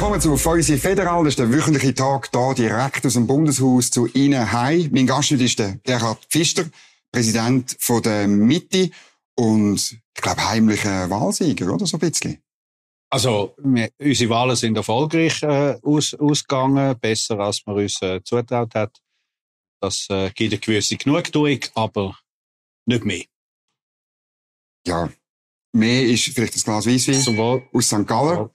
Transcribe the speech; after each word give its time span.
Willkommen 0.00 0.22
zu 0.22 0.34
Feusi 0.38 0.78
Federal. 0.78 1.24
Das 1.24 1.32
ist 1.32 1.40
der 1.40 1.52
wöchentliche 1.52 1.94
Tag 1.94 2.30
hier 2.32 2.54
direkt 2.54 3.04
aus 3.04 3.12
dem 3.12 3.26
Bundeshaus 3.26 3.90
zu 3.90 4.06
Ihnen 4.06 4.50
heim. 4.50 4.88
Mein 4.94 5.06
Gast 5.06 5.30
ist 5.30 5.58
der 5.58 5.74
Gerhard 5.84 6.24
Pfister, 6.24 6.64
Präsident 7.12 7.76
von 7.78 8.02
der 8.02 8.26
Mitte 8.26 8.90
und 9.36 9.92
ich 9.92 10.22
glaube 10.22 10.42
heimlicher 10.48 11.10
Wahlsieger, 11.10 11.70
oder 11.74 11.84
so 11.84 11.98
ein 11.98 12.00
bisschen? 12.00 12.42
Also, 13.10 13.54
wir, 13.58 13.90
unsere 13.98 14.30
Wahlen 14.30 14.56
sind 14.56 14.74
erfolgreich 14.78 15.42
äh, 15.42 15.76
aus, 15.82 16.14
ausgegangen, 16.14 16.98
besser 16.98 17.38
als 17.38 17.66
man 17.66 17.76
uns 17.76 18.00
äh, 18.00 18.22
zutraut 18.24 18.74
hat. 18.74 19.02
Das 19.82 20.06
äh, 20.08 20.30
gibt 20.30 20.54
eine 20.54 20.60
gewisse 20.60 20.96
Genugtuung, 20.96 21.60
aber 21.74 22.16
nicht 22.86 23.04
mehr. 23.04 23.24
Ja, 24.86 25.10
mehr 25.74 26.04
ist 26.04 26.24
vielleicht 26.24 26.54
das 26.54 26.64
Glas 26.64 26.86
Weisswein 26.86 27.68
aus 27.70 27.84
St. 27.84 28.06
Gallen. 28.06 28.48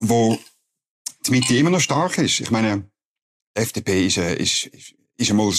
Wo 0.00 0.38
die 1.26 1.30
Mitte 1.30 1.56
immer 1.56 1.70
noch 1.70 1.80
stark 1.80 2.18
ist. 2.18 2.40
Ich 2.40 2.50
meine, 2.50 2.90
die 3.56 3.60
FDP 3.60 4.06
ist, 4.06 4.16
äh, 4.16 4.36
ist, 4.36 4.66
ist, 4.66 4.94
ist 5.16 5.30
einmal, 5.30 5.52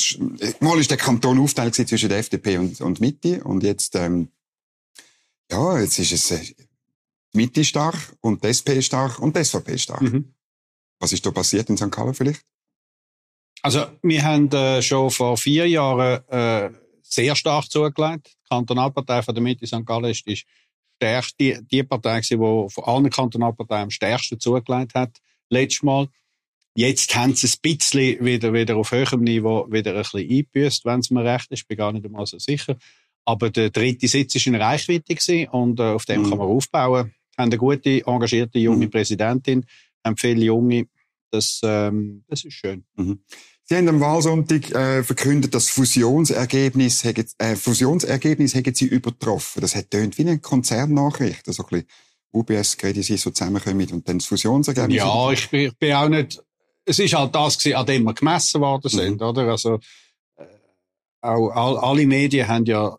mal 0.59 0.80
ist 0.80 0.90
der 0.90 0.98
Kanton 0.98 1.40
aufteilt 1.40 1.76
zwischen 1.76 2.09
der 2.09 2.20
FDP 2.20 2.58
und, 2.58 2.81
und 2.81 3.00
Mitte 3.00 3.44
und 3.44 3.64
jetzt, 3.64 3.95
ähm, 3.95 4.30
ja, 5.52 5.80
jetzt 5.80 6.00
ist 6.00 6.12
es 6.12 6.31
äh, 6.31 6.40
die 7.34 7.38
Mitte 7.38 7.64
stark 7.64 8.16
und 8.22 8.44
die 8.44 8.48
SP 8.50 8.81
stark 8.81 9.20
und 9.20 9.36
die 9.36 9.44
SVP 9.44 9.77
stark. 9.77 10.02
Mhm. 10.02 10.34
Was 11.00 11.14
ist 11.14 11.26
da 11.26 11.31
passiert 11.31 11.70
in 11.70 11.78
St. 11.78 11.92
Gallen 11.92 12.14
vielleicht? 12.14 12.42
Also, 13.64 13.86
wir 14.02 14.23
haben 14.23 14.52
äh, 14.52 14.81
schon 14.81 15.12
vor 15.12 15.38
vier 15.38 15.67
Jahren 15.67 16.28
äh, 16.30 16.72
sehr 17.03 17.36
stark 17.36 17.70
zugelegt. 17.70 18.28
Die 18.28 18.50
Kantonalpartei 18.50 19.22
von 19.22 19.36
der 19.36 19.44
Mitte 19.44 19.67
St. 19.67 19.86
Gallen 19.86 20.12
ist, 20.12 20.26
ist 20.26 20.45
stärkste, 21.01 21.35
die, 21.37 21.57
die 21.69 21.83
Partei 21.83 22.21
gewesen, 22.21 22.39
die 22.39 22.73
von 22.73 22.83
allen 22.83 23.09
Kantonalparteien 23.09 23.83
am 23.83 23.89
stärksten 23.89 24.39
zugelegt 24.39 24.94
hat, 24.94 25.17
letztes 25.49 25.83
Mal. 25.83 26.08
Jetzt 26.75 27.13
haben 27.16 27.35
sie 27.35 27.47
es 27.47 27.55
ein 27.55 27.77
bisschen 27.77 28.23
wieder, 28.23 28.53
wieder 28.53 28.77
auf 28.77 28.91
höherem 28.91 29.21
Niveau 29.21 29.67
wieder 29.69 29.91
ein 29.91 30.03
bisschen 30.03 30.21
eingebüßt, 30.21 30.85
wenn 30.85 30.99
es 30.99 31.09
mir 31.09 31.25
recht 31.25 31.52
ist. 31.52 31.61
Ich 31.61 31.67
bin 31.67 31.77
gar 31.77 31.91
nicht 31.91 32.05
einmal 32.05 32.25
so 32.25 32.39
sicher. 32.39 32.77
Aber 33.25 33.49
der 33.49 33.71
dritte 33.71 34.08
Sitz 34.08 34.35
ist 34.35 34.47
in 34.47 34.55
Reichweite 34.55 35.16
gewesen 35.16 35.47
und 35.49 35.80
äh, 35.80 35.83
auf 35.83 36.05
dem 36.05 36.21
mhm. 36.21 36.30
kann 36.30 36.38
man 36.38 36.47
aufbauen. 36.47 37.13
Haben 37.38 37.49
eine 37.49 37.58
gute, 37.58 38.05
engagierte 38.05 38.59
junge 38.59 38.86
mhm. 38.86 38.91
Präsidentin, 38.91 39.65
haben 40.05 40.17
viele 40.17 40.45
Junge. 40.45 40.86
Das, 41.30 41.61
ähm, 41.63 42.23
das 42.27 42.45
ist 42.45 42.53
schön. 42.53 42.86
Mhm. 42.95 43.21
Sie 43.72 43.77
haben 43.77 43.88
am 43.88 44.02
Wahlsonntag 44.02 44.69
äh, 44.72 45.02
verkündet, 45.02 45.55
das 45.55 45.69
Fusionsergebnis, 45.69 47.05
äh, 47.05 47.55
Fusionsergebnis 47.55 48.53
hätten 48.53 48.75
Sie 48.75 48.83
übertroffen. 48.83 49.61
Das 49.61 49.77
hat 49.77 49.91
tönt 49.91 50.17
wie 50.17 50.23
eine 50.23 50.39
Konzernnachricht, 50.39 51.47
also 51.47 51.64
ein 51.64 51.69
bisschen 51.69 51.88
UBS, 52.33 52.75
Credit 52.75 53.02
Suisse 53.02 53.23
so 53.23 53.30
zusammenkommen 53.30 53.88
und 53.94 54.09
dann 54.09 54.17
das 54.17 54.27
Fusionsergebnis. 54.27 54.97
Ja, 54.97 55.31
ich 55.31 55.49
bin, 55.49 55.67
ich 55.67 55.77
bin 55.77 55.94
auch 55.94 56.09
nicht, 56.09 56.44
es 56.83 56.99
ist 56.99 57.14
halt 57.14 57.33
das 57.33 57.58
gewesen, 57.58 57.77
an 57.77 57.86
dem 57.86 58.03
wir 58.03 58.14
gemessen 58.14 58.59
worden 58.59 58.89
sind, 58.89 59.22
mhm. 59.22 59.27
oder? 59.27 59.44
Also, 59.44 59.80
äh, 60.36 60.44
auch 61.22 61.52
all, 61.52 61.77
alle 61.77 62.05
Medien 62.05 62.49
haben 62.49 62.66
ja 62.66 62.94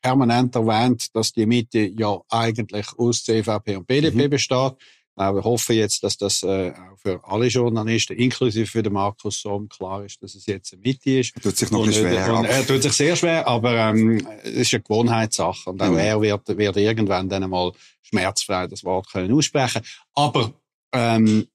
permanent 0.00 0.54
erwähnt, 0.54 1.08
dass 1.16 1.32
die 1.32 1.46
Mitte 1.46 1.80
ja 1.80 2.20
eigentlich 2.28 2.86
aus 2.96 3.24
CVP 3.24 3.74
und 3.74 3.88
BDP 3.88 4.28
mhm. 4.28 4.30
besteht. 4.30 4.74
Wir 5.14 5.44
hoffen 5.44 5.76
jetzt, 5.76 6.02
dass 6.02 6.16
das 6.16 6.42
äh, 6.42 6.70
auch 6.70 6.98
für 6.98 7.20
alle 7.24 7.46
Journalisten, 7.46 8.14
inklusive 8.14 8.66
für 8.66 8.82
den 8.82 8.94
Markus 8.94 9.42
Somm, 9.42 9.68
klar 9.68 10.04
ist, 10.04 10.22
dass 10.22 10.34
es 10.34 10.46
jetzt 10.46 10.72
eine 10.72 10.82
Mitte 10.82 11.18
ist. 11.18 11.34
Tut 11.42 11.56
sich 11.56 11.70
noch 11.70 11.80
ein 11.80 11.88
bisschen 11.88 12.10
schwer. 12.10 12.34
Und, 12.34 12.44
er 12.46 12.66
tut 12.66 12.82
sich 12.82 12.92
sehr 12.92 13.14
schwer, 13.14 13.46
aber 13.46 13.74
ähm, 13.74 14.26
es 14.42 14.52
ist 14.52 14.74
eine 14.74 14.82
Gewohnheitssache. 14.82 15.68
Und 15.68 15.82
auch 15.82 15.90
mhm. 15.90 15.98
er 15.98 16.20
wird, 16.20 16.56
wird 16.56 16.76
irgendwann 16.78 17.28
dann 17.28 17.42
einmal 17.42 17.72
schmerzfrei 18.02 18.66
das 18.66 18.84
Wort 18.84 19.10
können 19.12 19.34
aussprechen. 19.34 19.82
Aber 20.14 20.54
ähm, 20.92 21.46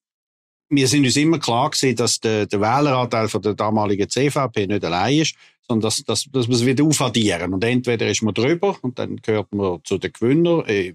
wir 0.70 0.88
sind 0.88 1.06
uns 1.06 1.16
immer 1.16 1.40
klar 1.40 1.72
gewesen, 1.72 1.96
dass 1.96 2.20
der, 2.20 2.46
der 2.46 2.62
Wähleranteil 2.62 3.28
von 3.28 3.42
der 3.42 3.54
damaligen 3.56 4.10
CVP 4.10 4.67
nicht 4.67 4.86
allein 4.86 5.20
ist, 5.20 5.36
sondern 5.67 5.88
dass, 5.88 6.04
dass, 6.04 6.26
dass 6.32 6.48
wir 6.48 6.56
es 6.56 6.66
wieder 6.66 6.84
aufaddieren. 6.84 7.54
Und 7.54 7.64
entweder 7.64 8.08
ist 8.08 8.22
man 8.22 8.34
drüber 8.34 8.78
und 8.82 9.00
dann 9.00 9.17
gehört 9.17 9.54
man 9.54 9.80
zu 9.84 9.98
den 9.98 10.14
Gewinnern, 10.14 10.66
äh, 10.67 10.94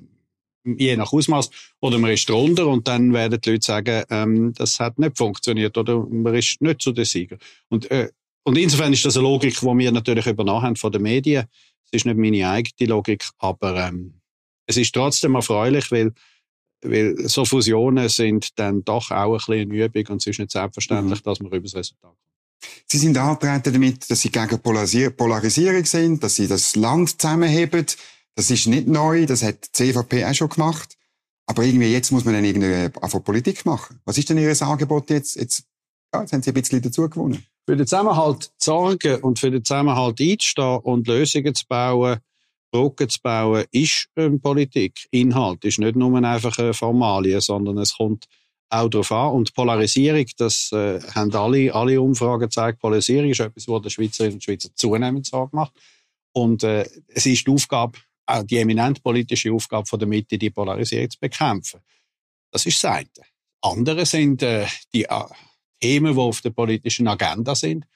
je 0.64 0.96
nach 0.96 1.12
Ausmaß, 1.12 1.50
oder 1.80 1.98
man 1.98 2.12
ist 2.12 2.28
drunter 2.28 2.66
und 2.66 2.86
dann 2.88 3.12
werden 3.12 3.40
die 3.40 3.50
Leute 3.50 3.64
sagen, 3.64 4.04
ähm, 4.10 4.52
das 4.54 4.78
hat 4.80 4.98
nicht 4.98 5.16
funktioniert 5.16 5.76
oder 5.76 6.06
man 6.06 6.34
ist 6.34 6.60
nicht 6.60 6.82
zu 6.82 6.92
den 6.92 7.04
Sieger. 7.04 7.36
Und, 7.68 7.90
äh, 7.90 8.10
und 8.44 8.58
insofern 8.58 8.92
ist 8.92 9.04
das 9.04 9.16
eine 9.16 9.24
Logik, 9.24 9.58
die 9.58 9.66
wir 9.66 9.92
natürlich 9.92 10.26
übernommen 10.26 10.62
haben 10.62 10.76
von 10.76 10.92
den 10.92 11.02
Medien. 11.02 11.46
Es 11.86 11.92
ist 11.92 12.06
nicht 12.06 12.16
meine 12.16 12.48
eigene 12.48 12.88
Logik, 12.88 13.24
aber 13.38 13.88
ähm, 13.88 14.14
es 14.66 14.76
ist 14.76 14.94
trotzdem 14.94 15.34
erfreulich, 15.34 15.90
weil, 15.90 16.12
weil 16.82 17.28
so 17.28 17.44
Fusionen 17.44 18.08
sind 18.08 18.58
dann 18.58 18.84
doch 18.84 19.10
auch 19.10 19.32
ein 19.32 19.36
bisschen 19.36 19.70
eine 19.70 19.84
Übung 19.84 20.06
und 20.08 20.22
es 20.22 20.26
ist 20.26 20.38
nicht 20.38 20.52
selbstverständlich, 20.52 21.20
mhm. 21.20 21.24
dass 21.24 21.40
man 21.40 21.52
über 21.52 21.60
das 21.60 21.74
Resultat 21.74 22.02
kommt. 22.02 22.18
Sie 22.86 22.98
sind 22.98 23.16
angetreten 23.16 23.72
damit, 23.72 24.10
dass 24.10 24.20
Sie 24.20 24.30
gegen 24.30 24.60
Polarisierung 24.60 25.84
sind, 25.84 26.22
dass 26.22 26.36
Sie 26.36 26.46
das 26.46 26.76
Land 26.76 27.20
zusammenheben, 27.20 27.86
das 28.34 28.50
ist 28.50 28.66
nicht 28.66 28.88
neu, 28.88 29.26
das 29.26 29.42
hat 29.42 29.66
die 29.66 29.92
CVP 29.92 30.24
auch 30.24 30.34
schon 30.34 30.48
gemacht. 30.48 30.96
Aber 31.46 31.64
irgendwie 31.64 31.92
jetzt 31.92 32.12
muss 32.12 32.24
man 32.24 32.34
dann 32.34 32.44
irgendeine 32.44 32.90
von 32.90 33.22
Politik 33.22 33.66
machen. 33.66 34.00
Was 34.04 34.16
ist 34.16 34.30
denn 34.30 34.38
Ihr 34.38 34.62
Angebot 34.62 35.10
jetzt? 35.10 35.36
Jetzt, 35.36 35.64
ja, 36.14 36.20
jetzt 36.20 36.32
haben 36.32 36.42
Sie 36.42 36.50
ein 36.50 36.54
bisschen 36.54 36.80
dazu 36.80 37.08
gewonnen. 37.08 37.44
Für 37.66 37.76
den 37.76 37.86
Zusammenhalt 37.86 38.44
zu 38.58 38.70
sorgen 38.70 39.16
und 39.22 39.38
für 39.38 39.50
den 39.50 39.64
Zusammenhalt 39.64 40.20
einzustehen 40.20 40.78
und 40.78 41.06
Lösungen 41.06 41.54
zu 41.54 41.64
bauen, 41.68 42.18
Brücken 42.72 43.08
zu 43.08 43.20
bauen, 43.22 43.64
ist 43.70 44.08
ähm, 44.16 44.40
Politik. 44.40 45.06
Inhalt 45.10 45.64
ist 45.64 45.78
nicht 45.78 45.96
nur 45.96 46.16
einfach 46.22 46.56
eine 46.58 46.74
Formalie, 46.74 47.40
sondern 47.40 47.78
es 47.78 47.96
kommt 47.96 48.26
auch 48.70 48.88
darauf 48.88 49.12
an. 49.12 49.32
Und 49.32 49.54
Polarisierung, 49.54 50.26
das 50.38 50.72
äh, 50.72 51.00
haben 51.14 51.34
alle, 51.34 51.74
alle 51.74 52.00
Umfragen 52.00 52.42
gezeigt, 52.42 52.80
Polarisierung 52.80 53.30
ist 53.30 53.40
etwas, 53.40 53.68
was 53.68 53.82
der 53.82 53.90
Schweizerinnen 53.90 54.34
und 54.34 54.44
Schweizer 54.44 54.70
zunehmend 54.74 55.26
Sorge 55.26 55.54
macht. 55.54 55.72
Und 56.32 56.64
äh, 56.64 56.88
es 57.08 57.26
ist 57.26 57.46
die 57.46 57.50
Aufgabe 57.50 57.98
auch 58.26 58.42
die 58.42 58.58
eminent 58.58 59.02
politische 59.02 59.52
Aufgabe 59.52 59.86
von 59.86 59.98
der 59.98 60.08
Mitte, 60.08 60.38
die 60.38 60.50
Polarisierung 60.50 61.10
zu 61.10 61.18
bekämpfen. 61.20 61.80
Das 62.50 62.66
ist 62.66 62.82
das 62.82 62.92
eine. 62.92 63.08
Andere 63.62 64.06
sind 64.06 64.42
äh, 64.42 64.66
die 64.92 65.04
äh, 65.04 65.24
Themen, 65.80 66.14
die 66.14 66.20
auf 66.20 66.40
der 66.40 66.50
politischen 66.50 67.08
Agenda 67.08 67.54
sind. 67.54 67.86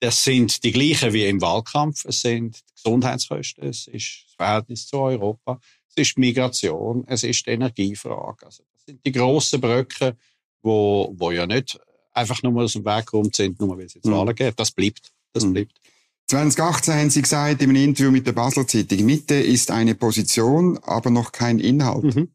Das 0.00 0.22
sind 0.22 0.62
die 0.64 0.72
gleichen 0.72 1.12
wie 1.12 1.26
im 1.26 1.40
Wahlkampf. 1.40 2.04
Es 2.04 2.20
sind 2.20 2.60
Gesundheitskosten, 2.74 3.68
es 3.68 3.86
ist 3.86 4.24
das 4.26 4.34
Verhältnis 4.36 4.86
zu 4.86 4.98
Europa, 4.98 5.58
es 5.88 5.96
ist 5.96 6.18
Migration, 6.18 7.04
es 7.06 7.22
ist 7.22 7.46
die 7.46 7.50
Energiefrage. 7.50 8.46
Also 8.46 8.64
das 8.74 8.84
sind 8.84 9.04
die 9.06 9.12
grossen 9.12 9.60
Brücken, 9.60 10.18
wo, 10.62 11.12
wo 11.16 11.30
ja 11.30 11.46
nicht 11.46 11.78
einfach 12.12 12.42
nur 12.42 12.62
aus 12.62 12.74
dem 12.74 12.84
Weg 12.84 13.12
rum 13.12 13.30
sind, 13.32 13.60
nur 13.60 13.76
weil 13.78 13.86
es 13.86 13.94
jetzt 13.94 14.06
mhm. 14.06 14.12
Wahlen 14.12 14.34
gibt. 14.34 14.58
Das 14.58 14.70
bleibt. 14.70 15.12
Das 15.32 15.44
mhm. 15.44 15.54
bleibt. 15.54 15.80
2018 16.28 16.94
haben 16.94 17.10
Sie 17.10 17.22
gesagt 17.22 17.62
in 17.62 17.70
einem 17.70 17.84
Interview 17.84 18.10
mit 18.10 18.26
der 18.26 18.32
Basler 18.32 18.66
Zeitung, 18.66 19.04
Mitte 19.04 19.34
ist 19.34 19.70
eine 19.70 19.94
Position, 19.94 20.78
aber 20.78 21.10
noch 21.10 21.32
kein 21.32 21.58
Inhalt. 21.58 22.04
Mhm. 22.04 22.34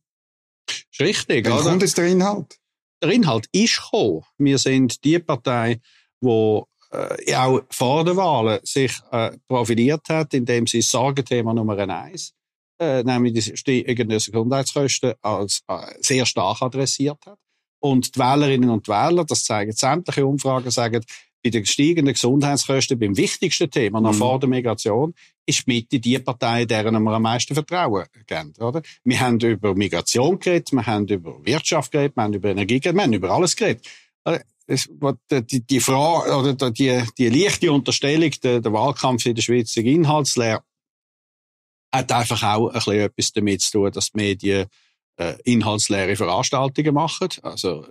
Ist 0.70 1.00
richtig, 1.00 1.46
Wann 1.46 1.54
oder? 1.54 1.64
kommt 1.64 1.82
jetzt 1.82 1.98
der 1.98 2.06
Inhalt? 2.06 2.60
Der 3.02 3.12
Inhalt 3.12 3.48
ist 3.52 3.82
gekommen. 3.82 4.24
Wir 4.38 4.58
sind 4.58 5.04
die 5.04 5.18
Partei, 5.20 5.80
die 6.22 6.62
äh, 6.92 7.36
auch 7.36 7.62
vor 7.70 8.04
den 8.04 8.18
Wahlen 8.18 8.60
sich 8.64 9.00
äh, 9.12 9.32
profiliert 9.48 10.08
hat, 10.10 10.34
indem 10.34 10.68
sie 10.68 10.80
das 10.80 10.92
Sorgenthema 10.92 11.54
Nummer 11.54 11.78
eins, 11.78 12.34
äh, 12.80 13.04
nämlich 13.04 13.34
die 13.34 13.58
steigenden 13.58 14.18
Gesundheitskosten, 14.18 15.14
als 15.22 15.62
äh, 15.68 15.94
sehr 16.00 16.26
stark 16.26 16.62
adressiert 16.62 17.26
hat. 17.26 17.40
Und 17.82 18.16
die 18.16 18.20
Wählerinnen 18.20 18.70
und 18.70 18.88
Wähler, 18.88 19.24
das 19.24 19.46
zeigen 19.46 19.72
sämtliche 19.72 20.26
Umfragen, 20.26 20.70
sagen, 20.70 21.04
bei 21.44 21.50
den 21.50 21.66
steigenden 21.66 22.14
Gesundheitskosten 22.14 23.00
beim 23.00 23.16
wichtigsten 23.16 23.70
Thema 23.72 24.02
nach 24.02 24.14
mhm. 24.14 24.18
vor 24.18 24.40
der 24.40 24.50
Migration 24.50 25.14
ist 25.46 25.66
die 25.66 25.72
Mitte 25.74 26.00
die 26.00 26.20
Partei, 26.20 26.66
deren 26.66 27.02
wir 27.02 27.12
am 27.12 27.22
meisten 27.22 27.54
Vertrauen 27.54 28.06
geben, 28.28 28.54
oder? 28.60 28.82
Wir 29.04 29.20
haben 29.20 29.40
über 29.40 29.74
Migration 29.74 30.40
geredet, 30.40 30.72
wir 30.72 30.86
haben 30.86 31.08
über 31.08 31.44
Wirtschaft 31.46 31.92
geredet, 31.92 32.16
wir 32.16 32.24
haben 32.24 32.34
über 32.34 32.50
Energie 32.50 32.80
geredet, 32.80 32.98
wir 32.98 33.04
haben 33.04 33.14
über 33.14 33.32
alles 33.32 33.56
geredet. 33.56 33.88
Die, 34.70 35.66
die 35.66 35.80
Frage, 35.80 36.36
oder 36.36 36.72
die, 36.72 37.04
die 37.18 37.30
leichte 37.30 37.72
Unterstellung, 37.72 38.32
der, 38.44 38.62
der 38.62 38.74
Wahlkampf 38.74 39.26
in 39.26 39.34
der 39.34 39.42
Schweiz 39.42 39.76
ist 39.76 39.78
inhaltsleer, 39.78 40.64
hat 41.92 42.12
einfach 42.12 42.44
auch 42.44 42.68
ein 42.68 42.74
bisschen 42.74 43.00
etwas 43.00 43.32
damit 43.32 43.62
zu 43.62 43.72
tun, 43.72 43.92
dass 43.92 44.12
die 44.12 44.18
Medien 44.18 44.68
äh, 45.18 45.36
inhaltsleere 45.44 46.16
Veranstaltungen 46.16 46.94
machen. 46.94 47.30
Also, 47.42 47.88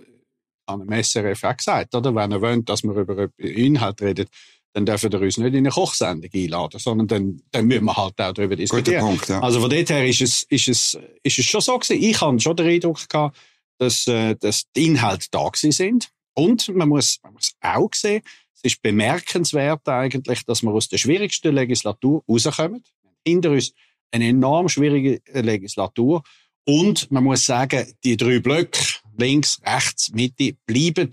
an 0.69 0.81
einem 0.81 1.03
SRF 1.03 1.43
auch 1.43 1.57
gesagt, 1.57 1.95
oder? 1.95 2.13
Wenn 2.13 2.31
er 2.31 2.41
wollt, 2.41 2.69
dass 2.69 2.83
wir 2.83 2.93
über 2.93 3.29
Inhalt 3.37 4.01
reden, 4.01 4.27
dann 4.73 4.85
dürfen 4.85 5.11
wir 5.11 5.21
uns 5.21 5.37
nicht 5.37 5.47
in 5.47 5.57
eine 5.57 5.69
Kochsendung 5.69 6.29
einladen, 6.33 6.79
sondern 6.79 7.07
dann, 7.07 7.41
dann 7.51 7.65
müssen 7.65 7.85
wir 7.85 7.97
halt 7.97 8.19
auch 8.19 8.33
darüber 8.33 8.55
diskutieren. 8.55 9.01
Punkt, 9.01 9.27
ja. 9.27 9.41
Also 9.41 9.59
von 9.61 9.69
dort 9.69 9.89
her 9.89 10.07
ist 10.07 10.21
es, 10.21 10.43
ist 10.43 10.67
es, 10.67 10.97
ist 11.23 11.39
es 11.39 11.45
schon 11.45 11.61
so 11.61 11.77
gewesen. 11.77 12.03
Ich 12.03 12.21
habe 12.21 12.39
schon 12.39 12.55
den 12.55 12.67
Eindruck 12.67 13.09
gehabt, 13.09 13.37
dass, 13.79 14.07
äh, 14.07 14.35
dass 14.35 14.65
die 14.75 14.85
Inhalte 14.87 15.27
da 15.31 15.47
gewesen 15.49 15.71
sind. 15.71 16.09
Und 16.35 16.67
man 16.75 16.87
muss, 16.87 17.19
man 17.23 17.33
muss 17.33 17.53
auch 17.61 17.93
sehen, 17.93 18.21
es 18.53 18.73
ist 18.73 18.81
bemerkenswert 18.81 19.87
eigentlich, 19.87 20.45
dass 20.45 20.61
wir 20.61 20.71
aus 20.71 20.89
der 20.89 20.97
schwierigsten 20.97 21.55
Legislatur 21.55 22.23
rauskommen. 22.29 22.83
Hinter 23.25 23.51
uns 23.51 23.73
eine 24.11 24.27
enorm 24.27 24.69
schwierige 24.69 25.21
Legislatur 25.33 26.23
Und 26.65 27.09
man 27.09 27.23
muss 27.23 27.45
sagen, 27.45 27.91
die 28.03 28.15
drei 28.15 28.39
Blöcke, 28.39 28.79
links, 29.19 29.59
rechts, 29.65 30.11
Mitte, 30.11 30.53
bleiben 30.65 31.11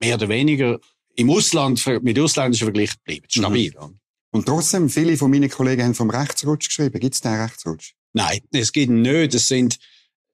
mehr 0.00 0.14
oder 0.16 0.28
weniger 0.28 0.78
im 1.16 1.30
Ausland, 1.30 1.84
mit 2.02 2.18
ausländischen 2.18 2.66
Vergleich, 2.66 2.90
bleiben 3.04 3.26
stabil. 3.28 3.72
Mhm. 3.78 3.98
Und 4.30 4.46
trotzdem, 4.46 4.88
viele 4.88 5.16
von 5.16 5.30
meinen 5.30 5.48
Kollegen 5.48 5.84
haben 5.84 5.94
vom 5.94 6.10
Rechtsrutsch 6.10 6.68
geschrieben. 6.68 6.98
Gibt 6.98 7.14
es 7.14 7.20
den 7.20 7.34
Rechtsrutsch? 7.34 7.92
Nein, 8.14 8.40
es 8.52 8.72
gibt 8.72 8.90
nicht. 8.90 9.34
Es 9.34 9.46
sind, 9.46 9.78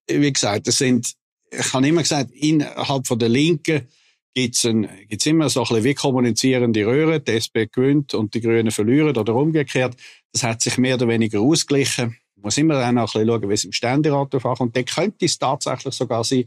wie 0.08 0.32
gesagt, 0.32 0.68
es 0.68 0.78
sind, 0.78 1.14
ich 1.50 1.72
habe 1.74 1.86
immer 1.86 2.02
gesagt, 2.02 2.30
innerhalb 2.30 3.06
von 3.06 3.18
der 3.18 3.28
Linken 3.28 3.88
gibt's 4.34 4.64
ein, 4.64 4.88
gibt's 5.08 5.26
immer 5.26 5.50
so 5.50 5.60
ein 5.60 5.68
bisschen 5.68 5.84
wie 5.84 5.94
kommunizierende 5.94 6.86
Röhren. 6.86 7.22
Die 7.22 7.32
SP 7.36 7.68
gewinnt 7.70 8.14
und 8.14 8.32
die 8.32 8.40
Grünen 8.40 8.70
verlieren 8.70 9.16
oder 9.16 9.34
umgekehrt. 9.34 9.96
Das 10.32 10.44
hat 10.44 10.62
sich 10.62 10.78
mehr 10.78 10.94
oder 10.94 11.08
weniger 11.08 11.40
ausgeglichen. 11.40 12.16
Man 12.36 12.44
muss 12.44 12.56
immer 12.56 12.74
dann 12.74 12.96
auch 12.96 13.14
ein 13.14 13.26
bisschen 13.26 13.28
schauen, 13.28 13.50
wie 13.50 13.54
es 13.54 13.64
im 13.64 13.72
Ständerat 13.72 14.34
anfängt. 14.34 14.60
Und 14.60 14.76
dann 14.76 14.84
könnte 14.86 15.26
es 15.26 15.38
tatsächlich 15.38 15.92
sogar 15.92 16.24
sein, 16.24 16.44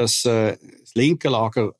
dass 0.00 0.24
äh, 0.24 0.56
das 0.80 0.94
linke 0.94 1.28
Lager 1.28 1.72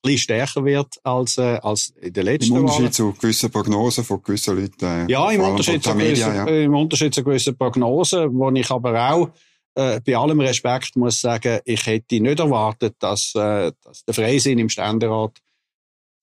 bisschen 0.00 0.18
stärker 0.18 0.64
wird 0.64 0.94
als, 1.02 1.38
äh, 1.38 1.58
als 1.62 1.92
in 2.00 2.12
der 2.12 2.24
letzten 2.24 2.54
Im 2.54 2.64
Unterschied 2.64 2.94
zu 2.94 3.12
gewissen 3.12 3.50
Prognosen 3.50 4.04
von 4.04 4.22
gewissen 4.22 4.56
Leuten. 4.56 4.84
Äh, 4.84 5.10
ja, 5.10 5.30
im 5.30 5.40
Unterschied, 5.40 5.82
zu 5.82 5.92
gewissen, 5.92 6.34
ja. 6.34 6.46
im 6.46 6.74
Unterschied 6.74 7.14
zu 7.14 7.24
gewissen 7.24 7.56
Prognosen, 7.56 8.32
wo 8.32 8.50
ich 8.50 8.70
aber 8.70 9.10
auch 9.10 9.30
äh, 9.74 10.00
bei 10.00 10.16
allem 10.16 10.40
Respekt 10.40 10.94
muss 10.96 11.20
sagen, 11.20 11.60
ich 11.64 11.84
hätte 11.84 12.20
nicht 12.20 12.38
erwartet, 12.38 12.94
dass, 13.00 13.34
äh, 13.34 13.72
dass 13.82 14.04
der 14.04 14.14
Freisinn 14.14 14.58
im 14.58 14.68
Ständerat 14.68 15.38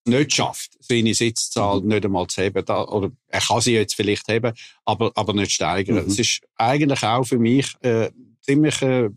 nicht 0.07 0.33
schafft, 0.33 0.71
seine 0.79 1.13
Sitzzahl 1.13 1.81
mhm. 1.81 1.87
nicht 1.87 2.05
einmal 2.05 2.27
zu 2.27 2.43
heben. 2.43 2.63
Da, 2.63 2.85
oder 2.85 3.11
er 3.27 3.41
kann 3.41 3.59
sie 3.59 3.73
jetzt 3.73 3.95
vielleicht 3.95 4.27
heben, 4.29 4.53
aber, 4.85 5.11
aber 5.15 5.33
nicht 5.33 5.51
steigern. 5.51 6.03
Mhm. 6.03 6.11
Es 6.11 6.17
ist 6.17 6.41
eigentlich 6.55 7.03
auch 7.03 7.25
für 7.25 7.39
mich 7.39 7.75
äh, 7.81 8.09
ziemlich 8.41 8.81
äh, 8.81 9.09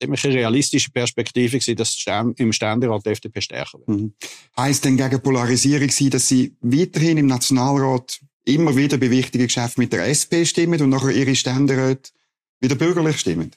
ziemlich 0.00 0.24
eine 0.24 0.34
realistische 0.34 0.90
Perspektive 0.90 1.58
gewesen, 1.58 1.76
dass 1.76 1.96
im 2.36 2.52
Ständerat 2.52 3.04
die 3.06 3.10
FDP 3.10 3.40
stärker 3.40 3.78
wird. 3.78 3.88
Mhm. 3.88 4.14
Heißt 4.56 4.84
denn 4.84 4.96
gegen 4.96 5.20
Polarisierung 5.20 5.90
sein, 5.90 6.10
dass 6.10 6.28
Sie 6.28 6.54
weiterhin 6.60 7.18
im 7.18 7.26
Nationalrat 7.26 8.20
immer 8.44 8.76
wieder 8.76 8.96
bei 8.96 9.10
wichtigen 9.10 9.46
Geschäften 9.46 9.82
mit 9.82 9.92
der 9.92 10.06
SP 10.08 10.44
stimmen 10.44 10.80
und 10.80 10.90
nachher 10.90 11.10
Ihre 11.10 11.34
Ständeräte 11.34 12.10
wieder 12.60 12.74
bürgerlich 12.74 13.18
stimmen? 13.18 13.52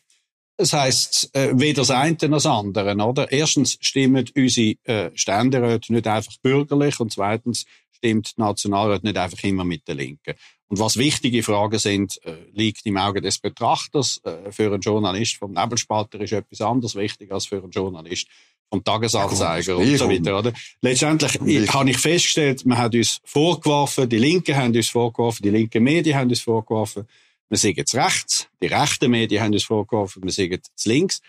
Das 0.57 0.73
heisst, 0.73 1.29
äh, 1.33 1.49
weder 1.53 1.81
das 1.81 1.89
eine 1.89 2.17
noch 2.23 2.37
das 2.37 2.45
andere, 2.45 2.95
oder? 2.95 3.31
Erstens 3.31 3.77
stimmen 3.81 4.29
unsere 4.35 4.75
äh, 4.83 5.09
Ständeräte 5.15 5.93
nicht 5.93 6.07
einfach 6.07 6.37
bürgerlich 6.41 6.99
und 6.99 7.11
zweitens 7.11 7.65
stimmt 7.91 8.33
Nationalrat 8.37 9.03
nicht 9.03 9.17
einfach 9.17 9.43
immer 9.43 9.63
mit 9.63 9.87
der 9.87 9.95
Linken. 9.95 10.35
Und 10.71 10.79
was 10.79 10.95
wichtige 10.95 11.43
Fragen 11.43 11.77
sind, 11.79 12.17
äh, 12.23 12.33
liegt 12.53 12.85
im 12.85 12.95
Auge 12.95 13.19
des 13.19 13.39
Betrachters. 13.39 14.21
Äh, 14.23 14.53
für 14.53 14.67
einen 14.67 14.79
Journalist 14.79 15.35
vom 15.35 15.51
Nebelspalter 15.51 16.21
ist 16.21 16.31
etwas 16.31 16.61
anderes 16.61 16.95
wichtig 16.95 17.29
als 17.29 17.45
für 17.45 17.57
einen 17.57 17.71
Journalist 17.71 18.25
vom 18.69 18.81
Tagesanzeiger 18.81 19.73
ja, 19.73 19.91
und 19.91 19.97
so 19.97 20.09
weiter, 20.09 20.39
oder? 20.39 20.53
Letztendlich 20.79 21.33
habe 21.73 21.89
ich 21.89 21.97
festgestellt, 21.97 22.65
man 22.65 22.77
hat 22.77 22.95
uns 22.95 23.19
vorgeworfen, 23.25 24.07
die 24.07 24.17
Linken 24.17 24.55
haben 24.55 24.73
uns 24.73 24.87
vorgeworfen, 24.87 25.43
die 25.43 25.49
linken 25.49 25.83
Medien 25.83 26.17
haben 26.17 26.29
uns 26.29 26.39
vorgeworfen, 26.39 27.05
wir 27.49 27.57
sind 27.57 27.75
jetzt 27.75 27.93
rechts, 27.93 28.47
die 28.61 28.67
rechten 28.67 29.11
Medien 29.11 29.43
haben 29.43 29.51
uns 29.51 29.65
vorgeworfen, 29.65 30.23
wir 30.23 30.31
sind 30.31 30.51
jetzt 30.51 30.85
links. 30.85 31.19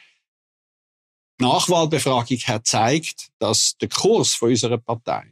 Die 1.41 1.45
Nachwahlbefragung 1.45 2.39
hat 2.39 2.63
gezeigt, 2.63 3.33
dass 3.41 3.77
der 3.79 3.89
Kurs 3.89 4.35
von 4.35 4.51
unserer 4.51 4.79
Partei 4.79 5.32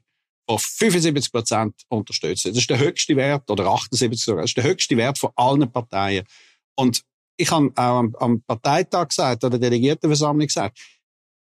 auf 0.50 0.62
75 0.62 1.32
Prozent 1.32 1.74
unterstützen. 1.88 2.48
Das 2.48 2.58
ist 2.58 2.70
der 2.70 2.80
höchste 2.80 3.14
Wert, 3.14 3.48
oder 3.48 3.66
78 3.66 4.20
sogar, 4.20 4.42
das 4.42 4.50
ist 4.50 4.56
der 4.56 4.64
höchste 4.64 4.96
Wert 4.96 5.16
von 5.16 5.30
allen 5.36 5.70
Parteien. 5.70 6.26
Und 6.74 7.02
ich 7.36 7.50
habe 7.50 7.70
auch 7.76 7.98
am, 7.98 8.16
am 8.18 8.42
Parteitag 8.42 9.08
gesagt, 9.08 9.44
oder 9.44 9.58
der 9.58 9.70
Delegiertenversammlung 9.70 10.48
gesagt, 10.48 10.78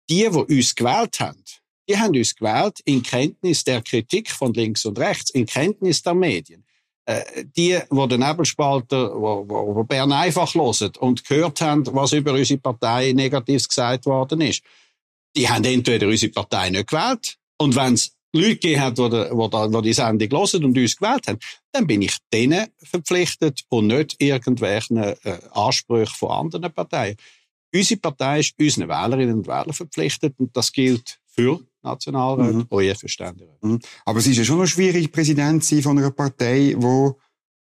die, 0.08 0.20
die 0.20 0.28
uns 0.28 0.74
gewählt 0.74 1.18
haben, 1.18 1.42
die 1.88 1.98
haben 1.98 2.16
uns 2.16 2.36
gewählt 2.36 2.80
in 2.84 3.02
Kenntnis 3.02 3.64
der 3.64 3.82
Kritik 3.82 4.30
von 4.30 4.54
links 4.54 4.84
und 4.84 4.98
rechts, 4.98 5.30
in 5.30 5.44
Kenntnis 5.44 6.02
der 6.02 6.14
Medien. 6.14 6.64
Äh, 7.06 7.44
die, 7.56 7.78
die 7.90 8.08
den 8.08 8.20
Nebelspalter, 8.20 9.12
wo, 9.14 9.44
wo, 9.48 9.74
wo 9.74 9.84
Bern 9.84 10.12
einfach 10.12 10.54
hören 10.54 10.92
und 11.00 11.24
gehört 11.24 11.60
haben, 11.60 11.84
was 11.92 12.12
über 12.12 12.32
unsere 12.32 12.60
Partei 12.60 13.12
Negatives 13.12 13.68
gesagt 13.68 14.06
worden 14.06 14.40
ist, 14.40 14.62
die 15.36 15.48
haben 15.48 15.64
entweder 15.64 16.06
unsere 16.06 16.32
Partei 16.32 16.70
nicht 16.70 16.86
gewählt 16.86 17.36
und 17.58 17.74
wenn 17.74 17.94
es 17.94 18.14
Leute 18.38 18.56
gegeben 18.56 18.80
hat, 18.80 18.98
die, 18.98 19.10
die, 19.10 19.72
die 19.72 19.82
die 19.82 19.92
Sendung 19.92 20.28
hören 20.30 20.64
und 20.64 20.78
uns 20.78 20.96
gewählt 20.96 21.28
haben, 21.28 21.38
dann 21.72 21.86
bin 21.86 22.02
ich 22.02 22.16
denen 22.32 22.66
verpflichtet 22.78 23.62
und 23.68 23.88
nicht 23.88 24.16
irgendwelchen 24.20 24.96
äh, 24.96 25.16
Ansprüchen 25.52 26.14
von 26.14 26.30
anderen 26.30 26.72
Parteien. 26.72 27.16
Unsere 27.74 28.00
Partei 28.00 28.40
ist 28.40 28.54
unseren 28.58 28.88
Wählerinnen 28.88 29.34
und 29.34 29.46
Wählern 29.46 29.72
verpflichtet 29.72 30.34
und 30.38 30.56
das 30.56 30.70
gilt 30.70 31.18
für 31.26 31.60
Nationalrat 31.82 32.52
mhm. 32.52 32.66
und 32.68 32.96
für 32.96 33.08
Ständerat. 33.08 33.62
Mhm. 33.62 33.80
Aber 34.04 34.18
es 34.18 34.26
ist 34.26 34.36
ja 34.36 34.44
schon 34.44 34.58
noch 34.58 34.66
schwierig, 34.66 35.10
Präsident 35.10 35.64
zu 35.64 35.74
sein 35.74 35.82
von 35.82 35.98
einer 35.98 36.10
Partei, 36.10 36.74
wo, 36.76 37.18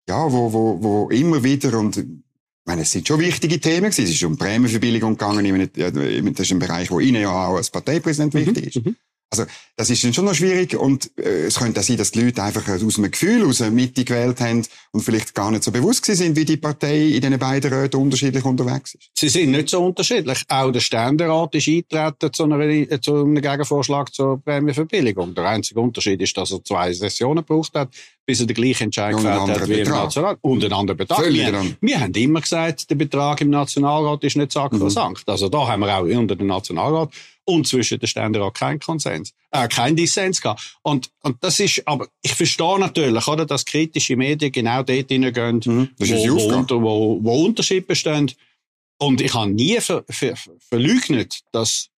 ja, 0.08 0.30
wo, 0.30 0.52
wo, 0.52 0.82
wo 0.82 1.10
immer 1.10 1.42
wieder 1.42 1.78
und 1.78 1.96
ich 1.96 2.66
meine, 2.66 2.82
es 2.82 2.92
sind 2.92 3.08
schon 3.08 3.18
wichtige 3.18 3.58
Themen 3.58 3.90
gewesen. 3.90 4.04
Es 4.04 4.10
ist 4.10 4.22
um 4.22 4.38
Prämienverbilligung 4.38 5.16
gegangen. 5.16 5.70
Das 5.74 6.40
ist 6.46 6.52
ein 6.52 6.60
Bereich, 6.60 6.92
wo 6.92 7.00
Ihnen 7.00 7.22
ja 7.22 7.30
auch 7.30 7.56
als 7.56 7.70
Parteipräsident 7.70 8.34
mhm. 8.34 8.38
wichtig 8.38 8.76
ist. 8.76 8.84
Mhm. 8.84 8.96
Also, 9.32 9.46
das 9.76 9.88
ist 9.88 10.04
dann 10.04 10.12
schon 10.12 10.26
noch 10.26 10.34
schwierig 10.34 10.76
und 10.76 11.10
äh, 11.16 11.46
es 11.46 11.58
könnte 11.58 11.80
auch 11.80 11.84
sein, 11.84 11.96
dass 11.96 12.10
die 12.10 12.20
Leute 12.20 12.42
einfach 12.42 12.68
aus 12.68 12.98
einem 12.98 13.10
Gefühl 13.10 13.46
aus 13.46 13.60
Mitte 13.60 14.04
gewählt 14.04 14.40
haben 14.40 14.62
und 14.90 15.00
vielleicht 15.00 15.34
gar 15.34 15.50
nicht 15.50 15.64
so 15.64 15.70
bewusst 15.70 16.04
sind, 16.04 16.36
wie 16.36 16.44
die 16.44 16.58
Partei 16.58 17.06
in 17.06 17.22
diesen 17.22 17.38
beiden 17.38 17.72
Räten 17.72 17.98
unterschiedlich 17.98 18.44
unterwegs 18.44 18.94
ist. 18.94 19.10
Sie 19.14 19.30
sind 19.30 19.52
nicht 19.52 19.70
so 19.70 19.82
unterschiedlich. 19.82 20.42
Auch 20.48 20.70
der 20.70 20.80
Ständerat 20.80 21.54
ist 21.54 21.66
eingetreten 21.66 22.30
zu, 22.30 22.44
einer, 22.44 23.00
zu 23.00 23.14
einem 23.22 23.40
Gegenvorschlag 23.40 24.12
zur 24.12 24.38
Prämienverbilligung. 24.42 25.34
Der 25.34 25.46
einzige 25.46 25.80
Unterschied 25.80 26.20
ist, 26.20 26.36
dass 26.36 26.52
er 26.52 26.62
zwei 26.62 26.92
Sessionen 26.92 27.42
gebraucht 27.42 27.72
hat, 27.74 27.88
bis 28.26 28.40
er 28.40 28.46
den 28.46 28.54
gleichen 28.54 28.84
Entscheid 28.84 29.16
gefällt 29.16 29.40
hat 29.40 29.66
wie 29.66 29.80
im 29.80 29.88
Nationalrat. 29.88 30.38
Und 30.42 30.62
einen 30.62 30.74
anderen 30.74 30.98
Betrag. 30.98 31.24
Wir, 31.32 31.74
wir, 31.80 32.00
haben 32.00 32.12
immer 32.12 32.42
gesagt, 32.42 32.90
der 32.90 32.96
Betrag 32.96 33.40
im 33.40 33.48
Nationalrat 33.48 34.22
ist 34.24 34.36
nicht 34.36 34.52
sakrosankt. 34.52 35.26
Mhm. 35.26 35.32
Also 35.32 35.48
da 35.48 35.66
haben 35.66 35.80
wir 35.80 35.96
auch 35.96 36.02
unter 36.02 36.36
dem 36.36 36.48
Nationalrat 36.48 37.10
und 37.44 37.66
zwischen 37.66 37.98
den 37.98 38.06
Ständerat 38.06 38.54
kein 38.54 38.78
Konsens, 38.78 39.32
äh, 39.50 39.68
kein 39.68 39.96
Dissens 39.96 40.40
gehabt. 40.40 40.78
Und, 40.82 41.10
und 41.22 41.42
das 41.42 41.60
ist, 41.60 41.86
aber 41.86 42.08
ich 42.22 42.34
verstehe 42.34 42.78
natürlich, 42.78 43.26
oder, 43.26 43.46
dass 43.46 43.64
kritische 43.64 44.16
Medien 44.16 44.52
genau 44.52 44.82
dort 44.82 45.08
hineingehen, 45.08 45.60
mhm, 45.64 45.88
wo, 45.98 46.06
wo, 46.06 46.82
wo, 46.82 47.18
wo 47.22 47.44
Unterschiede 47.44 47.82
bestehen. 47.82 48.30
Und 48.98 49.20
ich 49.20 49.34
habe 49.34 49.50
nie 49.50 49.80
ver, 49.80 50.04
ver, 50.08 50.34
verleugnet, 50.68 51.40
dass, 51.50 51.88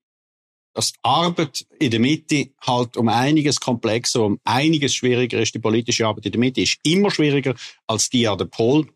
dass 0.73 0.92
die 0.92 0.99
Arbeit 1.02 1.66
in 1.78 1.90
der 1.90 2.00
Mitte 2.00 2.50
halt 2.62 2.97
um 2.97 3.09
einiges 3.09 3.61
komplexer, 3.61 4.25
um 4.25 4.40
einiges 4.45 4.95
schwieriger 4.95 5.38
ist. 5.40 5.54
Die 5.54 5.59
politische 5.59 6.07
Arbeit 6.07 6.26
in 6.26 6.33
der 6.33 6.40
Mitte 6.40 6.62
ist 6.62 6.78
immer 6.83 7.11
schwieriger 7.11 7.54
als 7.87 8.09
die 8.09 8.26
an 8.26 8.38
der 8.38 8.47
Pol 8.47 8.87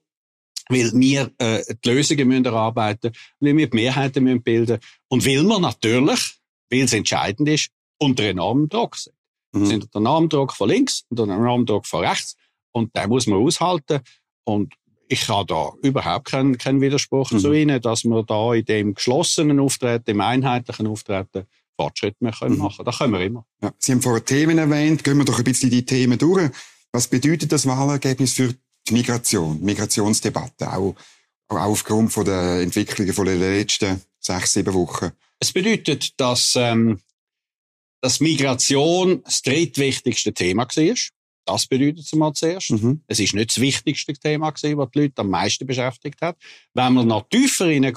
weil 0.68 0.92
wir 0.92 1.30
äh, 1.38 1.62
die 1.82 1.88
Lösungen 1.88 2.28
müssen 2.28 2.44
erarbeiten 2.44 3.12
weil 3.40 3.56
wir 3.56 3.68
die 3.68 3.76
Mehrheiten 3.76 4.25
müssen 4.25 4.42
bilden 4.42 4.78
und 5.08 5.25
weil 5.25 5.42
wir 5.42 5.58
natürlich 5.58 6.38
weil 6.70 6.82
es 6.82 6.92
entscheidend 6.92 7.48
ist, 7.48 7.70
unter 7.98 8.25
enormem 8.25 8.68
Druck 8.68 8.96
sind. 8.96 9.14
Mhm. 9.52 9.66
sind 9.66 9.84
unter 9.84 9.98
enormem 9.98 10.28
Druck 10.28 10.52
von 10.52 10.68
links 10.68 11.04
und 11.08 11.20
unter 11.20 11.34
enormem 11.34 11.66
Druck 11.66 11.87
von 11.87 12.04
rechts. 12.04 12.37
Und 12.72 12.90
da 12.94 13.06
muss 13.06 13.26
man 13.26 13.38
aushalten. 13.38 14.00
Und 14.44 14.75
ich 15.08 15.28
habe 15.28 15.46
da 15.46 15.72
überhaupt 15.82 16.30
keinen, 16.30 16.58
keinen 16.58 16.80
Widerspruch 16.80 17.30
mhm. 17.30 17.38
zu 17.38 17.52
Ihnen, 17.52 17.80
dass 17.80 18.04
wir 18.04 18.22
da 18.22 18.54
in 18.54 18.64
dem 18.64 18.94
geschlossenen 18.94 19.58
Auftreten, 19.58 20.10
im 20.10 20.20
einheitlichen 20.20 20.87
Auftreten 20.87 21.46
Fortschritte 21.76 22.16
mehr 22.20 22.32
können 22.32 22.56
mhm. 22.56 22.62
machen. 22.62 22.84
Das 22.84 22.98
können 22.98 23.12
wir 23.12 23.20
immer. 23.20 23.46
Ja, 23.62 23.72
Sie 23.78 23.92
haben 23.92 24.02
vorher 24.02 24.25
Themen 24.25 24.58
erwähnt. 24.58 25.04
Gehen 25.04 25.16
wir 25.16 25.25
doch 25.25 25.38
ein 25.38 25.44
bisschen 25.44 25.70
die 25.70 25.84
Themen 25.84 26.18
durch. 26.18 26.50
Was 26.92 27.08
bedeutet 27.08 27.52
das 27.52 27.66
Wahlergebnis 27.66 28.34
für 28.34 28.54
die 28.88 28.92
Migration, 28.92 29.62
Migrationsdebatte, 29.62 30.72
auch, 30.72 30.94
auch 31.48 31.56
aufgrund 31.56 32.12
von 32.12 32.25
der 32.25 32.60
Entwicklungen 32.60 33.12
von 33.12 33.26
den 33.26 33.38
letzten 33.38 34.00
sechs, 34.18 34.52
sieben 34.52 34.75
Wochen? 34.75 35.12
Es 35.40 35.52
bedeutet, 35.52 36.18
dass, 36.21 36.54
ähm, 36.57 37.00
dass 38.00 38.21
Migration 38.21 39.23
das 39.23 39.42
drittwichtigste 39.42 40.33
Thema 40.33 40.66
war. 40.66 40.95
Das 41.45 41.66
bedeutet 41.66 42.00
es 42.00 42.12
mal 42.12 42.35
zuerst. 42.35 42.71
Mhm. 42.71 43.00
Es 43.07 43.21
ist 43.21 43.35
nicht 43.35 43.50
das 43.50 43.61
wichtigste 43.61 44.12
Thema 44.12 44.50
gewesen, 44.50 44.76
was 44.76 44.90
die 44.90 45.00
Leute 45.00 45.23
am 45.23 45.30
meisten 45.30 45.66
beschäftigt 45.66 46.21
hat. 46.21 46.37
Wenn 46.75 46.92
man 46.92 47.07
noch 47.07 47.28
tiefer 47.28 47.66
reingeht, 47.66 47.97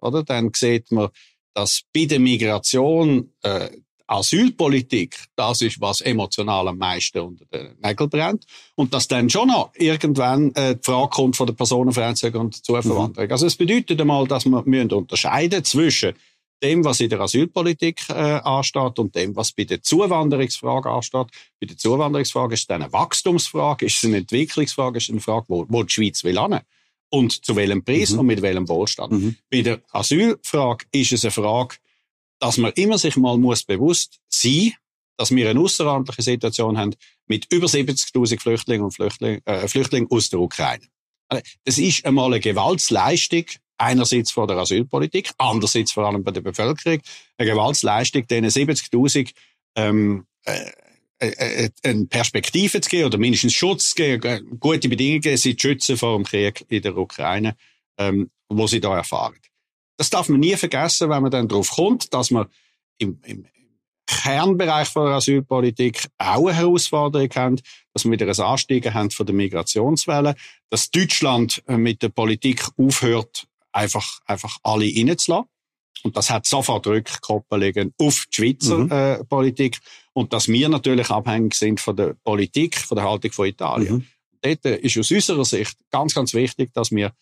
oder, 0.00 0.22
dann 0.22 0.50
sieht 0.54 0.90
man, 0.92 1.08
dass 1.52 1.82
bei 1.92 2.06
der 2.06 2.20
Migration 2.20 3.32
äh, 3.42 3.68
Asylpolitik, 4.06 5.16
das 5.34 5.60
ist, 5.60 5.80
was 5.80 6.00
emotional 6.00 6.68
am 6.68 6.78
meisten 6.78 7.18
unter 7.18 7.44
den 7.46 7.76
Nägeln 7.82 8.08
brennt. 8.08 8.46
Und 8.76 8.94
dass 8.94 9.08
dann 9.08 9.28
schon 9.28 9.48
noch 9.48 9.72
irgendwann 9.74 10.54
äh, 10.54 10.76
die 10.76 10.82
Frage 10.82 11.10
kommt 11.10 11.36
von 11.36 11.46
der 11.46 11.54
Personenfreizügig 11.54 12.40
und 12.40 12.64
Zuverwanderung. 12.64 13.26
Mhm. 13.26 13.32
Also 13.32 13.46
es 13.46 13.56
bedeutet 13.56 14.00
einmal, 14.00 14.26
dass 14.26 14.44
wir 14.44 14.62
müssen 14.64 14.92
unterscheiden 14.92 15.64
zwischen 15.64 16.14
dem, 16.62 16.84
was 16.84 17.00
in 17.00 17.10
der 17.10 17.20
Asylpolitik 17.20 18.08
äh, 18.08 18.12
ansteht 18.12 18.98
und 18.98 19.14
dem, 19.14 19.36
was 19.36 19.52
bei 19.52 19.64
der 19.64 19.82
Zuwanderungsfrage 19.82 20.90
ansteht. 20.90 21.26
Bei 21.60 21.66
der 21.66 21.76
Zuwanderungsfrage 21.76 22.54
ist 22.54 22.62
es 22.62 22.70
eine 22.70 22.92
Wachstumsfrage, 22.92 23.86
ist 23.86 23.98
es 23.98 24.04
eine 24.04 24.18
Entwicklungsfrage, 24.18 24.98
ist 24.98 25.04
es 25.04 25.10
eine 25.10 25.20
Frage, 25.20 25.46
wo, 25.48 25.66
wo 25.68 25.82
die 25.82 25.92
Schweiz 25.92 26.24
will 26.24 26.40
hin. 26.40 26.60
und 27.10 27.44
zu 27.44 27.54
welchem 27.56 27.84
Preis 27.84 28.10
mhm. 28.10 28.20
und 28.20 28.26
mit 28.26 28.42
welchem 28.42 28.68
Wohlstand. 28.68 29.12
Mhm. 29.12 29.36
Bei 29.50 29.62
der 29.62 29.82
Asylfrage 29.90 30.86
ist 30.92 31.12
es 31.12 31.24
eine 31.24 31.30
Frage, 31.30 31.76
dass 32.38 32.56
man 32.56 32.72
immer 32.72 32.98
sich 32.98 33.16
mal 33.16 33.38
muss 33.38 33.64
bewusst 33.64 34.18
sein, 34.28 34.72
dass 35.16 35.30
wir 35.30 35.48
eine 35.48 35.60
außerordentliche 35.60 36.22
Situation 36.22 36.76
haben 36.76 36.94
mit 37.26 37.50
über 37.52 37.66
70.000 37.66 38.40
Flüchtlingen 38.40 38.84
und 38.84 38.92
Flüchtlingen, 38.92 39.40
äh, 39.46 39.66
Flüchtlingen 39.68 40.10
aus 40.10 40.28
der 40.28 40.40
Ukraine. 40.40 40.84
Also, 41.28 41.42
das 41.64 41.78
ist 41.78 42.04
einmal 42.04 42.26
eine 42.26 42.40
Gewaltsleistung, 42.40 43.46
einerseits 43.78 44.30
von 44.32 44.48
der 44.48 44.56
Asylpolitik, 44.56 45.30
andererseits 45.38 45.92
vor 45.92 46.06
allem 46.06 46.24
bei 46.24 46.30
der 46.30 46.40
Bevölkerung, 46.40 47.00
eine 47.38 47.50
Gewaltsleistung, 47.50 48.26
denen 48.26 48.50
70.000 48.50 49.32
ähm, 49.76 50.26
äh, 50.44 50.70
äh, 51.18 51.64
äh, 51.64 51.70
eine 51.82 52.06
Perspektive 52.06 52.80
zu 52.82 52.90
geben 52.90 53.06
oder 53.06 53.16
mindestens 53.16 53.54
Schutz 53.54 53.90
zu 53.90 53.94
geben, 53.94 54.22
äh, 54.22 54.42
gute 54.60 54.88
Bedingungen, 54.88 55.36
sie 55.38 55.56
zu 55.56 55.68
schützen 55.68 55.96
vor 55.96 56.14
dem 56.16 56.24
Krieg 56.24 56.64
in 56.68 56.82
der 56.82 56.96
Ukraine, 56.96 57.56
ähm, 57.96 58.30
wo 58.50 58.66
sie 58.66 58.80
da 58.80 58.94
erfahren. 58.94 59.36
Das 59.96 60.10
darf 60.10 60.28
man 60.28 60.40
nie 60.40 60.56
vergessen, 60.56 61.08
wenn 61.08 61.22
man 61.22 61.30
dann 61.30 61.48
darauf 61.48 61.70
kommt, 61.70 62.12
dass 62.12 62.30
man 62.30 62.46
im, 62.98 63.18
im 63.24 63.46
Kernbereich 64.06 64.88
von 64.88 65.06
der 65.06 65.14
Asylpolitik 65.14 66.06
auch 66.18 66.48
eine 66.48 66.56
Herausforderung 66.56 67.30
haben, 67.34 67.60
dass 67.94 68.04
wir 68.04 68.12
wieder 68.12 68.26
ein 68.26 68.40
Anstiegen 68.40 68.92
haben 68.92 69.10
von 69.10 69.24
der 69.24 69.34
Migrationswelle, 69.34 70.36
dass 70.68 70.90
Deutschland 70.90 71.62
mit 71.66 72.02
der 72.02 72.10
Politik 72.10 72.66
aufhört, 72.76 73.48
einfach, 73.76 74.20
einfach 74.26 74.56
alle 74.62 74.86
reinzulassen. 74.86 75.48
Und 76.02 76.16
das 76.16 76.30
hat 76.30 76.46
sofort 76.46 76.86
Rückkoppelungen 76.86 77.92
auf 77.98 78.26
die 78.30 78.34
Schweizer 78.34 78.78
mhm. 78.78 78.90
äh, 78.90 79.24
Politik. 79.24 79.78
Und 80.12 80.32
dass 80.32 80.48
wir 80.48 80.68
natürlich 80.68 81.10
abhängig 81.10 81.54
sind 81.54 81.80
von 81.80 81.96
der 81.96 82.14
Politik, 82.22 82.76
von 82.76 82.96
der 82.96 83.08
Haltung 83.08 83.32
von 83.32 83.46
Italien. 83.46 83.94
Mhm. 83.94 84.06
Dort 84.40 84.64
ist 84.64 84.98
aus 84.98 85.10
unserer 85.10 85.44
Sicht 85.44 85.76
ganz, 85.90 86.14
ganz 86.14 86.34
wichtig, 86.34 86.72
dass 86.72 86.90
wir 86.90 87.12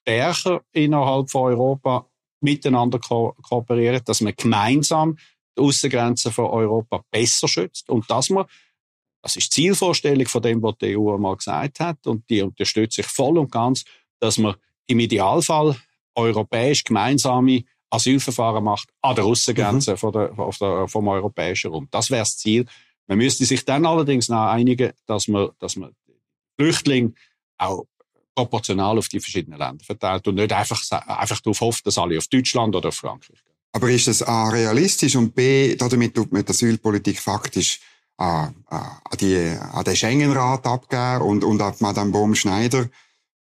stärker 0.00 0.62
innerhalb 0.72 1.30
von 1.30 1.52
Europa 1.52 2.06
miteinander 2.40 2.98
ko 2.98 3.34
kooperieren, 3.42 4.02
dass 4.04 4.20
man 4.20 4.34
gemeinsam 4.36 5.16
die 5.56 5.62
Außengrenzen 5.62 6.32
von 6.32 6.46
Europa 6.46 7.02
besser 7.10 7.48
schützt 7.48 7.88
und 7.88 8.10
dass 8.10 8.28
man, 8.28 8.44
das 9.22 9.36
ist 9.36 9.56
die 9.56 9.62
Zielvorstellung 9.62 10.26
von 10.26 10.42
dem, 10.42 10.62
was 10.62 10.76
die 10.78 10.96
EU 10.96 11.14
einmal 11.14 11.36
gesagt 11.36 11.80
hat 11.80 12.06
und 12.06 12.28
die 12.28 12.42
unterstütze 12.42 13.00
ich 13.00 13.06
voll 13.06 13.38
und 13.38 13.50
ganz, 13.50 13.84
dass 14.20 14.36
man 14.36 14.56
im 14.86 15.00
Idealfall 15.00 15.76
europäisch 16.14 16.84
gemeinsame 16.84 17.64
Asylverfahren 17.90 18.64
macht 18.64 18.88
an 19.02 19.14
der 19.14 19.24
Aussengrenze 19.24 19.92
mhm. 19.92 19.96
von 19.96 20.12
der, 20.12 20.38
auf 20.38 20.58
der, 20.58 20.88
vom 20.88 21.08
europäischen 21.08 21.70
Raum. 21.70 21.88
Das 21.90 22.10
wäre 22.10 22.22
das 22.22 22.36
Ziel. 22.36 22.66
Man 23.06 23.18
müsste 23.18 23.44
sich 23.44 23.64
dann 23.64 23.86
allerdings 23.86 24.28
noch 24.28 24.46
einigen, 24.46 24.92
dass 25.06 25.28
man, 25.28 25.50
dass 25.58 25.76
man 25.76 25.94
Flüchtlinge 26.58 27.12
auch 27.58 27.84
proportional 28.34 28.98
auf 28.98 29.08
die 29.08 29.20
verschiedenen 29.20 29.58
Länder 29.58 29.84
verteilt 29.84 30.26
und 30.26 30.36
nicht 30.36 30.52
einfach, 30.52 30.82
einfach 30.90 31.40
darauf 31.40 31.60
hofft, 31.60 31.86
dass 31.86 31.98
alle 31.98 32.18
auf 32.18 32.26
Deutschland 32.26 32.74
oder 32.74 32.88
auf 32.88 32.96
Frankreich 32.96 33.42
gehen. 33.44 33.54
Aber 33.72 33.90
ist 33.90 34.06
das 34.06 34.22
A 34.22 34.48
realistisch 34.48 35.16
und 35.16 35.34
B, 35.34 35.74
damit 35.76 36.14
tut 36.14 36.32
man 36.32 36.44
die 36.44 36.50
Asylpolitik 36.50 37.20
faktisch 37.20 37.80
an, 38.16 38.54
an, 38.66 39.00
die, 39.20 39.36
an 39.72 39.84
den 39.84 39.96
Schengen-Rat 39.96 40.66
abgeben 40.66 41.22
und, 41.22 41.44
und 41.44 41.60
an 41.60 41.74
Madame 41.80 42.12
Baum-Schneider 42.12 42.88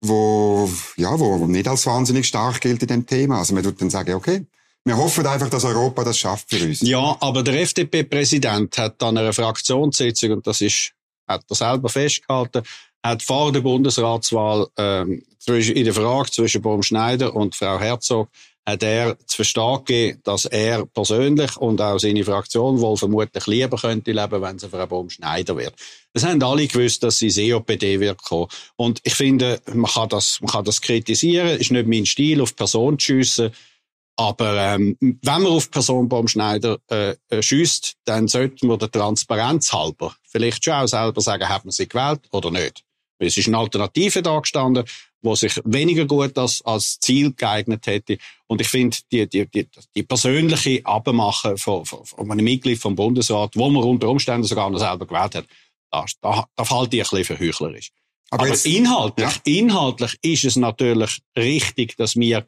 wo, 0.04 0.70
ja, 0.98 1.18
wo 1.20 1.48
nicht 1.48 1.68
als 1.68 1.86
wahnsinnig 1.86 2.28
stark 2.28 2.62
gilt 2.62 2.82
in 2.82 2.88
dem 2.88 3.06
Thema. 3.06 3.40
Also 3.40 3.54
man 3.54 3.64
tut 3.64 3.82
dann 3.82 3.90
sagen, 3.90 4.14
okay, 4.14 4.46
wir 4.86 4.98
hoffen 4.98 5.26
einfach, 5.26 5.50
dass 5.50 5.64
Europa 5.64 6.04
das 6.04 6.18
schafft 6.18 6.50
für 6.50 6.66
uns. 6.66 6.82
Ja, 6.82 7.16
aber 7.20 7.42
der 7.42 7.62
FDP-Präsident 7.62 8.78
hat 8.78 9.02
dann 9.02 9.18
eine 9.18 9.32
Fraktionssitzung, 9.32 10.32
und 10.32 10.48
das 10.48 10.60
ist, 10.62 10.92
hat 11.28 11.44
er 11.50 11.56
selber 11.56 11.88
festgehalten, 11.88 12.64
hat 13.02 13.24
vor 13.24 13.52
der 13.52 13.62
Bundesratswahl 13.62 14.68
ähm, 14.78 15.24
in 15.48 15.86
der 15.86 15.94
Frage 15.94 16.32
zwischen 16.32 16.62
Baum 16.62 16.84
Schneider 16.84 17.34
und 17.36 17.56
Frau 17.56 17.80
Herzog 17.80 18.30
hat 18.66 18.84
er 18.84 19.18
zu 19.26 19.38
verstehen 19.38 19.78
gegeben, 19.86 20.22
dass 20.24 20.46
er 20.46 20.86
persönlich 20.86 21.58
und 21.58 21.82
auch 21.82 22.00
seine 22.00 22.24
Fraktion 22.24 22.80
wohl 22.80 22.98
vermutlich 22.98 23.46
lieber 23.48 23.78
könnte 23.78 24.12
leben, 24.12 24.42
wenn 24.42 24.60
sie 24.60 24.70
Frau 24.70 24.88
Baum 24.88 25.10
Schneider 25.10 25.58
wird. 25.58 25.74
Es 26.14 26.24
haben 26.24 26.42
alle 26.44 26.68
gewusst, 26.68 27.04
dass 27.04 27.18
sie 27.18 27.30
COPD 27.30 28.00
wird 28.00 28.22
kommen. 28.24 28.48
Und 28.76 29.02
ich 29.04 29.16
finde, 29.16 29.62
man 29.74 29.92
kann 29.92 30.10
das, 30.10 30.40
man 30.42 30.52
kann 30.52 30.66
das 30.66 30.82
kritisieren. 30.82 31.60
Ist 31.60 31.72
nicht 31.72 31.88
mein 31.88 32.06
Stil, 32.06 32.42
auf 32.42 32.56
Person 32.56 32.98
zu 33.00 33.06
schiessen. 33.06 33.52
Aber 34.16 34.56
ähm, 34.58 34.96
wenn 35.00 35.42
man 35.42 35.48
auf 35.48 35.72
Person 35.72 36.08
Baumschneider 36.08 36.78
äh, 36.90 37.16
äh, 37.30 37.42
schießt, 37.42 37.96
dann 38.06 38.28
sollten 38.28 38.68
wir 38.68 38.78
der 38.78 38.92
Transparenz 38.92 39.74
halber 39.74 40.16
vielleicht 40.34 40.64
schon 40.64 40.74
auch 40.74 40.88
selber 40.88 41.22
sagen, 41.22 41.48
hat 41.48 41.64
man 41.64 41.72
sie 41.72 41.88
gewählt 41.88 42.22
oder 42.32 42.52
nicht. 42.52 42.84
Es 43.20 43.38
ist 43.38 43.48
eine 43.48 43.58
Alternative 43.58 44.22
da 44.22 44.40
gestanden, 44.40 44.86
wo 45.24 45.36
sich 45.36 45.60
weniger 45.64 46.06
gut 46.06 46.38
als, 46.38 46.62
als 46.64 47.00
Ziel 47.00 47.34
geeignet 47.34 47.88
hätte. 47.88 48.18
Und 48.48 48.62
ich 48.62 48.68
finde, 48.68 48.98
die, 49.12 49.28
die, 49.28 49.48
die, 49.48 49.68
die 49.96 50.04
persönliche 50.04 50.86
Abmachen 50.86 51.58
von, 51.58 51.86
von, 51.86 52.06
von 52.06 52.32
einem 52.32 52.44
Mitglied 52.44 52.78
vom 52.78 52.96
Bundesrat, 52.96 53.56
wo 53.56 53.70
man 53.70 53.84
unter 53.84 54.10
Umständen 54.10 54.46
sogar 54.46 54.70
noch 54.70 54.80
selber 54.80 55.08
gewählt 55.08 55.36
hat, 55.36 55.46
da, 55.90 56.06
da, 56.22 56.46
da 56.56 56.70
halte 56.70 56.98
ich 56.98 57.04
ein 57.04 57.18
bisschen 57.18 57.38
für 57.38 57.40
heuchlerisch. 57.40 57.92
Aber, 58.30 58.44
Aber 58.44 58.52
jetzt, 58.52 58.66
inhaltlich, 58.66 59.42
ja. 59.46 59.46
inhaltlich 59.46 60.18
ist 60.22 60.44
es 60.44 60.56
natürlich 60.56 61.20
richtig, 61.38 61.96
dass 61.98 62.16
wir 62.16 62.46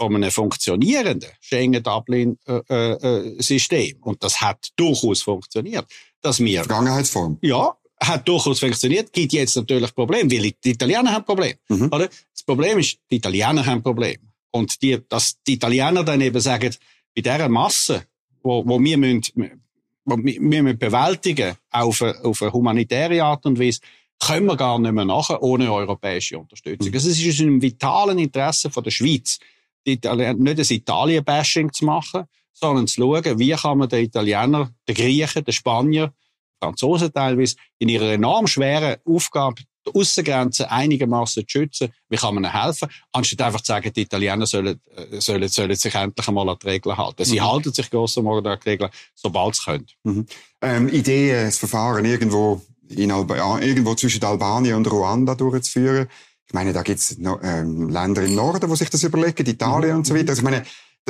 von 0.00 0.14
einem 0.14 0.30
funktionierenden 0.30 1.30
Schengen-Dublin-System, 1.40 3.78
äh, 3.78 3.90
äh, 3.90 3.94
und 4.00 4.22
das 4.22 4.40
hat 4.40 4.68
durchaus 4.76 5.22
funktioniert, 5.22 5.86
dass 6.22 6.38
wir... 6.38 6.60
Vergangenheitsform. 6.60 7.38
Ja, 7.42 7.76
hat 8.00 8.28
durchaus 8.28 8.60
funktioniert, 8.60 9.12
gibt 9.12 9.32
jetzt 9.32 9.56
natürlich 9.56 9.94
Probleme, 9.94 10.30
weil 10.30 10.52
die 10.64 10.70
Italiener 10.70 11.12
haben 11.12 11.24
Probleme. 11.24 11.58
Mhm. 11.68 11.86
Oder? 11.86 12.08
Das 12.08 12.42
Problem 12.44 12.78
ist, 12.78 12.98
die 13.10 13.16
Italiener 13.16 13.64
haben 13.64 13.82
Probleme. 13.82 14.18
Und 14.50 14.80
die, 14.82 14.98
dass 15.08 15.36
die 15.46 15.54
Italiener 15.54 16.04
dann 16.04 16.20
eben 16.20 16.40
sagen, 16.40 16.74
bei 17.14 17.22
dieser 17.22 17.48
Masse, 17.48 18.04
wo, 18.42 18.64
wo 18.66 18.78
wir 18.80 18.96
müssen, 18.96 19.62
wo 20.04 20.16
wir 20.16 20.40
müssen 20.40 20.78
bewältigen, 20.78 21.56
auf 21.70 22.02
eine, 22.02 22.24
auf 22.24 22.42
eine 22.42 22.52
humanitäre 22.52 23.22
Art 23.22 23.44
und 23.46 23.58
Weise, 23.58 23.80
können 24.20 24.46
wir 24.46 24.56
gar 24.56 24.78
nicht 24.78 24.92
mehr 24.92 25.04
nachher 25.04 25.42
ohne 25.42 25.72
europäische 25.72 26.38
Unterstützung. 26.38 26.88
Mhm. 26.88 26.94
Also 26.94 27.10
es 27.10 27.20
ist 27.20 27.40
im 27.40 27.60
vitalen 27.60 28.18
Interesse 28.18 28.70
von 28.70 28.82
der 28.82 28.90
Schweiz, 28.90 29.38
die 29.86 29.92
Italien, 29.92 30.38
nicht 30.38 30.58
ein 30.58 30.76
Italien-Bashing 30.76 31.72
zu 31.72 31.84
machen, 31.84 32.24
sondern 32.52 32.86
zu 32.86 33.00
schauen, 33.00 33.38
wie 33.38 33.52
kann 33.52 33.78
man 33.78 33.88
den 33.88 34.04
Italienern, 34.04 34.74
den 34.88 34.94
Griechen, 34.94 35.44
den 35.44 35.52
Spanier, 35.52 36.12
Franzosen 36.60 37.12
teilweise, 37.12 37.56
in 37.78 37.88
ihrer 37.88 38.12
enorm 38.12 38.46
schweren 38.46 38.96
Aufgabe, 39.04 39.62
die 39.86 39.94
Aussengrenzen 39.94 40.66
einigermaßen 40.66 41.42
zu 41.46 41.48
schützen. 41.48 41.92
Wie 42.08 42.16
kann 42.16 42.34
man 42.34 42.44
ihnen 42.44 42.52
helfen? 42.52 42.88
Anstatt 43.12 43.42
einfach 43.42 43.60
zu 43.60 43.68
sagen, 43.68 43.92
die 43.92 44.02
Italiener 44.02 44.46
sollen, 44.46 44.80
äh, 44.94 45.20
sollen, 45.20 45.48
sollen 45.48 45.74
sich 45.74 45.94
endlich 45.94 46.28
einmal 46.28 46.48
an 46.48 46.56
die 46.62 46.68
Regeln 46.68 46.96
halten. 46.96 47.24
Sie 47.24 47.40
mhm. 47.40 47.44
halten 47.44 47.72
sich 47.72 47.90
grosser 47.90 48.22
Modo 48.22 48.50
an 48.50 48.58
die 48.62 48.70
Regeln, 48.70 48.90
sobald 49.14 49.54
sie 49.54 49.64
können. 49.64 49.86
Mhm. 50.04 50.26
Ähm, 50.60 50.88
Idee, 50.88 51.44
das 51.44 51.58
Verfahren 51.58 52.04
irgendwo, 52.04 52.60
in 52.88 53.12
Alba 53.12 53.60
irgendwo 53.60 53.94
zwischen 53.94 54.24
Albanien 54.24 54.76
und 54.76 54.90
Ruanda 54.90 55.34
durchzuführen. 55.34 56.08
Ich 56.46 56.54
meine, 56.54 56.72
da 56.72 56.82
gibt 56.82 56.98
es 56.98 57.18
ähm, 57.18 57.90
Länder 57.90 58.22
im 58.22 58.34
Norden, 58.34 58.70
wo 58.70 58.74
sich 58.74 58.88
das 58.88 59.02
überlegen, 59.02 59.46
Italien 59.46 59.92
mhm. 59.92 59.98
und 59.98 60.06
so 60.06 60.14
weiter. 60.14 60.30
Also 60.30 60.40
ich 60.40 60.44
meine, 60.44 60.64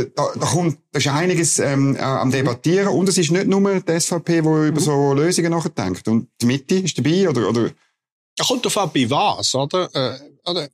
da, 0.05 0.33
da 0.35 0.47
kommt, 0.47 0.79
da 0.93 0.99
ist 0.99 1.09
einiges 1.09 1.59
ähm, 1.59 1.97
äh, 1.97 2.01
am 2.01 2.31
Debattieren 2.31 2.89
und 2.89 3.09
es 3.09 3.19
ist 3.19 3.31
nicht 3.31 3.47
nur 3.47 3.81
die 3.81 4.01
SVP, 4.01 4.33
die 4.33 4.39
über 4.39 4.71
mhm. 4.73 4.79
so 4.79 5.13
Lösungen 5.13 5.51
nachdenkt. 5.51 6.09
Und 6.09 6.29
die 6.41 6.47
Mitte 6.47 6.77
ist 6.77 6.99
dabei, 6.99 7.29
oder? 7.29 7.49
oder? 7.49 7.71
Ja, 8.39 8.45
kommt 8.45 8.65
doch 8.65 8.77
an, 8.77 8.91
bei 8.93 9.09
was, 9.11 9.55
oder? 9.55 9.89
Äh, 9.95 10.19
oder? 10.49 10.69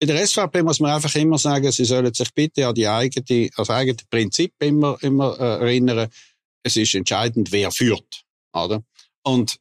In 0.00 0.08
der 0.08 0.26
SVP 0.26 0.62
muss 0.62 0.78
man 0.78 0.92
einfach 0.92 1.14
immer 1.16 1.38
sagen, 1.38 1.72
sie 1.72 1.84
sollen 1.84 2.12
sich 2.14 2.32
bitte 2.32 2.66
an 2.66 2.74
die 2.74 2.86
eigene, 2.86 3.50
das 3.56 3.70
eigene 3.70 3.98
Prinzip 4.08 4.52
immer, 4.60 4.96
immer 5.00 5.38
äh, 5.40 5.60
erinnern. 5.60 6.08
Es 6.62 6.76
ist 6.76 6.94
entscheidend, 6.94 7.50
wer 7.50 7.70
führt, 7.70 8.24
oder? 8.52 8.82
Und 9.22 9.58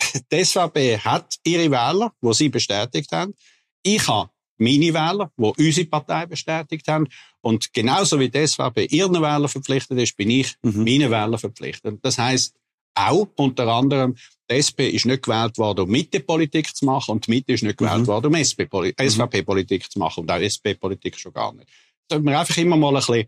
die 0.32 0.44
SVP 0.44 0.98
hat 0.98 1.36
ihre 1.44 1.70
Wähler, 1.70 2.12
wo 2.20 2.32
sie 2.32 2.48
bestätigt 2.48 3.12
haben. 3.12 3.34
Ich 3.82 4.06
habe 4.08 4.30
meine 4.62 4.94
Wähler, 4.94 5.30
die 5.36 5.66
unsere 5.66 5.86
Partei 5.86 6.26
bestätigt 6.26 6.88
haben. 6.88 7.08
Und 7.40 7.72
genauso 7.72 8.18
wie 8.20 8.28
die 8.28 8.46
SVP 8.46 8.86
ihren 8.86 9.14
Wähler 9.14 9.48
verpflichtet 9.48 9.98
ist, 9.98 10.16
bin 10.16 10.30
ich 10.30 10.54
mhm. 10.62 10.84
meinen 10.84 11.10
Wähler 11.10 11.38
verpflichtet. 11.38 11.98
Das 12.02 12.18
heißt 12.18 12.54
auch 12.94 13.28
unter 13.36 13.66
anderem, 13.68 14.16
die 14.50 14.56
SP 14.60 14.88
ist 14.90 15.06
nicht 15.06 15.22
gewählt 15.22 15.56
worden, 15.58 15.84
um 15.84 15.90
Mitte-Politik 15.90 16.74
zu 16.76 16.84
machen 16.84 17.12
und 17.12 17.26
die 17.26 17.30
Mitte 17.30 17.52
ist 17.52 17.62
nicht 17.62 17.78
gewählt 17.78 18.02
mhm. 18.02 18.06
worden, 18.06 18.26
um 18.26 18.34
SVP-Politik 18.34 19.90
zu 19.90 19.98
machen 19.98 20.20
und 20.20 20.30
auch 20.30 20.40
SP-Politik 20.40 21.18
schon 21.18 21.32
gar 21.32 21.52
nicht. 21.54 21.68
Das 22.08 22.16
sollte 22.16 22.24
man 22.24 22.34
einfach 22.34 22.56
immer 22.58 22.76
mal 22.76 22.90
ein 22.90 22.94
bisschen 22.96 23.26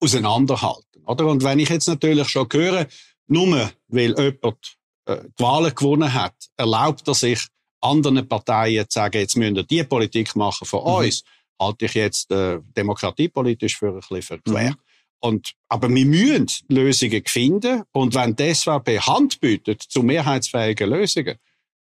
auseinanderhalten. 0.00 1.04
Oder? 1.04 1.26
Und 1.26 1.42
wenn 1.42 1.58
ich 1.58 1.68
jetzt 1.68 1.88
natürlich 1.88 2.28
schon 2.28 2.48
höre, 2.52 2.86
nur 3.26 3.70
weil 3.88 4.14
jemand 4.18 4.76
äh, 5.06 5.16
die 5.38 5.42
Wahlen 5.42 5.74
gewonnen 5.74 6.12
hat, 6.12 6.34
erlaubt 6.56 7.06
er 7.08 7.14
sich, 7.14 7.46
anderen 7.80 8.26
Parteien 8.28 8.88
zu 8.88 8.98
sagen, 8.98 9.18
jetzt 9.18 9.36
müssen 9.36 9.56
wir 9.56 9.62
die 9.64 9.84
Politik 9.84 10.36
machen 10.36 10.66
von 10.66 10.80
mhm. 10.80 11.06
uns, 11.06 11.24
halte 11.60 11.86
ich 11.86 11.94
jetzt 11.94 12.30
äh, 12.30 12.58
demokratiepolitisch 12.76 13.78
für 13.78 13.88
ein 13.88 14.00
bisschen 14.00 14.22
verquer. 14.22 14.70
Mhm. 14.70 14.76
Und, 15.22 15.52
aber 15.68 15.88
wir 15.90 16.06
müssen 16.06 16.48
Lösungen 16.68 17.22
finden. 17.26 17.82
Und 17.92 18.14
wenn 18.14 18.34
die 18.36 18.54
SVP 18.54 19.00
Hand 19.00 19.40
bietet 19.40 19.82
zu 19.82 20.02
mehrheitsfähigen 20.02 20.88
Lösungen, 20.88 21.36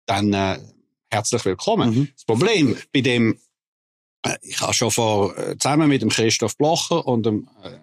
dann 0.08 0.34
äh, 0.34 0.58
herzlich 1.12 1.46
willkommen. 1.46 1.92
Mhm. 1.92 2.10
Das 2.16 2.26
Problem 2.26 2.78
bei 2.92 3.02
dem 3.02 3.40
Äh, 4.24 4.38
ich 4.42 4.62
habe 4.62 4.74
schon 4.74 4.92
vor, 4.92 5.38
äh, 5.38 5.58
zusammen 5.58 5.90
mit 5.90 6.02
dem 6.02 6.10
Christoph 6.10 6.58
Blocher 6.58 7.06
und 7.06 7.26
dem 7.26 7.50
äh, 7.64 7.78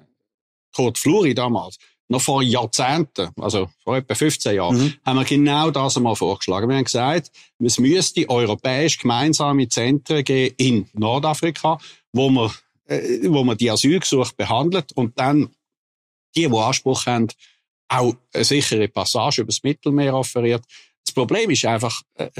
Kurt 0.74 0.98
Fluri 0.98 1.34
damals, 1.34 1.78
noch 2.08 2.20
vor 2.20 2.42
Jahrzehnten, 2.42 3.30
also 3.40 3.70
vor 3.82 3.96
etwa 3.96 4.14
15 4.14 4.54
Jahren, 4.54 4.76
mhm. 4.76 4.94
haben 5.04 5.18
wir 5.18 5.24
genau 5.24 5.70
das 5.70 5.96
einmal 5.96 6.16
vorgeschlagen. 6.16 6.68
Wir 6.68 6.76
haben 6.76 6.84
gesagt, 6.84 7.30
es 7.58 7.78
müsste 7.78 8.28
europäisch 8.28 8.98
gemeinsame 8.98 9.68
Zentren 9.68 10.22
geben 10.22 10.54
in 10.58 10.88
Nordafrika, 10.92 11.78
wo 12.12 12.28
man, 12.28 12.50
äh, 12.86 13.20
wo 13.24 13.42
man 13.44 13.56
die 13.56 13.70
Asylgesuche 13.70 14.34
behandelt 14.36 14.92
und 14.92 15.18
dann 15.18 15.50
die, 16.36 16.48
die 16.48 16.56
Anspruch 16.56 17.06
haben, 17.06 17.28
auch 17.88 18.14
eine 18.32 18.44
sichere 18.44 18.88
Passage 18.88 19.42
übers 19.42 19.62
Mittelmeer 19.62 20.14
offeriert. 20.14 20.64
Das 21.04 21.14
Problem 21.14 21.50
ist 21.50 21.64
einfach, 21.64 22.02
äh, 22.14 22.30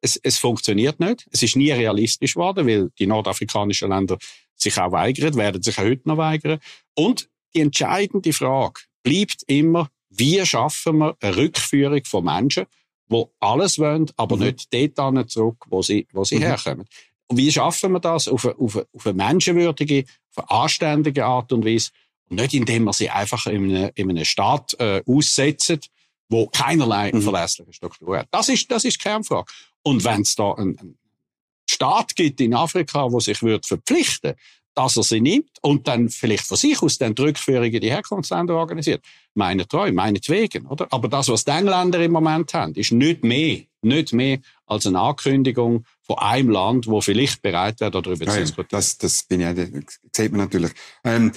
es, 0.00 0.16
es 0.22 0.38
funktioniert 0.38 1.00
nicht. 1.00 1.26
Es 1.32 1.42
ist 1.42 1.56
nie 1.56 1.72
realistisch 1.72 2.34
geworden, 2.34 2.66
weil 2.66 2.90
die 2.98 3.06
nordafrikanischen 3.06 3.88
Länder 3.88 4.18
sich 4.54 4.78
auch 4.78 4.92
weigern, 4.92 5.34
werden 5.36 5.62
sich 5.62 5.78
auch 5.78 5.84
heute 5.84 6.08
noch 6.08 6.16
weigern. 6.16 6.60
Und 6.94 7.28
die 7.54 7.60
entscheidende 7.60 8.32
Frage 8.32 8.80
bleibt 9.08 9.42
immer, 9.46 9.88
wie 10.10 10.44
schaffen 10.44 10.98
wir 10.98 11.16
eine 11.20 11.36
Rückführung 11.36 12.04
von 12.04 12.24
Menschen, 12.24 12.66
die 13.10 13.24
alles 13.40 13.78
wollen, 13.78 14.10
aber 14.16 14.36
mhm. 14.36 14.42
nicht 14.44 14.68
dort 14.72 15.30
zurück, 15.30 15.64
wo 15.68 15.80
sie, 15.82 16.06
wo 16.12 16.24
sie 16.24 16.36
mhm. 16.36 16.42
herkommen. 16.42 16.86
Und 17.26 17.36
wie 17.36 17.50
schaffen 17.50 17.92
wir 17.92 18.00
das 18.00 18.28
auf 18.28 18.44
eine, 18.44 18.58
auf 18.58 18.76
eine, 18.76 18.86
auf 18.92 19.06
eine 19.06 19.14
menschenwürdige, 19.14 20.04
auf 20.34 20.44
eine 20.44 20.62
anständige 20.62 21.24
Art 21.24 21.52
und 21.52 21.64
Weise? 21.64 21.90
Und 22.28 22.40
nicht 22.40 22.52
indem 22.52 22.84
wir 22.84 22.92
sie 22.92 23.08
einfach 23.08 23.46
in 23.46 23.74
einem, 23.74 23.90
in 23.94 24.10
einem 24.10 24.24
Staat 24.24 24.74
äh, 24.78 25.02
aussetzen, 25.06 25.80
wo 26.28 26.46
keinerlei 26.46 27.10
mhm. 27.12 27.22
verlässliche 27.22 27.72
Struktur 27.72 28.18
hat. 28.18 28.28
Das 28.30 28.50
ist, 28.50 28.70
das 28.70 28.84
ist 28.84 28.98
die 28.98 29.02
Kernfrage. 29.02 29.50
Und 29.82 30.04
wenn 30.04 30.20
es 30.22 30.34
da 30.34 30.52
einen, 30.52 30.78
einen 30.78 30.98
Staat 31.68 32.14
gibt 32.14 32.40
in 32.42 32.54
Afrika, 32.54 33.10
wo 33.10 33.20
sich 33.20 33.42
wird 33.42 33.64
verpflichten 33.64 34.34
dass 34.74 34.96
er 34.96 35.02
sie 35.02 35.20
nimmt 35.20 35.50
und 35.62 35.88
dann 35.88 36.08
vielleicht 36.08 36.46
von 36.46 36.56
sich 36.56 36.80
aus 36.82 36.98
dann 36.98 37.14
die 37.14 37.22
Rückführung 37.22 37.64
in 37.64 37.80
die 37.80 37.90
Herkunftsländer 37.90 38.54
organisiert. 38.54 39.02
Meine 39.34 39.66
Treue, 39.66 39.92
meinetwegen, 39.92 40.66
oder? 40.66 40.86
Aber 40.90 41.08
das, 41.08 41.28
was 41.28 41.44
die 41.44 41.50
Engländer 41.50 42.00
im 42.00 42.12
Moment 42.12 42.54
haben, 42.54 42.74
ist 42.74 42.92
nicht 42.92 43.24
mehr, 43.24 43.62
nicht 43.82 44.12
mehr 44.12 44.38
als 44.66 44.86
eine 44.86 45.00
Ankündigung 45.00 45.84
von 46.02 46.18
einem 46.18 46.50
Land, 46.50 46.86
wo 46.86 47.00
vielleicht 47.00 47.42
bereit 47.42 47.80
wäre, 47.80 47.90
darüber 47.90 48.24
ja, 48.24 48.32
zu 48.32 48.40
diskutieren. 48.40 48.68
Das, 48.70 48.98
das 48.98 49.24
bin 49.24 49.40
ich, 49.40 49.54
das 49.54 49.98
sieht 50.12 50.30
man 50.30 50.42
natürlich. 50.42 50.70
Ähm, 51.04 51.32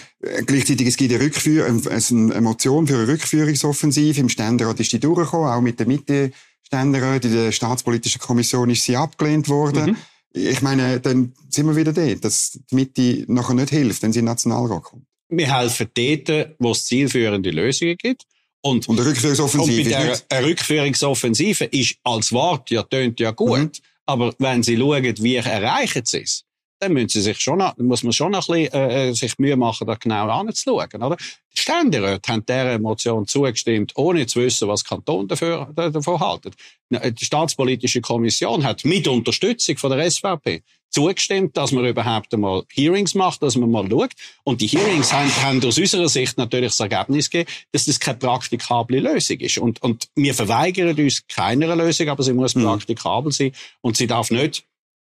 gleichzeitig, 0.46 0.88
es 0.88 0.98
gibt 0.98 1.14
eine, 1.14 1.24
Rückführ 1.24 1.66
eine 1.66 2.42
Motion 2.42 2.88
für 2.88 2.96
eine 2.96 3.08
Rückführungsoffensive. 3.08 4.20
Im 4.20 4.30
Ständerat 4.30 4.80
ist 4.80 4.92
die 4.92 5.00
durchgekommen, 5.00 5.50
auch 5.50 5.62
mit 5.62 5.80
der 5.80 5.88
Mitte 5.88 6.32
Ständerat. 6.62 7.26
In 7.26 7.34
der 7.34 7.52
Staatspolitischen 7.52 8.22
Kommission 8.22 8.70
ist 8.70 8.84
sie 8.84 8.96
abgelehnt 8.96 9.50
worden. 9.50 9.92
Mhm 9.92 9.98
ich 10.34 10.62
meine, 10.62 11.00
dann 11.00 11.34
sind 11.50 11.68
wir 11.68 11.76
wieder 11.76 11.94
dort, 11.94 12.24
dass 12.24 12.60
die 12.72 12.76
Mitte 12.76 13.26
nachher 13.28 13.54
nicht 13.54 13.70
hilft, 13.70 14.02
wenn 14.04 14.14
sie 14.14 14.20
in 14.20 14.26
den 14.26 14.32
Nationalrat 14.32 14.84
kommt. 14.84 15.06
Wir 15.30 15.54
helfen 15.54 15.88
dort, 15.94 16.56
wo 16.60 16.72
es 16.72 16.86
zielführende 16.86 17.52
Lösungen 17.52 17.96
gibt. 17.98 18.24
Und, 18.62 18.88
und 18.88 19.00
eine 19.00 19.10
Rückführungsoffensive. 19.10 19.82
Und 19.82 19.84
bei 19.86 19.90
der 19.90 20.22
eine 20.30 20.48
Rückführungsoffensive 20.48 21.66
ist 21.66 21.96
als 22.04 22.32
Wort 22.32 22.70
ja 22.70 22.84
tönt 22.84 23.20
ja 23.20 23.32
gut. 23.32 23.60
Mhm. 23.60 23.72
Aber 24.06 24.34
wenn 24.40 24.62
Sie 24.62 24.78
schauen, 24.78 25.04
wie 25.04 25.36
erreichen 25.36 26.04
Sie 26.06 26.22
es, 26.22 26.44
dann 26.82 26.94
müssen 26.94 27.10
sie 27.10 27.22
sich 27.22 27.40
schon 27.40 27.60
noch, 27.60 27.78
muss 27.78 28.04
man 28.04 28.12
schon 28.12 28.32
noch 28.32 28.50
ein 28.50 28.64
bisschen, 28.64 28.74
äh, 28.74 29.10
äh 29.10 29.14
sich 29.14 29.38
Mühe 29.38 29.56
machen, 29.56 29.86
da 29.86 29.96
genau 29.96 30.28
anzuschauen, 30.30 31.04
oder? 31.04 31.16
Die 31.56 31.60
Ständeräte 31.60 32.32
haben 32.32 32.46
dieser 32.46 32.80
Motion 32.80 33.28
zugestimmt, 33.28 33.94
ohne 33.96 34.26
zu 34.26 34.42
wissen, 34.42 34.68
was 34.68 34.84
Kanton 34.84 35.28
dafür, 35.28 35.70
davon 35.76 36.20
halten. 36.20 36.52
Die 36.90 37.26
Staatspolitische 37.26 38.02
Kommission 38.02 38.64
hat 38.64 38.84
mit 38.84 39.08
Unterstützung 39.08 39.78
von 39.78 39.92
der 39.92 40.10
SVP 40.10 40.64
zugestimmt, 40.90 41.56
dass 41.56 41.72
man 41.72 41.86
überhaupt 41.86 42.34
einmal 42.34 42.64
Hearings 42.74 43.16
macht, 43.16 43.44
dass 43.44 43.56
man 43.56 43.70
mal 43.70 43.90
schaut. 43.90 44.12
Und 44.44 44.62
die 44.62 44.68
Hearings 44.68 45.14
haben, 45.14 45.30
haben 45.44 45.64
aus 45.66 45.78
unserer 45.78 46.10
Sicht 46.10 46.38
natürlich 46.38 46.76
das 46.76 46.80
Ergebnis 46.80 47.30
gegeben, 47.30 47.50
dass 47.72 47.86
das 47.86 48.00
keine 48.00 48.18
praktikable 48.18 49.00
Lösung 49.00 49.38
ist. 49.40 49.58
Und, 49.58 49.82
und 49.82 50.10
wir 50.16 50.34
verweigern 50.34 50.98
uns 50.98 51.26
keiner 51.28 51.76
Lösung, 51.76 52.10
aber 52.10 52.24
sie 52.24 52.34
muss 52.34 52.56
mhm. 52.56 52.64
praktikabel 52.64 53.32
sein 53.32 53.52
und 53.82 53.98
sie 53.98 54.08
darf 54.08 54.32
nicht 54.32 54.66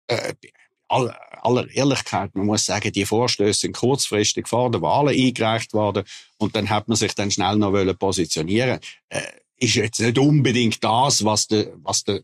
äh, 0.08 0.34
aller, 0.94 1.20
aller 1.46 1.70
Ehrlichkeit, 1.70 2.36
man 2.36 2.46
muss 2.46 2.66
sagen, 2.66 2.92
die 2.92 3.06
Vorstöße 3.06 3.62
sind 3.62 3.76
kurzfristig 3.76 4.48
vor 4.48 4.72
der 4.72 4.82
Wahl 4.82 5.10
eingereicht 5.10 5.74
worden 5.74 6.04
und 6.38 6.56
dann 6.56 6.70
hat 6.70 6.88
man 6.88 6.96
sich 6.98 7.16
dann 7.16 7.32
schnell 7.32 7.58
noch 7.58 7.74
positionieren 8.00 8.80
äh, 9.10 9.22
ist 9.58 9.76
jetzt 9.76 10.00
nicht 10.00 10.18
unbedingt 10.18 10.84
das, 10.84 11.24
was 11.24 11.48
der, 11.48 11.74
was 11.84 12.04
der 12.04 12.22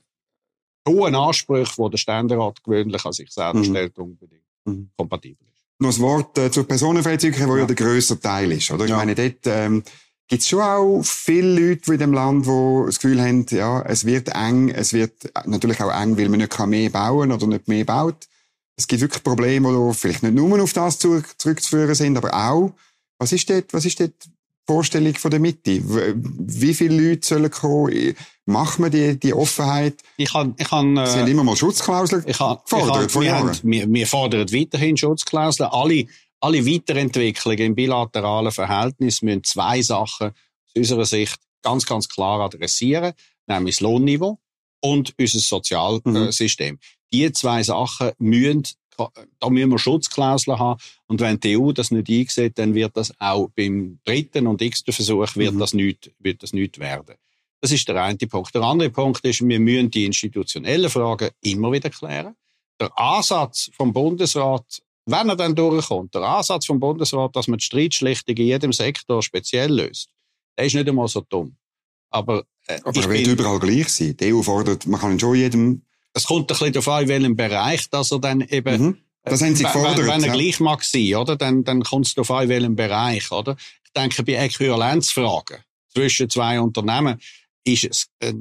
hohen 0.88 1.16
Anspruch, 1.16 1.72
wo 1.78 1.90
der 1.90 1.98
Ständerat 1.98 2.64
gewöhnlich 2.64 3.06
an 3.06 3.14
sich 3.14 3.32
selber 3.32 3.60
mhm. 3.60 3.66
stellt, 3.66 3.98
unbedingt 3.98 4.42
mhm. 4.66 4.90
kompatibel 4.98 5.48
ist. 5.48 5.66
Noch 5.80 5.96
ein 5.96 6.02
Wort 6.02 6.38
äh, 6.38 6.52
zur 6.52 6.68
Personenfreizügigkeit, 6.68 7.48
wo 7.48 7.56
ja. 7.56 7.62
ja 7.62 7.68
der 7.68 7.76
grösste 7.76 8.20
Teil 8.20 8.52
ist, 8.52 8.72
oder? 8.72 8.86
Ich 8.86 8.90
ja. 8.90 8.98
meine, 8.98 9.16
dort, 9.16 9.46
ähm, 9.46 9.84
gibt 10.28 10.42
es 10.42 10.48
schon 10.48 10.62
auch 10.62 11.02
viele 11.04 11.70
Leute 11.70 11.94
in 11.94 12.00
dem 12.00 12.14
Land, 12.14 12.46
die 12.46 12.86
das 12.86 13.00
Gefühl 13.00 13.22
haben, 13.22 13.46
ja, 13.50 13.82
es 13.84 14.06
wird 14.06 14.30
eng, 14.30 14.70
es 14.70 14.94
wird 14.94 15.32
natürlich 15.46 15.82
auch 15.82 15.92
eng, 15.92 16.18
weil 16.18 16.30
man 16.30 16.40
nicht 16.40 16.60
mehr 16.68 16.90
bauen 16.90 17.30
kann 17.30 17.32
oder 17.32 17.48
nicht 17.48 17.68
mehr 17.68 17.86
baut 17.86 18.29
es 18.80 18.88
gibt 18.88 19.02
wirklich 19.02 19.24
Probleme, 19.24 19.70
die 19.74 19.94
vielleicht 19.94 20.24
nicht 20.24 20.34
nur 20.34 20.64
auf 20.64 20.72
das 20.72 20.98
zurückzuführen 21.00 21.96
sind, 21.96 22.16
aber 22.16 22.34
auch, 22.34 22.72
was 23.18 23.34
ist 23.34 23.50
dort, 23.50 23.74
was 23.74 23.84
ist 23.84 24.00
dort 24.00 24.14
die 24.24 24.30
Vorstellung 24.66 25.14
von 25.16 25.32
der 25.32 25.42
Mitte? 25.42 25.82
Wie 25.84 26.74
viele 26.74 27.10
Leute 27.10 27.28
sollen 27.28 27.52
kommen? 27.52 28.16
Machen 28.46 28.86
wir 28.86 28.90
die, 28.90 29.20
die 29.20 29.34
Offenheit? 29.34 30.02
Ich 30.16 30.32
kann, 30.32 30.56
ich 30.58 30.70
kann, 30.70 30.96
äh, 30.96 31.08
Sie 31.08 31.20
haben 31.20 31.28
immer 31.28 31.44
mal 31.44 31.58
Schutzklauseln 31.58 32.24
ich 32.26 32.38
kann, 32.38 32.58
gefordert 32.64 33.08
ich 33.08 33.14
kann, 33.14 33.22
wir, 33.22 33.38
haben, 33.38 33.60
wir, 33.64 33.92
wir 33.92 34.08
fordern 34.08 34.50
weiterhin 34.50 34.96
Schutzklauseln. 34.96 35.70
Alle, 35.70 36.06
alle 36.40 36.66
Weiterentwicklungen 36.66 37.60
im 37.60 37.76
bilateralen 37.76 38.54
Verhältnis 38.54 39.22
müssen 39.22 39.44
zwei 39.44 39.82
Sachen 39.82 40.28
aus 40.30 40.76
unserer 40.76 41.06
Sicht 41.06 41.38
ganz, 41.62 41.86
ganz 41.86 42.08
klar 42.08 42.40
adressieren, 42.40 43.12
nämlich 43.46 43.76
das 43.76 43.82
Lohnniveau 43.82 44.40
und 44.82 45.14
unser 45.18 45.40
Sozialsystem. 45.40 46.76
Mhm 46.76 46.80
die 47.12 47.32
zwei 47.32 47.64
Sachen 47.64 48.12
müssen 48.20 48.64
da 49.40 49.50
müssen 49.50 49.72
wir 49.72 49.80
Schutzklauseln 49.80 50.60
haben. 50.60 50.78
Und 51.08 51.22
wenn 51.22 51.40
die 51.40 51.58
EU 51.58 51.72
das 51.72 51.90
nicht 51.90 52.10
einsetzt, 52.10 52.60
dann 52.60 52.76
wird 52.76 52.98
das 52.98 53.14
auch 53.18 53.50
beim 53.56 54.00
dritten 54.04 54.46
und 54.46 54.62
x-ten 54.62 54.94
Versuch 54.94 55.38
wird 55.38 55.54
mhm. 55.54 55.60
das 55.60 55.74
nicht, 55.74 56.12
wird 56.20 56.44
das 56.44 56.52
nicht 56.52 56.80
werden. 56.80 57.16
Das 57.62 57.72
ist 57.72 57.88
der 57.88 58.04
eine 58.04 58.18
Punkt. 58.18 58.54
Der 58.54 58.62
andere 58.62 58.90
Punkt 58.90 59.24
ist, 59.24 59.40
wir 59.48 59.60
müssen 59.60 59.90
die 59.90 60.06
institutionellen 60.06 60.90
Fragen 60.90 61.30
immer 61.42 61.72
wieder 61.72 61.90
klären. 61.90 62.36
Der 62.78 62.92
Ansatz 62.98 63.72
vom 63.74 63.94
Bundesrat, 63.94 64.82
wenn 65.06 65.30
er 65.30 65.38
dann 65.38 65.56
durchkommt, 65.56 66.14
der 66.14 66.24
Ansatz 66.24 66.66
vom 66.66 66.82
Bundesrat, 66.82 67.34
dass 67.38 67.48
man 67.48 67.60
die 67.60 67.66
Streitschlichtung 67.66 68.36
in 68.36 68.48
jedem 68.48 68.74
Sektor 68.74 69.24
speziell 69.24 69.72
löst, 69.72 70.10
der 70.58 70.66
ist 70.66 70.76
nicht 70.76 70.90
einmal 70.90 71.08
so 71.08 71.22
dumm. 71.22 71.56
Aber, 72.10 72.44
äh, 72.70 72.80
Aber 72.84 73.02
er 73.02 73.10
wird 73.10 73.28
überall 73.28 73.60
gleich 73.60 73.90
sein. 73.90 74.16
Die 74.18 74.34
EU 74.34 74.42
fordert, 74.42 74.86
man 74.86 75.00
kann 75.00 75.20
schon 75.20 75.36
jedem 75.36 75.82
es 76.14 76.24
kommt 76.24 76.44
ein 76.44 76.48
bisschen 76.48 76.74
darauf 76.74 76.88
an, 76.88 77.04
in 77.04 77.10
welchem 77.10 77.36
Bereich, 77.36 77.90
dass 77.90 78.12
er 78.12 78.20
dann 78.20 78.42
eben, 78.42 78.82
mhm. 78.82 78.98
Das 79.24 79.42
haben 79.42 79.56
Sie 79.56 79.64
gefordert. 79.64 80.00
Wenn, 80.00 80.08
wenn 80.08 80.24
er 80.24 80.28
ja. 80.28 80.34
gleich 80.34 80.60
mag 80.60 80.84
sein, 80.84 81.16
oder? 81.16 81.36
Dann, 81.36 81.64
dann 81.64 81.84
kommt 81.84 82.08
es 82.08 82.16
darauf 82.16 82.32
an, 82.32 82.44
in 82.44 82.50
welchem 82.50 82.76
Bereich, 82.76 83.32
oder? 83.32 83.58
Ich 83.84 83.92
denke, 83.92 84.24
bei 84.24 84.34
Äquivalenzfragen 84.34 85.60
zwischen 85.94 86.30
zwei 86.30 86.60
Unternehmen 86.60 87.20
ist 87.64 87.84
es, 87.84 88.08
äh, 88.20 88.34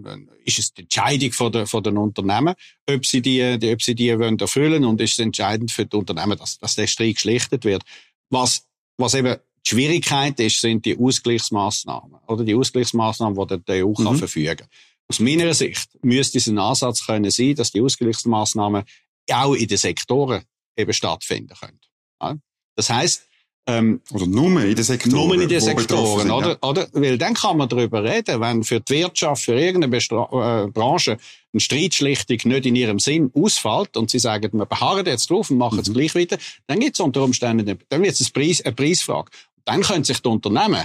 ist 0.45 0.59
es 0.59 0.73
die 0.73 0.83
Entscheidung 0.83 1.33
von 1.33 1.53
der, 1.53 1.67
von 1.67 1.83
den 1.83 1.99
Unternehmen, 1.99 2.55
ob 2.89 3.05
sie 3.05 3.21
die, 3.21 3.59
die, 3.59 3.73
ob 3.73 3.83
sie 3.83 3.95
die 3.95 4.17
wollen 4.19 4.39
erfüllen 4.39 4.85
und 4.85 5.01
ist 5.01 5.15
es 5.15 5.19
entscheidend 5.19 5.73
für 5.73 5.85
die 5.85 5.97
Unternehmen, 5.97 6.39
dass, 6.39 6.59
dass 6.59 6.77
der 6.77 6.87
Streit 6.87 7.17
geschlichtet 7.17 7.65
wird. 7.65 7.83
Was, 8.31 8.65
was 8.97 9.15
eben 9.15 9.37
die 9.69 9.75
Schwierigkeit 9.75 10.41
ist, 10.41 10.61
sind 10.61 10.85
die 10.85 10.99
Ausgleichsmaßnahmen, 10.99 12.21
oder? 12.27 12.45
Die 12.45 12.55
Ausgleichsmaßnahmen, 12.55 13.47
die 13.47 13.65
der 13.65 13.87
EU 13.87 13.91
mhm. 13.91 14.05
kann 14.05 14.17
verfügen 14.17 14.67
aus 15.09 15.21
meiner 15.21 15.55
Sicht 15.55 15.89
müsste 16.03 16.39
es 16.39 16.47
ein 16.47 16.59
Ansatz 16.59 17.05
können 17.07 17.31
sein, 17.31 17.55
dass 17.55 17.73
die 17.73 17.81
Ausgleichsmaßnahmen 17.81 18.85
auch 19.31 19.55
in 19.55 19.67
den 19.67 19.79
Sektoren 19.79 20.43
eben 20.77 20.93
stattfinden 20.93 21.55
können. 21.59 21.81
Ja? 22.23 22.37
Das 22.77 22.91
heißt, 22.91 23.25
ähm, 23.67 24.01
oder 24.13 24.27
nur 24.27 24.63
in 24.63 24.75
den 24.75 24.85
Sektoren. 24.85 25.13
Nur 25.13 25.35
in 25.35 25.49
den 25.49 25.61
Sektoren, 25.61 26.23
sind, 26.23 26.31
oder? 26.31 26.59
Ja. 26.63 26.69
oder? 26.69 26.89
Weil 26.93 27.19
dann 27.19 27.35
kann 27.35 27.59
man 27.59 27.69
darüber 27.69 28.03
reden, 28.03 28.41
wenn 28.41 28.65
für 28.65 28.81
die 28.81 28.95
Wirtschaft, 28.95 29.45
für 29.45 29.55
irgendeine 29.55 29.89
Bestra 29.89 30.65
äh, 30.65 30.69
Branche 30.69 31.19
eine 31.53 31.61
Streitschlichtung 31.61 32.39
nicht 32.45 32.65
in 32.65 32.77
ihrem 32.77 32.99
Sinn 32.99 33.31
ausfällt 33.35 33.97
und 33.99 34.11
sie 34.11 34.21
sagen, 34.21 34.51
wir 34.53 34.65
beharren 34.65 35.05
jetzt 35.05 35.31
drauf 35.31 35.51
und 35.51 35.59
machen 35.59 35.77
mhm. 35.77 35.83
es 35.83 35.93
gleich 35.93 36.15
wieder, 36.15 36.39
dann 36.67 36.81
gibt 36.81 36.97
es 36.97 37.01
unter 37.01 37.23
Umständen, 37.23 37.79
dann 37.91 38.03
wird 38.03 38.19
es 38.19 38.23
eine, 38.23 38.31
Preis, 38.33 38.63
eine 38.63 38.75
Preisfrage. 38.75 39.31
Dann 39.65 39.83
können 39.83 40.05
sich 40.05 40.21
die 40.21 40.29
Unternehmen 40.29 40.85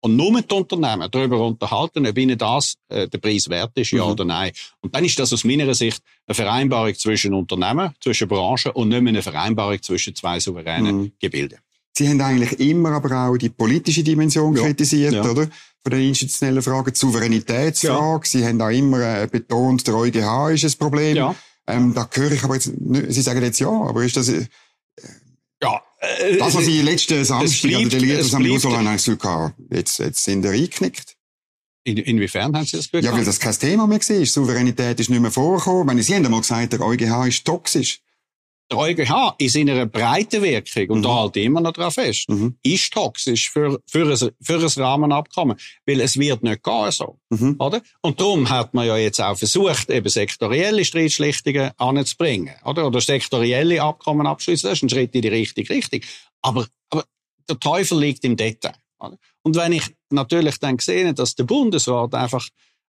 und 0.00 0.16
nur 0.16 0.32
mit 0.32 0.50
Unternehmen 0.52 1.08
darüber 1.10 1.46
unterhalten, 1.46 2.06
ob 2.06 2.16
ihnen 2.16 2.38
das 2.38 2.76
äh, 2.88 3.06
der 3.06 3.18
Preis 3.18 3.48
wert 3.48 3.72
ist, 3.74 3.90
ja 3.90 4.04
mhm. 4.04 4.12
oder 4.12 4.24
nein. 4.24 4.52
Und 4.80 4.94
dann 4.94 5.04
ist 5.04 5.18
das 5.18 5.32
aus 5.32 5.44
meiner 5.44 5.74
Sicht 5.74 6.02
eine 6.26 6.34
Vereinbarung 6.34 6.94
zwischen 6.94 7.34
Unternehmen, 7.34 7.92
zwischen 8.00 8.28
Branchen 8.28 8.72
und 8.72 8.88
nicht 8.88 9.02
mehr 9.02 9.10
eine 9.10 9.22
Vereinbarung 9.22 9.82
zwischen 9.82 10.14
zwei 10.14 10.40
souveränen 10.40 10.96
mhm. 10.96 11.12
Gebilden. 11.20 11.58
Sie 11.92 12.08
haben 12.08 12.20
eigentlich 12.20 12.58
immer 12.60 12.92
aber 12.92 13.28
auch 13.28 13.36
die 13.36 13.50
politische 13.50 14.02
Dimension 14.02 14.56
ja. 14.56 14.62
kritisiert, 14.62 15.12
ja. 15.12 15.22
oder? 15.22 15.48
Von 15.82 15.92
den 15.92 16.08
institutionellen 16.08 16.62
Fragen, 16.62 16.92
die 16.92 16.98
Souveränitätsfrage. 16.98 18.24
Ja. 18.24 18.30
Sie 18.30 18.46
haben 18.46 18.60
auch 18.60 18.68
immer 18.68 19.22
äh, 19.22 19.26
betont, 19.26 19.86
der 19.86 19.94
EuGH 19.96 20.50
ist 20.54 20.64
ein 20.64 20.78
Problem. 20.78 21.16
Ja. 21.16 21.34
Ähm, 21.66 21.92
da 21.94 22.08
höre 22.12 22.32
ich 22.32 22.42
aber 22.42 22.54
jetzt, 22.54 22.72
Sie 23.08 23.22
sagen 23.22 23.42
jetzt 23.42 23.60
ja, 23.60 23.68
aber 23.68 24.02
ist 24.02 24.16
das, 24.16 24.32
das, 26.38 26.54
was 26.54 26.66
ich 26.66 26.82
letzten 26.82 27.24
Samstag 27.24 27.74
an 27.74 27.82
der 27.82 27.90
Delegiertenversammlung 27.90 28.52
Ursula 28.52 28.84
hatte, 28.84 29.54
jetzt, 29.70 29.98
jetzt 29.98 30.24
sind 30.24 30.42
wir 30.42 30.50
eingeknickt. 30.50 31.16
In, 31.84 31.96
inwiefern 31.96 32.56
haben 32.56 32.66
Sie 32.66 32.76
das 32.76 32.90
gehört? 32.90 33.04
Ja, 33.04 33.12
weil 33.12 33.24
das 33.24 33.40
kein 33.40 33.58
Thema 33.58 33.86
mehr 33.86 34.00
war. 34.00 34.26
Souveränität 34.26 35.00
ist 35.00 35.10
nicht 35.10 35.20
mehr 35.20 35.30
vorgekommen. 35.30 35.88
Wenn 35.88 36.02
Sie 36.02 36.14
haben 36.14 36.24
einmal 36.24 36.40
gesagt, 36.40 36.72
der 36.72 36.80
EuGH 36.80 37.26
ist 37.26 37.44
toxisch. 37.44 38.00
Der 38.70 38.78
EuGH 38.78 39.34
in 39.38 39.48
seiner 39.48 39.86
breiten 39.86 40.42
Wirkung, 40.42 40.90
und 40.90 40.98
mhm. 40.98 41.02
da 41.02 41.14
halte 41.14 41.40
ich 41.40 41.46
immer 41.46 41.60
noch 41.60 41.72
drauf 41.72 41.94
fest, 41.94 42.28
mhm. 42.28 42.56
ist 42.62 42.92
toxisch 42.92 43.50
für, 43.50 43.80
für, 43.86 44.08
ein, 44.08 44.30
für 44.40 44.58
ein 44.58 44.82
Rahmenabkommen. 44.82 45.56
Weil 45.86 46.00
es 46.00 46.16
wird 46.16 46.42
nicht 46.42 46.62
gehen 46.62 46.90
so. 46.92 47.18
Mhm. 47.30 47.56
Oder? 47.58 47.82
Und 48.02 48.20
darum 48.20 48.48
hat 48.48 48.72
man 48.72 48.86
ja 48.86 48.96
jetzt 48.96 49.20
auch 49.20 49.36
versucht, 49.36 49.90
eben 49.90 50.08
sektorielle 50.08 50.84
Streitschlichtungen 50.84 51.72
anzubringen. 51.78 52.54
Oder? 52.64 52.86
Oder 52.86 53.00
sektorielle 53.00 53.82
Abkommen 53.82 54.26
abschließen. 54.26 54.68
Das 54.68 54.78
ist 54.78 54.82
ein 54.84 54.88
Schritt 54.88 55.14
in 55.14 55.22
die 55.22 55.28
richtige 55.28 55.74
Richtung. 55.74 56.00
Aber, 56.42 56.66
aber 56.90 57.04
der 57.48 57.58
Teufel 57.58 57.98
liegt 57.98 58.24
im 58.24 58.36
Detail. 58.36 58.74
Oder? 59.00 59.16
Und 59.42 59.56
wenn 59.56 59.72
ich 59.72 59.84
natürlich 60.10 60.58
dann 60.58 60.78
sehe, 60.78 61.12
dass 61.14 61.34
der 61.34 61.44
Bundesrat 61.44 62.14
einfach 62.14 62.46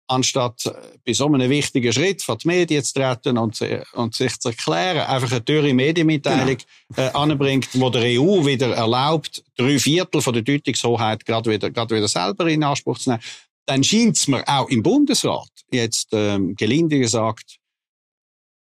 anstatt 0.08 0.66
äh, 0.66 0.72
bei 1.06 1.12
so 1.12 1.26
einem 1.26 1.48
wichtigen 1.48 1.92
Schritt 1.92 2.22
vor 2.22 2.36
die 2.36 2.48
Medien 2.48 2.82
zu 2.82 2.94
treten 2.94 3.38
und, 3.38 3.60
und 3.92 4.14
sich 4.14 4.38
zu 4.40 4.48
erklären, 4.48 5.06
einfach 5.06 5.30
eine 5.30 5.44
teure 5.44 5.72
Medienmitteilung 5.72 6.56
genau. 6.88 7.08
äh, 7.08 7.12
anbringt, 7.12 7.68
wo 7.74 7.90
der 7.90 8.20
EU 8.20 8.44
wieder 8.44 8.74
erlaubt, 8.74 9.44
drei 9.56 9.78
Viertel 9.78 10.20
von 10.20 10.32
der 10.32 10.42
Deutungshoheit 10.42 11.24
gerade 11.24 11.50
wieder, 11.50 11.70
gerade 11.70 11.94
wieder 11.94 12.08
selber 12.08 12.46
in 12.48 12.64
Anspruch 12.64 12.98
zu 12.98 13.10
nehmen, 13.10 13.22
dann 13.66 13.84
scheint 13.84 14.16
es 14.16 14.26
mir 14.26 14.42
auch 14.48 14.68
im 14.70 14.82
Bundesrat 14.82 15.50
jetzt 15.70 16.08
ähm, 16.12 16.56
gelinde 16.56 16.98
gesagt, 16.98 17.58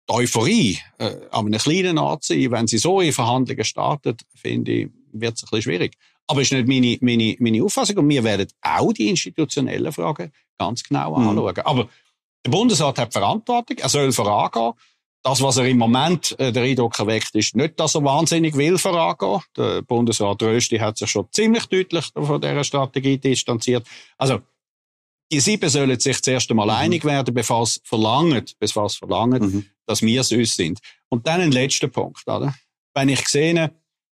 die 0.09 0.13
Euphorie 0.13 0.79
äh, 0.99 1.17
an 1.31 1.47
einem 1.47 1.59
kleinen 1.59 1.99
Art 1.99 2.25
sein, 2.25 2.51
wenn 2.51 2.67
sie 2.67 2.79
so 2.79 3.01
in 3.01 3.13
Verhandlungen 3.13 3.65
startet, 3.65 4.23
finde 4.35 4.73
ich, 4.73 4.89
wird 5.13 5.37
es 5.37 5.43
ein 5.43 5.47
bisschen 5.51 5.63
schwierig. 5.63 5.97
Aber 6.27 6.43
ist 6.43 6.53
nicht 6.53 6.69
meine, 6.69 6.99
meine, 7.01 7.37
meine 7.41 7.65
Auffassung. 7.65 7.99
Und 7.99 8.09
wir 8.09 8.23
werden 8.23 8.49
auch 8.63 8.93
die 8.93 9.09
institutionellen 9.09 9.93
Fragen 9.93 10.33
ganz 10.59 10.83
genau 10.83 11.19
mhm. 11.19 11.29
anschauen. 11.29 11.59
Aber 11.65 11.89
der 12.45 12.51
Bundesrat 12.51 12.99
hat 12.99 13.13
Verantwortung. 13.13 13.79
Er 13.79 13.89
soll 13.89 14.13
vorangehen. 14.13 14.73
Das, 15.23 15.43
was 15.43 15.59
er 15.59 15.67
im 15.67 15.77
Moment 15.77 16.39
äh, 16.39 16.51
der 16.51 16.63
Eindruck 16.63 16.99
erweckt, 16.99 17.35
ist 17.35 17.55
nicht, 17.55 17.79
dass 17.79 17.95
er 17.95 18.05
wahnsinnig 18.05 18.57
will 18.57 18.79
vorangehen. 18.79 19.43
Der 19.57 19.83
Bundesrat 19.83 20.43
Rösti 20.43 20.79
hat 20.79 20.97
sich 20.97 21.11
schon 21.11 21.29
ziemlich 21.31 21.67
deutlich 21.67 22.07
von 22.15 22.41
dieser 22.41 22.65
Strategie 22.65 23.19
distanziert. 23.19 23.87
Also, 24.17 24.41
die 25.31 25.41
sieben 25.41 25.69
sollen 25.69 26.01
sich 26.01 26.23
zuerst 26.23 26.51
einmal 26.51 26.67
mhm. 26.67 26.73
einig 26.73 27.05
werden, 27.05 27.35
bevor 27.35 27.63
es 27.63 27.81
verlangt, 27.85 28.59
bevor 28.59 28.87
es 28.87 28.97
verlangt, 28.97 29.43
mhm. 29.43 29.67
dass 29.87 30.01
wir 30.01 30.23
es 30.23 30.33
uns 30.33 30.57
sind. 30.57 30.81
Und 31.09 31.27
dann 31.27 31.43
ein 31.43 31.53
letzter 31.53 31.89
Punkt, 31.89 32.27
oder? 32.27 32.55
Wenn 32.95 33.11
ich 33.11 33.29
sehe, 33.29 33.71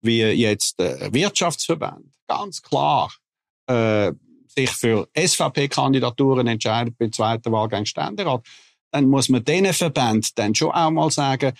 wie 0.01 0.21
jetzt 0.21 0.79
der 0.79 1.13
Wirtschaftsverband 1.13 2.05
ganz 2.27 2.61
klar 2.61 3.11
äh, 3.67 4.11
sich 4.47 4.69
für 4.71 5.07
SVP-Kandidaturen 5.15 6.47
entscheidet 6.47 6.97
beim 6.97 7.11
zweiten 7.11 7.51
Wahlgang 7.51 7.85
Ständerat, 7.85 8.45
dann 8.91 9.05
muss 9.05 9.29
man 9.29 9.43
diesen 9.43 9.73
Verband 9.73 10.37
dann 10.37 10.53
schon 10.53 10.71
auch 10.71 10.91
mal 10.91 11.09
sagen, 11.11 11.53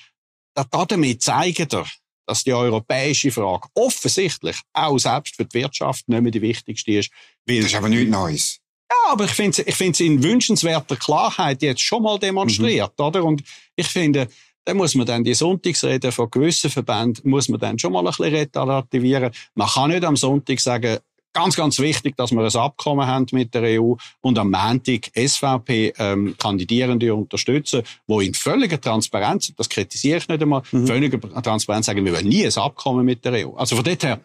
dass 0.53 0.67
damit 0.69 1.21
zeigen 1.21 1.67
er, 1.71 1.85
dass 2.27 2.43
die 2.43 2.53
europäische 2.53 3.31
Frage 3.31 3.67
offensichtlich 3.73 4.57
auch 4.73 4.97
selbst 4.97 5.35
für 5.35 5.45
die 5.45 5.61
Wirtschaft 5.61 6.07
nicht 6.07 6.21
mehr 6.21 6.31
die 6.31 6.41
wichtigste 6.41 6.91
ist. 6.91 7.11
das 7.45 7.57
ist 7.57 7.75
aber 7.75 7.89
nichts 7.89 8.11
Neues. 8.11 8.59
Ja, 8.89 9.13
aber 9.13 9.25
ich 9.25 9.31
finde 9.31 9.63
es 9.65 9.79
ich 9.79 10.01
in 10.01 10.21
wünschenswerter 10.21 10.97
Klarheit 10.97 11.61
jetzt 11.61 11.81
schon 11.81 12.03
mal 12.03 12.19
demonstriert, 12.19 12.97
mhm. 12.99 13.05
oder? 13.05 13.23
Und 13.23 13.43
ich 13.75 13.87
finde, 13.87 14.27
dann 14.65 14.77
muss 14.77 14.95
man 14.95 15.05
dann 15.05 15.23
die 15.23 15.33
Sonntagsreden 15.33 16.11
von 16.11 16.29
gewissen 16.29 16.69
Verbänden, 16.69 17.29
muss 17.29 17.49
man 17.49 17.59
dann 17.59 17.79
schon 17.79 17.93
mal 17.93 18.05
ein 18.05 18.13
bisschen 18.13 18.47
relativieren. 18.55 19.31
Man 19.55 19.67
kann 19.67 19.89
nicht 19.89 20.03
am 20.03 20.15
Sonntag 20.15 20.59
sagen, 20.59 20.99
ganz, 21.33 21.55
ganz 21.55 21.79
wichtig, 21.79 22.15
dass 22.17 22.31
wir 22.31 22.41
ein 22.41 22.55
Abkommen 22.55 23.07
haben 23.07 23.25
mit 23.31 23.53
der 23.53 23.81
EU 23.81 23.95
und 24.21 24.37
am 24.37 24.51
Montag 24.51 25.11
SVP 25.15 25.93
ähm, 25.97 26.35
Kandidierende 26.37 27.13
unterstützen, 27.13 27.83
wo 28.07 28.21
in 28.21 28.33
völliger 28.33 28.79
Transparenz, 28.79 29.53
das 29.55 29.69
kritisiere 29.69 30.17
ich 30.17 30.27
nicht 30.27 30.41
einmal, 30.41 30.61
mhm. 30.71 30.87
völliger 30.87 31.19
Transparenz 31.41 31.85
sagen, 31.85 32.05
wir 32.05 32.13
wollen 32.13 32.27
nie 32.27 32.45
ein 32.45 32.57
Abkommen 32.57 33.05
mit 33.05 33.23
der 33.25 33.47
EU. 33.47 33.53
Also 33.53 33.75
von 33.75 33.85
dort 33.85 34.03
her 34.03 34.19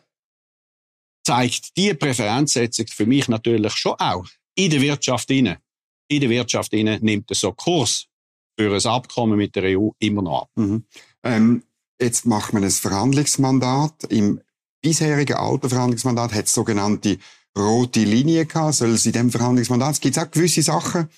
zeigt 1.25 1.77
die 1.77 1.95
Präferenzsetzung 1.95 2.87
für 2.89 3.07
mich 3.07 3.29
natürlich 3.29 3.73
schon 3.73 3.95
auch 3.99 4.27
in 4.55 4.71
der 4.71 4.81
Wirtschaft 4.81 5.31
inne. 5.31 5.59
In 6.09 6.21
der 6.21 6.31
Wirtschaft 6.31 6.73
inne 6.73 6.99
nimmt 7.01 7.31
es 7.31 7.41
so 7.41 7.53
Kurs 7.53 8.07
für 8.59 8.75
ein 8.75 8.87
Abkommen 8.87 9.37
mit 9.37 9.55
der 9.57 9.79
EU 9.79 9.91
immer 9.99 10.23
noch 10.23 10.43
ab. 10.43 10.51
Mhm. 10.57 10.85
Ähm, 11.23 11.63
jetzt 12.01 12.27
macht 12.27 12.53
man 12.53 12.65
ein 12.65 12.71
Verhandlungsmandat. 12.71 14.05
Im 14.09 14.41
bisherigen 14.83 15.37
alten 15.37 15.69
Verhandlungsmandat 15.69 16.33
hat 16.33 16.47
es 16.47 16.53
sogenannte 16.53 17.19
rote 17.57 18.01
Linie 18.01 18.47
gehabt. 18.47 18.75
Soll 18.75 18.91
es 18.91 19.07
in 19.07 19.13
dem 19.13 19.31
Verhandlungsmandat, 19.31 20.01
gibt 20.01 20.17
es 20.17 20.23
auch 20.23 20.31
gewisse 20.31 20.63
Sachen, 20.63 21.09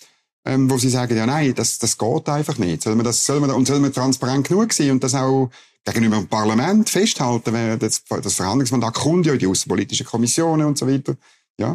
ähm, 0.44 0.70
wo 0.70 0.78
sie 0.78 0.88
sagen, 0.88 1.16
ja 1.16 1.26
nein, 1.26 1.54
das, 1.54 1.78
das 1.78 1.98
geht 1.98 2.28
einfach 2.28 2.58
nicht. 2.58 2.82
Soll 2.82 2.96
man 2.96 3.04
das, 3.04 3.24
soll 3.24 3.40
man, 3.40 3.50
und 3.50 3.66
soll 3.66 3.80
man 3.80 3.92
transparent 3.92 4.48
genug 4.48 4.72
sein 4.72 4.92
und 4.92 5.04
das 5.04 5.14
auch 5.14 5.50
gegenüber 5.84 6.16
dem 6.16 6.28
Parlament 6.28 6.90
festhalten, 6.90 7.52
wenn 7.52 7.78
das, 7.78 8.04
das 8.04 8.34
Verhandlungsmandat 8.34 8.94
kommt 8.94 9.26
ja 9.26 9.32
in 9.32 9.38
die 9.38 9.46
außenpolitischen 9.46 10.06
Kommissionen 10.06 10.66
und 10.66 10.78
so 10.78 10.86
weiter. 10.86 11.16
Ja. 11.58 11.74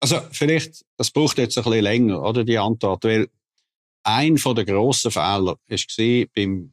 Also 0.00 0.20
vielleicht, 0.30 0.84
das 0.96 1.10
braucht 1.10 1.38
jetzt 1.38 1.58
ein 1.58 1.64
bisschen 1.64 1.82
länger, 1.82 2.22
oder 2.22 2.44
die 2.44 2.58
Antwort, 2.58 3.04
weil 3.04 3.28
ein 4.02 4.38
von 4.38 4.54
der 4.54 4.64
grossen 4.64 5.10
Fehler 5.10 5.56
ist 5.66 5.94
beim, 6.34 6.72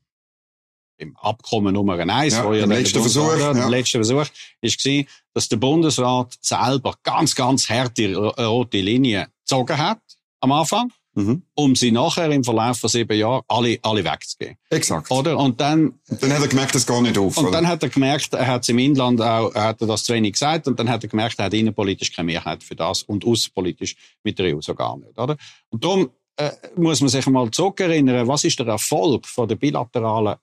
beim 0.98 1.16
Abkommen 1.18 1.74
Nummer 1.74 1.98
eins, 1.98 2.34
ja, 2.34 2.54
ja 2.54 2.66
der 2.66 2.78
letzte 2.78 3.00
Versuch, 3.00 3.38
ja. 3.38 3.54
der 3.54 3.70
letzte 3.70 4.04
Versuch, 4.04 4.28
ist 4.62 4.82
gewesen, 4.82 5.08
dass 5.34 5.50
der 5.50 5.58
Bundesrat 5.58 6.34
selber 6.42 6.96
ganz, 7.04 7.36
ganz 7.36 7.70
harte 7.70 8.16
rote 8.16 8.80
Linien 8.80 9.28
gezogen 9.44 9.78
hat 9.78 10.02
am 10.40 10.52
Anfang. 10.52 10.92
Mhm. 11.18 11.44
um 11.54 11.78
sie 11.78 11.92
nachher 11.92 12.30
im 12.30 12.44
Verlauf 12.44 12.80
von 12.80 12.90
sieben 12.90 13.18
Jahren 13.18 13.42
alle, 13.48 13.80
alle 13.84 14.04
wegzugeben. 14.04 14.58
Exakt. 14.70 15.10
Oder? 15.10 15.38
Und 15.38 15.62
dann, 15.62 15.94
dann 16.10 16.34
hat 16.34 16.42
er 16.42 16.48
gemerkt, 16.50 16.76
das 16.76 16.86
geht 16.86 17.02
nicht 17.04 17.18
auf. 17.18 17.38
Und 17.38 17.46
oder? 17.46 17.54
dann 17.54 17.68
hat 17.70 17.82
er 17.84 17.90
gemerkt, 17.90 18.34
er 18.34 18.46
hat 18.46 18.64
es 18.64 18.70
im 18.70 18.80
Inland 18.80 19.22
auch, 19.22 19.56
er 19.56 19.64
hat 19.64 19.82
das 19.82 20.04
zu 20.04 20.14
wenig 20.14 20.34
gesagt, 20.34 20.68
und 20.68 20.78
dann 20.78 20.90
hat 20.90 21.04
er 21.04 21.10
gemerkt, 21.10 21.40
er 21.40 21.46
hat 21.46 21.54
innenpolitisch 21.54 22.12
keine 22.12 22.26
Mehrheit 22.26 22.64
für 22.64 22.76
das 22.76 23.04
und 23.04 23.24
außenpolitisch 23.24 23.96
mit 24.24 24.38
der 24.38 24.54
EU 24.54 24.60
so 24.60 24.76
gar 24.76 24.98
nicht, 24.98 25.18
oder? 25.18 25.38
Und 25.70 25.86
darum, 25.86 26.10
äh, 26.38 26.52
muss 26.76 27.02
man 27.02 27.10
sich 27.10 27.26
mal 27.28 27.50
zurückerinnern, 27.52 28.28
was 28.28 28.44
ist 28.44 28.60
der 28.60 28.68
Erfolg 28.68 29.26
von 29.26 29.48
der 29.48 29.56
bilateralen 29.56 30.36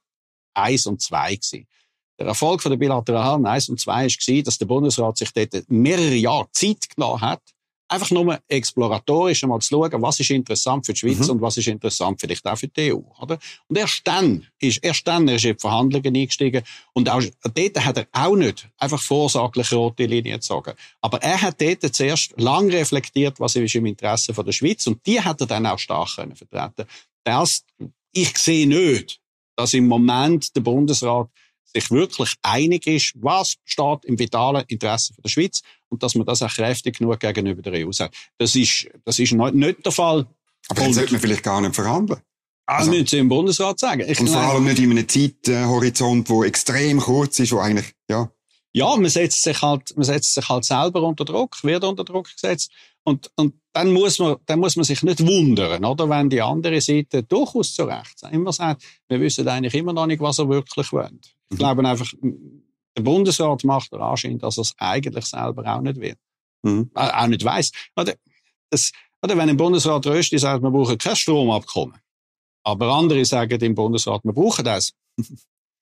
1 0.55 0.87
und 0.87 1.01
2 1.01 1.37
gewesen? 1.37 1.67
Der 2.19 2.27
Erfolg 2.27 2.63
von 2.63 2.71
der 2.71 2.79
bilateralen 2.79 3.47
1 3.47 3.69
und 3.71 3.81
2 3.81 3.93
war, 4.07 4.43
dass 4.43 4.59
der 4.59 4.67
Bundesrat 4.67 5.17
sich 5.19 5.33
dort 5.33 5.71
mehrere 5.71 6.15
Jahre 6.15 6.49
Zeit 6.53 6.89
genommen 6.95 7.21
hat, 7.21 7.43
einfach 7.93 8.11
nur 8.11 8.39
exploratorisch 8.49 9.43
einmal 9.43 9.61
zu 9.61 9.69
schauen, 9.69 10.03
was 10.03 10.19
ist 10.21 10.31
interessant 10.31 10.87
für 10.87 10.93
die 10.93 11.01
Schweiz 11.01 11.27
mhm. 11.27 11.31
und 11.31 11.41
was 11.43 11.57
ist 11.57 11.69
interessant 11.69 12.21
vielleicht 12.21 12.47
auch 12.47 12.57
für 12.57 12.69
die 12.69 12.93
EU, 12.93 13.01
oder? 13.21 13.39
Und 13.69 13.79
erst 13.79 14.01
dann 14.05 14.47
ist, 14.59 14.83
erst 14.83 15.07
dann 15.07 15.29
ist 15.29 15.45
er 15.45 15.51
in 15.51 15.57
die 15.57 15.61
Verhandlungen 15.61 16.17
eingestiegen 16.17 16.63
und 16.95 17.09
auch, 17.09 17.23
dort 17.43 17.85
hat 17.85 17.99
er 17.99 18.09
auch 18.13 18.37
nicht 18.37 18.69
einfach 18.79 19.01
vorsaglich 19.01 19.73
rote 19.73 20.07
Linien 20.07 20.37
gezogen. 20.37 20.73
Aber 21.01 21.23
er 21.23 21.41
hat 21.41 21.61
dort 21.61 21.95
zuerst 21.95 22.33
lang 22.39 22.71
reflektiert, 22.71 23.39
was 23.39 23.57
ist 23.57 23.75
im 23.75 23.87
Interesse 23.87 24.33
von 24.33 24.45
der 24.45 24.53
Schweiz 24.53 24.87
und 24.87 25.05
die 25.07 25.21
hat 25.21 25.41
er 25.41 25.47
dann 25.47 25.67
auch 25.67 25.79
stark 25.79 26.17
können 26.17 26.35
vertreten. 26.35 26.87
Das, 27.25 27.65
ich 28.13 28.37
sehe 28.39 28.67
nicht, 28.67 29.21
dass 29.57 29.75
im 29.75 29.87
Moment 29.87 30.55
der 30.57 30.63
Bundesrat 30.63 31.29
sich 31.65 31.91
wirklich 31.91 32.35
einig 32.43 32.87
ist, 32.87 33.13
was 33.17 33.57
steht 33.65 34.05
im 34.05 34.19
vitalen 34.19 34.65
Interesse 34.69 35.15
der 35.23 35.29
Schweiz 35.29 35.63
und 35.89 36.03
dass 36.03 36.15
man 36.15 36.27
das 36.27 36.43
auch 36.43 36.53
kräftig 36.53 36.99
genug 36.99 37.21
gegenüber 37.21 37.63
der 37.63 37.87
EU 37.87 37.93
sagt. 37.93 38.15
Das 38.39 38.55
ist, 38.57 38.89
das 39.05 39.19
ist 39.19 39.33
nicht, 39.33 39.85
der 39.85 39.93
Fall. 39.93 40.27
Aber 40.69 40.81
dann 40.81 40.93
sollte 40.93 41.13
man 41.13 41.21
vielleicht 41.21 41.43
gar 41.43 41.61
nicht 41.61 41.75
verhandeln. 41.75 42.21
Also, 42.67 42.91
müssen 42.91 43.07
Sie 43.07 43.19
im 43.19 43.29
Bundesrat 43.29 43.79
sagen. 43.81 44.05
Ich 44.07 44.21
und 44.21 44.29
vor 44.29 44.41
allem 44.41 44.65
nicht 44.65 44.79
in 44.79 44.91
einem 44.91 45.09
Zeithorizont, 45.09 46.29
der 46.29 46.43
extrem 46.43 47.01
kurz 47.01 47.39
ist, 47.41 47.53
wo 47.53 47.59
eigentlich, 47.59 47.93
ja. 48.09 48.31
Ja, 48.73 48.97
man 48.97 49.11
setzt 49.11 49.43
sich 49.43 49.61
halt, 49.61 49.95
man 49.97 50.05
setzt 50.05 50.33
sich 50.33 50.49
halt 50.49 50.65
selber 50.65 51.03
unter 51.03 51.25
Druck, 51.25 51.63
wird 51.63 51.85
unter 51.85 52.05
Druck 52.05 52.33
gesetzt. 52.33 52.71
Und, 53.05 53.31
und 53.37 53.55
dann 53.73 53.93
muss 53.93 54.19
man, 54.19 54.37
dann 54.47 54.61
muss 54.61 54.77
man 54.77 54.85
sich 54.85 55.03
nicht 55.03 55.21
wundern, 55.27 55.85
oder? 55.85 56.09
Wenn 56.09 56.29
die 56.29 56.43
andere 56.43 56.81
Seite 56.81 57.23
durchaus 57.23 57.75
zu 57.75 57.85
Recht 57.85 58.23
immer 58.31 58.53
sagt, 58.53 58.83
wir 59.09 59.21
wissen 59.21 59.49
eigentlich 59.49 59.75
immer 59.75 59.93
noch 59.93 60.07
nicht, 60.07 60.21
was 60.21 60.39
er 60.39 60.49
wirklich 60.49 60.93
will. 60.93 61.19
Ich 61.23 61.55
mhm. 61.55 61.59
glaube 61.59 61.89
einfach, 61.89 62.13
der 62.97 63.03
Bundesrat 63.03 63.65
macht 63.65 63.93
den 63.93 64.01
Anschein, 64.01 64.39
dass 64.39 64.59
er 64.59 64.63
es 64.63 64.75
eigentlich 64.79 65.25
selber 65.25 65.65
auch 65.75 65.81
nicht 65.81 65.99
will. 65.99 66.17
Mhm. 66.63 66.91
Auch 66.95 67.27
nicht 67.27 67.45
weiss. 67.45 67.73
Oder, 67.97 68.15
das, 68.71 68.93
oder 69.23 69.37
wenn 69.37 69.49
ein 69.49 69.57
Bundesrat 69.57 70.07
Rösti 70.07 70.39
sagt, 70.39 70.63
wir 70.63 70.71
brauchen 70.71 70.99
kein 70.99 71.17
Stromabkommen, 71.17 71.99
aber 72.65 72.89
andere 72.89 73.25
sagen 73.25 73.61
im 73.61 73.75
Bundesrat, 73.75 74.23
wir 74.25 74.33
brauchen 74.33 74.65
das, 74.65 74.93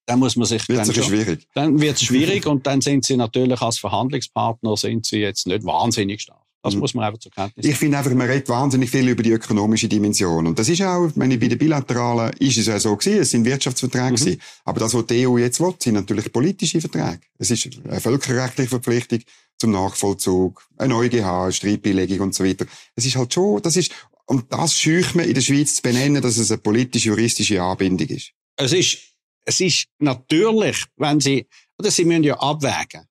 dann 0.07 0.19
muss 0.21 0.37
man 0.37 0.47
sich 0.47 0.69
wird 0.69 0.79
dann 0.79 0.95
schon, 0.95 1.05
schwierig. 1.05 1.47
Dann 1.55 1.81
wird 1.81 1.97
es 1.97 2.03
schwierig 2.03 2.47
und 2.47 2.67
dann 2.67 2.81
sind 2.81 3.05
sie 3.05 3.17
natürlich 3.17 3.61
als 3.61 3.79
Verhandlungspartner 3.79 4.77
sind 4.77 5.07
sie 5.07 5.19
jetzt 5.19 5.47
nicht 5.49 5.65
wahnsinnig 5.65 6.23
stark. 6.23 6.50
Das 6.63 6.75
mhm. 6.75 6.81
muss 6.81 6.95
man 6.95 7.07
einfach 7.07 7.19
zur 7.19 7.33
Kenntnis 7.33 7.65
nehmen. 7.65 7.73
Ich 7.73 7.79
finde 7.79 7.99
einfach, 7.99 8.13
man 8.13 8.29
redet 8.29 8.49
wahnsinnig 8.49 8.91
viel 8.91 9.09
über 9.09 9.23
die 9.23 9.31
ökonomische 9.31 9.89
Dimension. 9.89 10.47
Und 10.47 10.59
das 10.59 10.69
ist 10.69 10.83
auch, 10.83 11.09
ich 11.09 11.15
bei 11.15 11.27
den 11.27 11.59
Bilateralen, 11.59 12.33
ist 12.39 12.59
es 12.59 12.67
ja 12.67 12.79
so 12.79 12.97
gewesen, 12.97 13.21
es 13.21 13.31
sind 13.31 13.45
Wirtschaftsverträge 13.45 14.13
mhm. 14.13 14.17
gewesen. 14.17 14.41
Aber 14.65 14.81
das, 14.81 14.95
was 14.95 15.07
die 15.07 15.27
EU 15.27 15.39
jetzt 15.39 15.61
will, 15.61 15.75
sind 15.79 15.95
natürlich 15.95 16.33
politische 16.33 16.81
Verträge. 16.81 17.21
Es 17.39 17.51
ist 17.51 17.69
eine 17.89 18.01
völkerrechtliche 18.01 18.69
Verpflichtung 18.69 19.21
zum 19.59 19.71
Nachvollzug, 19.73 20.67
eine 20.77 20.97
EuGH, 20.97 21.25
eine 21.25 21.53
Streitbeilegung 21.53 22.21
und 22.21 22.35
so 22.35 22.45
weiter. 22.45 22.67
Es 22.95 23.05
ist 23.05 23.17
halt 23.17 23.33
schon, 23.33 23.61
das 23.63 23.77
ist, 23.77 23.93
und 24.27 24.53
das 24.53 24.79
scheucht 24.79 25.15
man 25.15 25.27
in 25.27 25.35
der 25.35 25.41
Schweiz 25.41 25.77
zu 25.77 25.83
benennen, 25.83 26.23
dass 26.23 26.37
es 26.37 26.51
eine 26.51 26.59
politisch-juristische 26.59 27.63
Anbindung 27.63 28.09
ist. 28.09 28.33
Es 28.57 28.73
ist, 28.73 28.99
es 29.45 29.61
ist 29.61 29.87
natürlich, 29.99 30.85
wenn 30.97 31.21
Sie, 31.21 31.47
oder 31.79 31.91
Sie 31.91 32.05
müssen 32.05 32.25
ja 32.25 32.39
abwägen. 32.39 33.07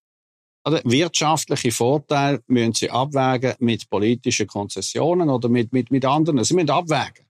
Oder 0.69 0.81
wirtschaftliche 0.85 1.71
Vorteile 1.71 2.43
müssen 2.45 2.73
Sie 2.73 2.91
abwägen 2.91 3.55
mit 3.57 3.89
politischen 3.89 4.45
Konzessionen 4.45 5.27
oder 5.27 5.49
mit, 5.49 5.73
mit, 5.73 5.89
mit 5.89 6.05
anderen. 6.05 6.43
Sie 6.43 6.53
müssen 6.53 6.69
abwägen. 6.69 7.25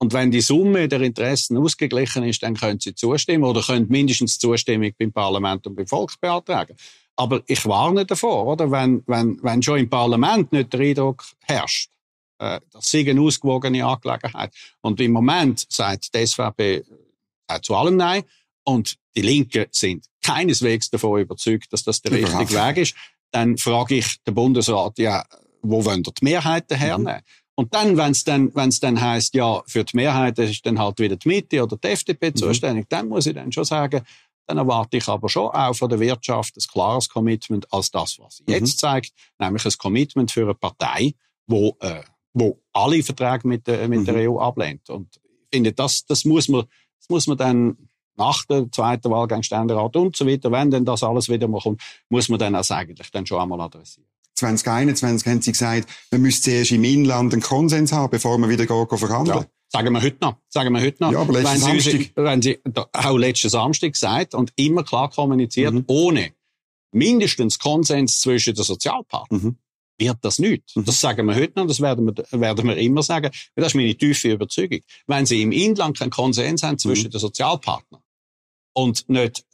Und 0.00 0.12
wenn 0.12 0.32
die 0.32 0.40
Summe 0.40 0.88
der 0.88 1.00
Interessen 1.02 1.56
ausgeglichen 1.58 2.24
ist, 2.24 2.42
dann 2.42 2.56
können 2.56 2.80
Sie 2.80 2.92
zustimmen 2.92 3.44
oder 3.44 3.62
können 3.62 3.86
mindestens 3.88 4.36
Zustimmung 4.36 4.90
beim 4.98 5.12
Parlament 5.12 5.64
und 5.68 5.76
beim 5.76 5.86
Volk 5.86 6.20
beantragen. 6.20 6.74
Aber 7.14 7.40
ich 7.46 7.64
warne 7.66 8.04
davor, 8.04 8.48
oder? 8.48 8.68
Wenn, 8.72 9.04
wenn, 9.06 9.38
wenn 9.44 9.62
schon 9.62 9.78
im 9.78 9.88
Parlament 9.88 10.50
nicht 10.50 10.72
der 10.72 10.80
Eindruck 10.80 11.24
herrscht, 11.42 11.88
äh, 12.40 12.58
das 12.72 12.90
sei 12.90 13.08
eine 13.08 13.20
ausgewogene 13.20 13.86
Angelegenheit. 13.86 14.52
Und 14.80 15.00
im 15.00 15.12
Moment 15.12 15.66
sagt 15.68 16.12
die 16.16 16.26
SVP 16.26 16.82
äh, 17.46 17.60
zu 17.60 17.76
allem 17.76 17.94
Nein. 17.94 18.24
Und 18.64 18.96
die 19.14 19.22
Linken 19.22 19.66
sind 19.70 20.06
keineswegs 20.22 20.90
davon 20.90 21.20
überzeugt, 21.20 21.72
dass 21.72 21.84
das 21.84 22.00
der 22.00 22.12
richtige 22.12 22.50
Weg 22.50 22.76
ist. 22.78 22.94
Dann 23.30 23.56
frage 23.56 23.96
ich 23.96 24.22
den 24.24 24.34
Bundesrat, 24.34 24.98
ja, 24.98 25.24
wo 25.62 25.84
wollen 25.84 26.02
die 26.02 26.12
Mehrheiten 26.22 26.76
hernehmen? 26.76 27.16
Mhm. 27.16 27.42
Und 27.54 27.74
dann, 27.74 27.96
wenn 27.96 28.12
es 28.12 28.24
dann, 28.24 28.54
wenn's 28.54 28.80
dann 28.80 29.00
heißt, 29.00 29.34
ja, 29.34 29.62
für 29.66 29.84
die 29.84 29.96
Mehrheit 29.96 30.38
ist 30.38 30.64
dann 30.64 30.78
halt 30.78 30.98
wieder 30.98 31.16
die 31.16 31.28
Mitte 31.28 31.62
oder 31.62 31.76
die 31.76 31.88
FDP 31.88 32.30
mhm. 32.30 32.36
zuständig, 32.36 32.86
dann 32.88 33.08
muss 33.08 33.26
ich 33.26 33.34
dann 33.34 33.52
schon 33.52 33.64
sagen, 33.64 34.02
dann 34.46 34.58
erwarte 34.58 34.96
ich 34.96 35.08
aber 35.08 35.28
schon 35.28 35.50
auch 35.50 35.74
von 35.74 35.88
der 35.88 36.00
Wirtschaft 36.00 36.56
ein 36.56 36.64
klares 36.72 37.08
Commitment 37.08 37.72
als 37.72 37.90
das, 37.90 38.18
was 38.18 38.38
sie 38.38 38.44
mhm. 38.46 38.54
jetzt 38.54 38.78
zeigt, 38.78 39.12
nämlich 39.38 39.64
ein 39.64 39.72
Commitment 39.78 40.30
für 40.30 40.42
eine 40.42 40.54
Partei, 40.54 41.14
wo, 41.46 41.76
äh, 41.80 42.02
wo 42.32 42.60
alle 42.72 43.02
Verträge 43.02 43.46
mit, 43.46 43.68
äh, 43.68 43.86
mit 43.86 44.00
mhm. 44.00 44.04
der 44.06 44.30
EU 44.30 44.40
ablehnt. 44.40 44.88
Und 44.90 45.08
ich 45.16 45.56
finde, 45.56 45.72
das, 45.72 46.04
das 46.06 46.24
muss 46.24 46.48
man, 46.48 46.64
das 46.98 47.08
muss 47.08 47.26
man 47.26 47.36
dann 47.36 47.76
nach 48.16 48.44
der 48.46 48.70
zweiten 48.70 49.10
Wahlgang 49.10 49.42
Ständerat 49.42 49.96
und 49.96 50.16
so 50.16 50.26
weiter, 50.26 50.52
wenn 50.52 50.70
denn 50.70 50.84
das 50.84 51.02
alles 51.02 51.28
wieder 51.28 51.48
mal 51.48 51.60
kommt, 51.60 51.80
muss 52.08 52.28
man 52.28 52.38
dann 52.38 52.54
also 52.54 52.74
eigentlich 52.74 53.10
dann 53.10 53.26
schon 53.26 53.40
einmal 53.40 53.60
adressieren. 53.60 54.06
2021 54.34 55.26
haben 55.26 55.42
Sie 55.42 55.52
gesagt, 55.52 55.88
man 56.10 56.22
müsste 56.22 56.50
zuerst 56.50 56.72
im 56.72 56.84
Inland 56.84 57.32
einen 57.32 57.42
Konsens 57.42 57.92
haben, 57.92 58.10
bevor 58.10 58.38
man 58.38 58.50
wieder 58.50 58.66
gehen, 58.66 58.98
verhandeln. 58.98 59.38
Ja. 59.38 59.46
Sagen 59.68 59.92
wir 59.92 60.02
heute 60.02 60.18
noch. 60.20 60.36
Sagen 60.48 60.74
wir 60.74 60.82
heute 60.82 61.02
noch. 61.02 61.12
Ja, 61.12 61.20
aber 61.20 61.32
letzten 61.32 61.62
wenn 61.62 61.80
Sie, 61.80 61.90
Samstag. 61.90 62.12
wenn 62.16 62.42
Sie 62.42 62.58
auch 62.92 63.16
letzten 63.16 63.48
Samstag 63.48 63.92
gesagt 63.92 64.34
und 64.34 64.52
immer 64.56 64.84
klar 64.84 65.08
kommuniziert, 65.10 65.72
mhm. 65.72 65.84
ohne 65.86 66.32
mindestens 66.92 67.58
Konsens 67.58 68.20
zwischen 68.20 68.54
den 68.54 68.64
Sozialpartnern, 68.64 69.42
mhm. 69.42 69.56
wird 69.98 70.18
das 70.20 70.38
nicht. 70.38 70.76
Mhm. 70.76 70.84
Das 70.84 71.00
sagen 71.00 71.26
wir 71.26 71.34
heute 71.34 71.52
noch, 71.56 71.66
das 71.66 71.80
werden 71.80 72.04
wir, 72.04 72.40
werden 72.40 72.68
wir 72.68 72.76
immer 72.76 73.02
sagen. 73.02 73.30
Das 73.54 73.68
ist 73.68 73.74
meine 73.74 73.94
tiefe 73.94 74.32
Überzeugung. 74.32 74.80
Wenn 75.06 75.24
Sie 75.24 75.40
im 75.40 75.52
Inland 75.52 75.98
keinen 75.98 76.10
Konsens 76.10 76.62
haben 76.62 76.78
zwischen 76.78 77.06
mhm. 77.06 77.12
den 77.12 77.20
Sozialpartnern 77.20 78.01
und 78.72 79.08
nicht 79.08 79.44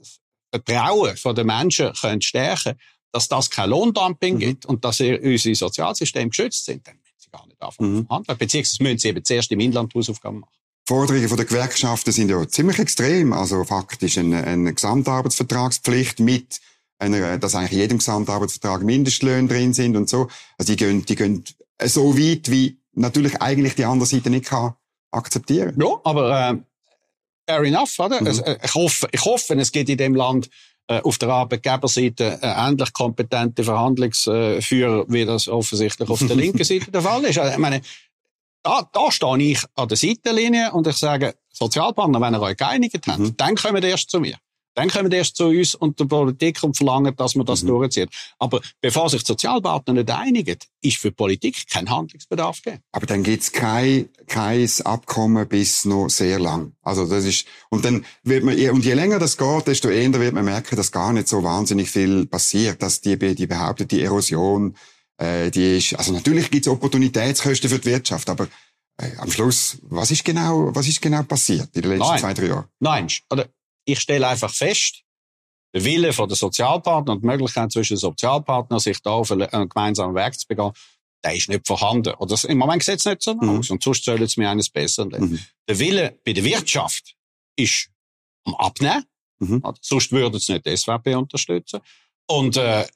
Vertrauen 0.51 1.17
von 1.17 1.35
den 1.35 1.47
Menschen 1.47 1.93
können 1.93 2.23
stärken, 2.23 2.79
dass 3.13 3.29
das 3.29 3.51
kein 3.51 3.71
Lohndumping 3.71 4.35
mhm. 4.35 4.39
gibt 4.39 4.67
und 4.67 4.85
dass 4.85 5.01
unsere 5.01 5.55
Sozialsysteme 5.55 6.29
geschützt 6.29 6.65
sind, 6.65 6.87
dann 6.87 6.99
sie 7.17 7.31
gar 7.31 7.47
nicht 7.47 7.61
anfangen 7.63 7.97
mhm. 7.97 8.07
verhandeln. 8.07 8.39
Beziehungsweise 8.39 8.83
müssen 8.83 8.99
sie 8.99 9.09
eben 9.09 9.25
zuerst 9.25 9.53
im 9.53 9.61
Inland 9.61 9.95
Hausaufgaben 9.95 10.41
machen. 10.41 10.53
Forderungen 10.87 11.37
der 11.37 11.45
Gewerkschaften 11.45 12.13
sind 12.13 12.31
ja 12.31 12.49
ziemlich 12.49 12.79
extrem. 12.79 13.33
Also 13.35 13.63
faktisch 13.65 14.17
eine, 14.17 14.45
eine 14.45 14.73
Gesamtarbeitsvertragspflicht 14.73 16.21
mit 16.21 16.61
einer, 16.99 17.37
dass 17.39 17.55
eigentlich 17.55 17.73
in 17.73 17.79
jedem 17.79 17.99
Gesamtarbeitsvertrag 17.99 18.83
Mindestlöhne 18.83 19.49
drin 19.49 19.75
sind 19.75 19.97
und 19.97 20.09
so. 20.09 20.29
Also 20.57 20.73
die 20.73 20.77
gehen, 20.77 21.05
die 21.05 21.15
gehen 21.15 21.45
so 21.85 22.17
weit, 22.17 22.51
wie 22.51 22.81
natürlich 22.93 23.41
eigentlich 23.43 23.75
die 23.75 23.85
andere 23.85 24.07
Seite 24.07 24.31
nicht 24.31 24.47
kann 24.47 24.75
akzeptieren. 25.11 25.79
Ja, 25.79 26.01
aber 26.05 26.51
äh, 26.51 26.57
fair 27.49 27.65
enough, 27.65 27.99
oder? 27.99 28.21
Mhm. 28.21 28.27
Also, 28.27 28.45
ich, 28.63 28.75
hoffe, 28.75 29.09
ich 29.11 29.25
hoffe, 29.25 29.55
es 29.55 29.73
gibt 29.73 29.89
in 29.89 29.99
dem 29.99 30.15
Land 30.15 30.51
äh, 30.87 31.01
auf 31.01 31.19
der 31.19 31.31
Arbeitgeberseite 31.31 32.39
äh, 32.43 32.47
ähnlich 32.47 32.93
kompetente 32.93 33.65
Verhandlungsführer, 33.65 35.05
wie 35.09 35.25
das 35.25 35.49
offensichtlich 35.49 36.09
auf 36.09 36.21
der 36.21 36.37
linken 36.37 36.65
Seite 36.65 36.91
der 36.91 37.03
Fall 37.03 37.25
ist. 37.25 37.39
Also, 37.39 37.53
ich 37.53 37.59
meine, 37.59 37.81
da, 38.63 38.89
da 38.93 39.11
stehe 39.11 39.37
ich 39.39 39.63
an 39.77 39.89
der 39.89 39.97
Seitenlinie 39.97 40.73
und 40.73 40.87
ich 40.87 40.97
sage, 40.97 41.35
Sozialpartner, 41.51 42.21
wenn 42.21 42.35
ihr 42.35 42.43
euch 42.43 42.57
geeinigt 42.57 42.99
habt, 43.07 43.19
mhm. 43.19 43.37
dann 43.37 43.57
kommt 43.57 43.85
erst 43.85 44.11
zu 44.11 44.21
mir. 44.21 44.37
Dann 44.75 44.89
kommen 44.89 45.11
erst 45.11 45.37
zu 45.37 45.47
uns 45.47 45.75
und 45.75 45.99
der 45.99 46.05
Politik 46.05 46.63
und 46.63 46.77
verlangen, 46.77 47.15
dass 47.17 47.35
man 47.35 47.47
das 47.47 47.63
mhm. 47.63 47.69
durchzieht. 47.69 48.11
Aber 48.39 48.61
bevor 48.81 49.11
sich 49.11 49.23
die 49.23 49.33
Sozialpartner 49.33 49.95
nicht 49.95 50.11
einigen, 50.11 50.57
ist 50.83 50.99
für 50.99 51.09
die 51.09 51.15
Politik 51.15 51.69
kein 51.69 51.91
Handlungsbedarf 51.91 52.63
gegeben. 52.63 52.83
Aber 52.93 53.07
dann 53.07 53.23
gibt's 53.23 53.53
kein, 53.53 54.09
kein 54.27 54.69
Abkommen 54.85 55.49
bis 55.49 55.85
noch 55.85 56.09
sehr 56.09 56.39
lang. 56.39 56.73
Also 56.83 57.07
das 57.07 57.25
ist, 57.25 57.47
und 57.71 57.85
dann 57.85 58.05
wird 58.23 58.45
man, 58.45 58.59
und 58.71 58.85
je 58.85 58.95
länger 58.95 59.19
das 59.19 59.37
geht, 59.37 59.67
desto 59.67 59.89
eher 59.89 60.13
wird 60.13 60.35
man 60.35 60.45
merken, 60.45 60.77
dass 60.77 60.93
gar 60.93 61.13
nicht 61.13 61.29
so 61.29 61.43
wahnsinnig 61.43 61.91
viel 61.91 62.27
passiert, 62.27 62.83
dass 62.83 63.01
die, 63.01 63.19
die 63.19 63.47
behauptete 63.47 64.01
Erosion, 64.01 64.77
äh, 65.19 65.51
die 65.51 65.79
ist, 65.79 65.95
also 65.95 66.13
natürlich 66.13 66.51
gibt's 66.51 66.69
Opportunitätskosten 66.69 67.69
für 67.69 67.79
die 67.79 67.91
Wirtschaft, 67.91 68.31
aber 68.31 68.49
äh, 69.01 69.17
am 69.19 69.31
Schluss, 69.31 69.79
was 69.83 70.11
ist 70.11 70.25
genau, 70.25 70.75
was 70.75 70.89
ist 70.89 71.01
genau 71.01 71.23
passiert 71.23 71.69
in 71.75 71.83
den 71.83 71.91
letzten 71.93 72.09
Nein. 72.09 72.21
zwei, 72.21 72.35
drei 72.35 72.47
Jahren? 72.47 72.65
Nein, 72.81 73.09
oder 73.31 73.49
ich 73.89 74.01
stelle 74.01 74.29
einfach 74.29 74.51
fest, 74.51 75.03
der 75.75 75.85
Wille 75.85 76.13
von 76.13 76.29
der 76.29 76.37
Sozialpartner 76.37 77.15
und 77.15 77.23
die 77.23 77.27
Möglichkeit 77.27 77.73
zwischen 77.73 77.95
den 77.95 78.01
Sozialpartnern, 78.01 78.81
sich 78.81 79.01
da 79.03 79.11
auf 79.11 79.31
einen 79.31 79.69
gemeinsamen 79.69 80.15
Weg 80.15 80.39
zu 80.39 80.47
begehen, 80.47 80.73
der 81.25 81.35
ist 81.35 81.49
nicht 81.49 81.67
vorhanden. 81.67 82.15
Oder 82.15 82.37
im 82.49 82.59
Moment 82.59 82.83
sieht 82.83 83.01
es 83.01 83.05
nicht 83.05 83.23
so 83.23 83.35
mhm. 83.35 83.59
aus. 83.59 83.71
Und 83.71 83.83
sonst 83.83 84.05
sollen 84.05 84.23
es 84.23 84.37
mir 84.37 84.51
eines 84.51 84.71
Besseren 84.71 85.11
lernen. 85.11 85.33
Mhm. 85.33 85.41
Der 85.69 85.79
Wille 85.79 86.19
bei 86.25 86.33
der 86.33 86.45
Wirtschaft 86.45 87.17
ist 87.57 87.91
am 88.45 88.55
Abnehmen. 88.55 89.05
Mhm. 89.41 89.63
Sonst 89.81 90.13
würde 90.13 90.37
es 90.37 90.49
nicht 90.49 90.67
die 90.67 90.77
SVP 90.77 91.15
unterstützen. 91.15 91.81
Und 92.27 92.57
äh, 92.57 92.87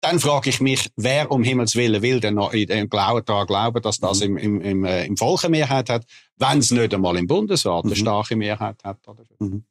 dann 0.00 0.20
frage 0.20 0.50
ich 0.50 0.60
mich, 0.60 0.90
wer 0.96 1.30
um 1.30 1.42
Himmels 1.42 1.74
Willen 1.74 2.02
will 2.02 2.20
denn 2.20 2.34
noch 2.34 2.52
in 2.52 2.68
den 2.68 2.88
Glauben, 2.88 3.24
daran 3.24 3.46
glauben, 3.46 3.82
dass 3.82 3.98
das 3.98 4.20
mhm. 4.20 4.36
im, 4.36 4.36
im, 4.36 4.60
im, 4.60 4.84
äh, 4.84 5.06
im 5.06 5.16
Volk 5.16 5.44
eine 5.44 5.50
Mehrheit 5.50 5.90
hat, 5.90 6.04
wenn 6.36 6.58
es 6.58 6.70
nicht 6.70 6.94
einmal 6.94 7.16
im 7.16 7.26
Bundesrat 7.26 7.84
eine 7.84 7.94
mhm. 7.94 7.98
starke 7.98 8.36
Mehrheit 8.36 8.76
hat. 8.84 8.98
Oder? 9.06 9.24
Mhm. 9.40 9.64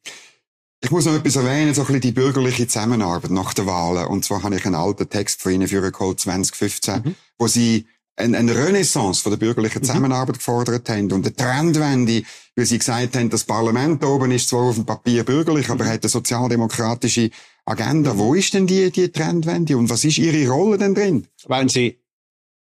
Ich 0.83 0.91
muss 0.91 1.05
noch 1.05 1.15
etwas 1.15 1.35
erwähnen, 1.35 1.73
so 1.73 1.81
ein 1.81 1.87
bisschen 1.87 2.01
die 2.01 2.11
bürgerliche 2.11 2.67
Zusammenarbeit 2.67 3.31
nach 3.31 3.53
der 3.53 3.65
Wahlen. 3.65 4.05
Und 4.07 4.25
zwar 4.25 4.43
habe 4.43 4.55
ich 4.55 4.65
einen 4.65 4.75
alten 4.75 5.09
Text 5.09 5.41
von 5.41 5.53
Ihnen 5.53 5.67
für 5.67 5.91
geholt, 5.91 6.19
2015, 6.19 6.95
mhm. 6.95 7.15
wo 7.39 7.47
Sie 7.47 7.87
eine, 8.17 8.37
eine 8.37 8.55
Renaissance 8.55 9.21
von 9.21 9.31
der 9.31 9.37
bürgerlichen 9.37 9.81
mhm. 9.81 9.85
Zusammenarbeit 9.85 10.35
mhm. 10.35 10.39
gefordert 10.39 10.89
haben 10.89 11.11
und 11.11 11.25
eine 11.25 11.35
Trendwende, 11.35 12.23
weil 12.55 12.65
Sie 12.65 12.77
gesagt 12.77 13.15
haben, 13.15 13.29
das 13.29 13.43
Parlament 13.43 14.03
oben 14.03 14.31
ist 14.31 14.49
zwar 14.49 14.63
auf 14.63 14.75
dem 14.75 14.85
Papier 14.85 15.23
bürgerlich, 15.23 15.69
aber 15.69 15.85
hat 15.85 16.03
eine 16.03 16.09
sozialdemokratische 16.09 17.31
Agenda. 17.67 18.17
Wo 18.17 18.33
ist 18.33 18.53
denn 18.53 18.65
die, 18.65 18.91
die 18.91 19.11
Trendwende 19.11 19.77
und 19.77 19.89
was 19.89 20.05
ist 20.05 20.17
Ihre 20.17 20.49
Rolle 20.49 20.77
denn 20.77 20.95
drin? 20.95 21.27
Wenn 21.47 21.67
Sie, 21.67 21.99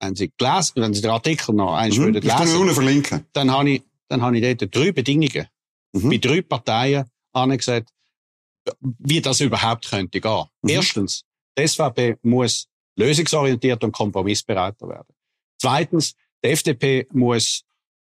wenn 0.00 0.16
Sie 0.16 0.32
gelesen, 0.36 0.72
wenn 0.76 0.94
Sie 0.94 1.02
den 1.02 1.10
Artikel 1.10 1.54
noch 1.54 1.74
eins 1.74 1.98
mhm. 1.98 2.14
lesen, 2.14 2.74
verlinken. 2.74 3.26
dann 3.34 3.50
habe 3.50 3.70
ich, 3.70 3.82
dann 4.08 4.22
habe 4.22 4.38
ich 4.38 4.56
dort 4.56 4.74
drei 4.74 4.92
Bedingungen 4.92 5.46
mhm. 5.92 6.08
bei 6.08 6.16
drei 6.16 6.40
Parteien 6.40 7.04
angesagt, 7.32 7.90
wie 8.80 9.20
das 9.20 9.40
überhaupt 9.40 9.90
könnte 9.90 10.20
gehen. 10.20 10.44
Mhm. 10.62 10.70
Erstens, 10.70 11.22
die 11.58 11.68
SVP 11.68 12.16
muss 12.22 12.66
lösungsorientiert 12.96 13.84
und 13.84 13.92
kompromissbereiter 13.92 14.88
werden. 14.88 15.14
Zweitens, 15.60 16.14
die 16.42 16.48
FDP 16.48 17.06
muss 17.12 17.62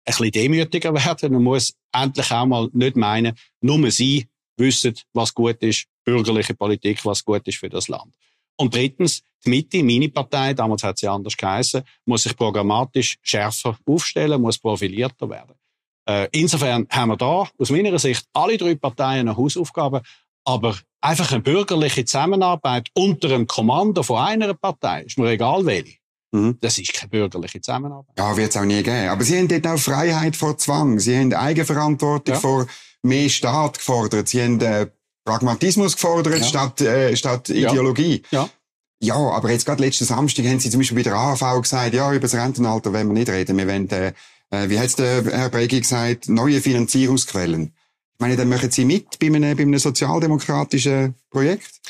ein 0.06 0.12
bisschen 0.12 0.30
demütiger 0.30 0.94
werden 1.04 1.34
und 1.34 1.42
muss 1.42 1.74
endlich 1.92 2.30
auch 2.30 2.46
mal 2.46 2.70
nicht 2.72 2.96
meinen, 2.96 3.36
nur 3.60 3.90
sie 3.90 4.28
wissen, 4.56 4.94
was 5.12 5.34
gut 5.34 5.62
ist, 5.62 5.86
bürgerliche 6.04 6.54
Politik, 6.54 7.04
was 7.04 7.24
gut 7.24 7.46
ist 7.46 7.58
für 7.58 7.68
das 7.68 7.88
Land. 7.88 8.14
Und 8.56 8.74
drittens, 8.74 9.22
die 9.44 9.50
Mitte, 9.50 9.82
meine 9.82 10.08
Partei, 10.08 10.54
damals 10.54 10.82
hat 10.82 10.98
sie 10.98 11.08
anders 11.08 11.36
geheißen, 11.36 11.82
muss 12.06 12.22
sich 12.22 12.36
programmatisch 12.36 13.16
schärfer 13.22 13.76
aufstellen, 13.84 14.40
muss 14.40 14.58
profilierter 14.58 15.28
werden. 15.28 15.54
Äh, 16.08 16.28
insofern 16.32 16.86
haben 16.90 17.10
wir 17.10 17.16
da 17.16 17.48
aus 17.58 17.70
meiner 17.70 17.98
Sicht 17.98 18.26
alle 18.32 18.56
drei 18.56 18.74
Parteien 18.76 19.28
eine 19.28 19.36
Hausaufgabe, 19.36 20.02
aber 20.44 20.76
einfach 21.00 21.32
eine 21.32 21.42
bürgerliche 21.42 22.04
Zusammenarbeit 22.04 22.88
unter 22.94 23.28
dem 23.28 23.46
Kommando 23.46 24.02
von 24.02 24.18
einer 24.18 24.54
Partei, 24.54 25.02
ist 25.02 25.18
mir 25.18 25.30
egal 25.30 25.66
welche. 25.66 25.98
Mhm. 26.36 26.58
Das 26.60 26.78
ist 26.78 26.92
keine 26.92 27.08
bürgerliche 27.08 27.60
Zusammenarbeit. 27.60 28.14
Ja, 28.18 28.36
wird 28.36 28.50
es 28.50 28.56
auch 28.56 28.64
nie 28.64 28.82
geben. 28.82 29.08
Aber 29.08 29.24
Sie 29.24 29.38
haben 29.38 29.48
dort 29.48 29.66
auch 29.66 29.78
Freiheit 29.78 30.36
vor 30.36 30.58
Zwang. 30.58 30.98
Sie 30.98 31.16
haben 31.16 31.32
Eigenverantwortung 31.32 32.34
ja. 32.34 32.40
vor 32.40 32.66
mehr 33.02 33.28
Staat 33.28 33.78
gefordert. 33.78 34.28
Sie 34.28 34.42
haben 34.42 34.60
äh, 34.60 34.86
Pragmatismus 35.24 35.94
gefordert 35.94 36.38
ja. 36.38 36.44
statt, 36.44 36.80
äh, 36.82 37.16
statt 37.16 37.48
Ideologie. 37.48 38.22
Ja. 38.30 38.48
Ja, 39.02 39.16
aber 39.16 39.50
jetzt 39.50 39.66
gerade 39.66 39.82
letzten 39.82 40.06
Samstag 40.06 40.46
haben 40.46 40.58
sie 40.58 40.70
zum 40.70 40.80
Beispiel 40.80 40.96
bei 40.96 41.02
der 41.02 41.14
AHV 41.14 41.60
gesagt, 41.60 41.92
ja, 41.92 42.10
über 42.12 42.20
das 42.20 42.34
Rentenalter 42.34 42.94
wollen 42.94 43.08
wir 43.08 43.14
nicht 43.14 43.28
reden. 43.28 43.58
Wir 43.58 43.66
wollen, 43.66 43.90
äh, 43.90 44.12
äh 44.50 44.70
wie 44.70 44.78
hat 44.78 44.98
der 44.98 45.22
Herr 45.24 45.50
Bregi 45.50 45.80
gesagt, 45.80 46.30
neue 46.30 46.62
Finanzierungsquellen. 46.62 47.74
Ich 48.14 48.20
meine, 48.20 48.36
dann 48.36 48.48
machen 48.48 48.70
Sie 48.70 48.86
mit 48.86 49.18
bei 49.18 49.26
einem, 49.26 49.54
bei 49.54 49.62
einem 49.62 49.78
sozialdemokratischen 49.78 51.14
Projekt? 51.30 51.82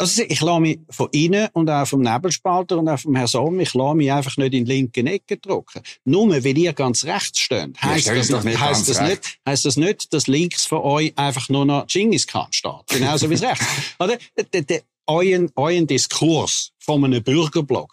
Also 0.00 0.22
ich 0.22 0.40
lasse 0.40 0.60
mich 0.60 0.78
von 0.88 1.08
Ihnen 1.12 1.48
und 1.52 1.68
auch 1.68 1.86
vom 1.86 2.00
Nebelspalter 2.00 2.78
und 2.78 2.88
auch 2.88 2.98
vom 2.98 3.14
Herrn 3.14 3.26
Somm, 3.26 3.60
ich 3.60 3.74
lasse 3.74 3.94
mich 3.94 4.10
einfach 4.10 4.36
nicht 4.38 4.54
in 4.54 4.64
die 4.64 4.72
linke 4.72 5.00
Ecke 5.02 5.36
drücken. 5.36 5.82
Nur 6.04 6.30
weil 6.30 6.56
ihr 6.56 6.72
ganz 6.72 7.04
rechts 7.04 7.38
steht, 7.38 7.80
heisst, 7.82 8.08
das, 8.08 8.28
das, 8.28 8.44
nicht, 8.44 8.58
heisst, 8.58 8.88
das 8.88 9.00
nicht, 9.00 9.38
heisst 9.46 9.64
das 9.64 9.76
nicht, 9.76 10.12
dass 10.12 10.26
links 10.26 10.64
von 10.64 10.78
euch 10.78 11.16
einfach 11.18 11.48
nur 11.50 11.66
noch 11.66 11.86
Genghis 11.86 12.26
Khan 12.26 12.50
steht. 12.50 12.86
Genauso 12.88 13.28
wie 13.28 13.34
es 13.34 13.42
rechts. 13.42 13.66
Oder? 13.98 14.16
Der, 14.52 14.62
der, 14.62 14.82
euren, 15.06 15.50
euren 15.56 15.86
Diskurs 15.86 16.72
von 16.78 17.04
einem 17.04 17.22
Bürgerblock 17.22 17.92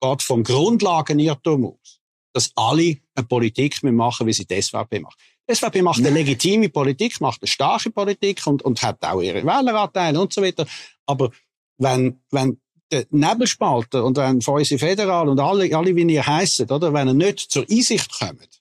geht 0.00 0.22
vom 0.22 0.44
Grundlagenirrtum 0.44 1.66
aus, 1.66 1.98
dass 2.32 2.52
alle 2.54 2.98
eine 3.14 3.26
Politik 3.26 3.82
machen, 3.82 4.26
wie 4.26 4.32
sie 4.32 4.46
die 4.46 4.60
SVP 4.60 5.00
macht. 5.00 5.18
Die 5.48 5.54
SVP 5.54 5.80
macht 5.82 5.98
eine 5.98 6.10
legitime 6.10 6.68
Politik, 6.68 7.20
macht 7.20 7.42
eine 7.42 7.48
starke 7.48 7.90
Politik 7.90 8.46
und, 8.46 8.62
und 8.62 8.82
hat 8.82 9.02
auch 9.02 9.22
ihre 9.22 9.44
Wähleranteile 9.44 10.20
und 10.20 10.32
so 10.32 10.42
weiter. 10.42 10.66
Aber 11.06 11.30
wenn, 11.78 12.20
wenn 12.30 12.60
der 12.90 13.06
Nebelspalter 13.10 14.04
und 14.04 14.16
wenn 14.16 14.40
Fäuse 14.40 14.78
Federal 14.78 15.28
und 15.28 15.40
alle, 15.40 15.74
alle 15.76 15.94
wie 15.94 16.12
ihr 16.12 16.26
heissen, 16.26 16.70
oder, 16.70 16.92
wenn 16.92 17.08
er 17.08 17.14
nicht 17.14 17.50
zur 17.50 17.66
Einsicht 17.70 18.10
kommt, 18.18 18.60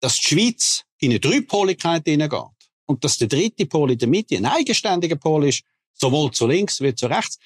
dass 0.00 0.16
die 0.16 0.28
Schweiz 0.28 0.84
in 0.98 1.10
eine 1.10 1.20
Dreipoligkeit 1.20 2.04
hineingeht 2.04 2.40
und 2.86 3.02
dass 3.04 3.18
der 3.18 3.28
dritte 3.28 3.66
Pol 3.66 3.92
in 3.92 3.98
der 3.98 4.08
Mitte 4.08 4.36
ein 4.36 4.46
eigenständiger 4.46 5.16
Pol 5.16 5.46
ist, 5.46 5.62
sowohl 5.94 6.30
zu 6.30 6.46
links 6.46 6.80
wie 6.80 6.94
zu 6.94 7.06
rechts, 7.06 7.38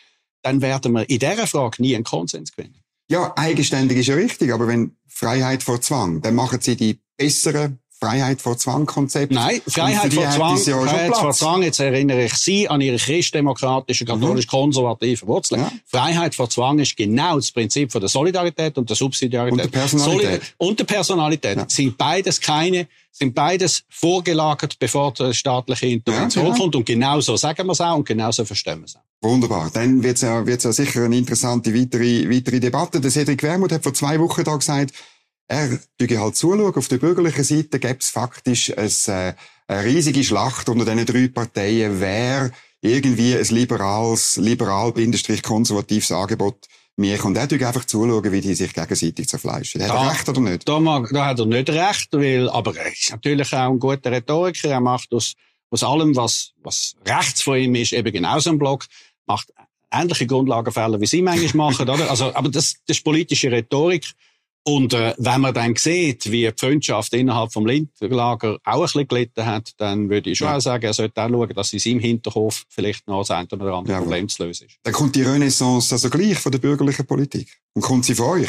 dann 0.42 0.60
werden 0.60 0.92
wir 0.92 1.08
in 1.08 1.18
dieser 1.18 1.46
Frage 1.46 1.82
nie 1.82 1.94
einen 1.94 2.04
Konsens 2.04 2.52
gewinnen. 2.52 2.82
Ja, 3.08 3.32
eigenständig 3.36 3.98
ist 3.98 4.06
ja 4.06 4.14
richtig, 4.14 4.52
aber 4.52 4.68
wenn 4.68 4.96
Freiheit 5.06 5.62
vor 5.62 5.80
Zwang, 5.80 6.20
dann 6.22 6.34
machen 6.34 6.60
sie 6.60 6.76
die 6.76 7.00
besseren 7.16 7.79
Freiheit 8.00 8.40
vor 8.40 8.56
Zwang 8.56 8.86
Konzept. 8.86 9.32
Nein, 9.32 9.60
Freiheit 9.66 10.14
vor 10.14 10.30
Zwang, 10.30 10.64
ja 10.64 10.80
Freiheit 10.80 11.16
vor 11.16 11.32
Zwang, 11.32 11.62
jetzt 11.62 11.80
erinnere 11.80 12.24
ich 12.24 12.34
Sie 12.34 12.66
an 12.66 12.80
Ihre 12.80 12.96
christdemokratischen, 12.96 14.06
katholisch-konservativen 14.06 15.28
Wurzeln. 15.28 15.60
Ja. 15.60 15.72
Freiheit 15.84 16.34
vor 16.34 16.48
Zwang 16.48 16.78
ist 16.78 16.96
genau 16.96 17.36
das 17.36 17.52
Prinzip 17.52 17.92
von 17.92 18.00
der 18.00 18.08
Solidarität 18.08 18.78
und 18.78 18.88
der 18.88 18.96
Subsidiarität. 18.96 19.52
Und 19.52 19.58
der 19.58 19.78
Personalität. 19.78 20.28
Solid 20.28 20.54
und 20.56 20.78
der 20.78 20.84
Personalität. 20.84 21.56
Ja. 21.58 21.66
Sind 21.68 21.98
beides 21.98 22.40
keine, 22.40 22.88
sind 23.12 23.34
beides 23.34 23.84
vorgelagert, 23.90 24.78
bevor 24.78 25.12
die 25.12 25.34
staatliche 25.34 25.86
Intervention 25.86 26.46
ja, 26.46 26.52
genau. 26.52 26.62
kommt. 26.62 26.76
Und 26.76 26.86
genauso 26.86 27.36
sagen 27.36 27.66
wir 27.66 27.72
es 27.72 27.82
auch 27.82 27.96
und 27.96 28.08
genauso 28.08 28.46
verstehen 28.46 28.78
wir 28.78 28.86
es 28.86 28.96
auch. 28.96 29.00
Wunderbar. 29.22 29.70
Dann 29.70 30.02
wird 30.02 30.16
es 30.16 30.22
ja, 30.22 30.46
wird's 30.46 30.64
ja 30.64 30.72
sicher 30.72 31.04
eine 31.04 31.18
interessante 31.18 31.74
weitere, 31.74 32.30
weitere 32.30 32.60
Debatte. 32.60 33.00
Der 33.00 33.10
Cedric 33.10 33.42
Wermuth 33.42 33.72
hat 33.72 33.82
vor 33.82 33.92
zwei 33.92 34.18
Wochen 34.18 34.42
da 34.44 34.56
gesagt, 34.56 34.94
er 35.50 35.78
würde 35.98 36.20
halt 36.20 36.36
zuschauen. 36.36 36.74
Auf 36.74 36.88
der 36.88 36.98
bürgerlichen 36.98 37.44
Seite 37.44 37.80
gäbe 37.80 37.98
es 37.98 38.10
faktisch 38.10 38.72
ein, 38.76 38.90
äh, 39.08 39.34
eine 39.66 39.84
riesige 39.84 40.22
Schlacht 40.22 40.68
unter 40.68 40.84
diesen 40.84 41.06
drei 41.06 41.28
Parteien, 41.28 42.00
wer 42.00 42.52
irgendwie 42.80 43.36
ein 43.36 43.44
liberales, 43.46 44.36
liberal-konservatives 44.36 46.12
Angebot 46.12 46.66
mir 46.96 47.18
kommt. 47.18 47.36
Er 47.36 47.50
würde 47.50 47.66
einfach 47.66 47.84
zuschauen, 47.84 48.32
wie 48.32 48.40
die 48.40 48.54
sich 48.54 48.72
gegenseitig 48.72 49.28
zerfleischen. 49.28 49.82
Hat 49.82 49.90
er 49.90 50.10
recht 50.10 50.28
oder 50.28 50.40
nicht? 50.40 50.68
Da, 50.68 50.78
mag, 50.78 51.10
da 51.12 51.26
hat 51.26 51.40
er 51.40 51.46
nicht 51.46 51.68
recht, 51.68 52.08
weil, 52.12 52.48
aber 52.48 52.76
er 52.76 52.92
ist 52.92 53.10
natürlich 53.10 53.52
auch 53.52 53.72
ein 53.72 53.78
guter 53.80 54.12
Rhetoriker. 54.12 54.70
Er 54.70 54.80
macht 54.80 55.12
aus, 55.12 55.34
aus 55.70 55.82
allem, 55.82 56.14
was, 56.14 56.52
was 56.62 56.94
rechts 57.04 57.42
von 57.42 57.58
ihm 57.58 57.74
ist, 57.74 57.92
eben 57.92 58.12
genauso 58.12 58.50
ein 58.50 58.58
Block, 58.58 58.86
macht 59.26 59.48
ähnliche 59.90 60.26
Grundlagenfälle, 60.26 61.00
wie 61.00 61.06
sie 61.06 61.22
manchmal 61.22 61.70
machen, 61.70 61.88
oder? 61.88 62.08
Also, 62.08 62.34
aber 62.34 62.50
das, 62.50 62.76
das 62.86 62.98
ist 62.98 63.04
politische 63.04 63.50
Rhetorik. 63.50 64.06
Und 64.62 64.92
äh, 64.92 65.14
wenn 65.16 65.40
man 65.40 65.54
dann 65.54 65.74
sieht, 65.76 66.30
wie 66.30 66.46
die 66.46 66.52
Freundschaft 66.54 67.14
innerhalb 67.14 67.52
vom 67.52 67.64
Lindenlager 67.64 68.58
auch 68.64 68.74
ein 68.74 68.82
bisschen 68.82 69.08
gelitten 69.08 69.46
hat, 69.46 69.72
dann 69.78 70.10
würde 70.10 70.30
ich 70.30 70.38
schon 70.38 70.48
ja. 70.48 70.60
sagen, 70.60 70.84
er 70.84 70.92
sollte 70.92 71.22
auch 71.22 71.30
schauen, 71.30 71.54
dass 71.54 71.72
in 71.72 71.78
seinem 71.78 72.00
Hinterhof 72.00 72.64
vielleicht 72.68 73.08
noch 73.08 73.20
das 73.20 73.30
eine 73.30 73.48
oder 73.52 73.74
andere 73.74 73.94
ja, 73.94 74.00
Problem 74.00 74.28
zu 74.28 74.44
lösen 74.44 74.66
ist. 74.66 74.76
Dann 74.82 74.92
kommt 74.92 75.16
die 75.16 75.22
Renaissance 75.22 75.94
also 75.94 76.10
gleich 76.10 76.38
von 76.38 76.52
der 76.52 76.58
bürgerlichen 76.58 77.06
Politik. 77.06 77.48
Und 77.74 77.82
kommt 77.82 78.04
sie 78.04 78.14
von 78.14 78.40
euch. 78.40 78.48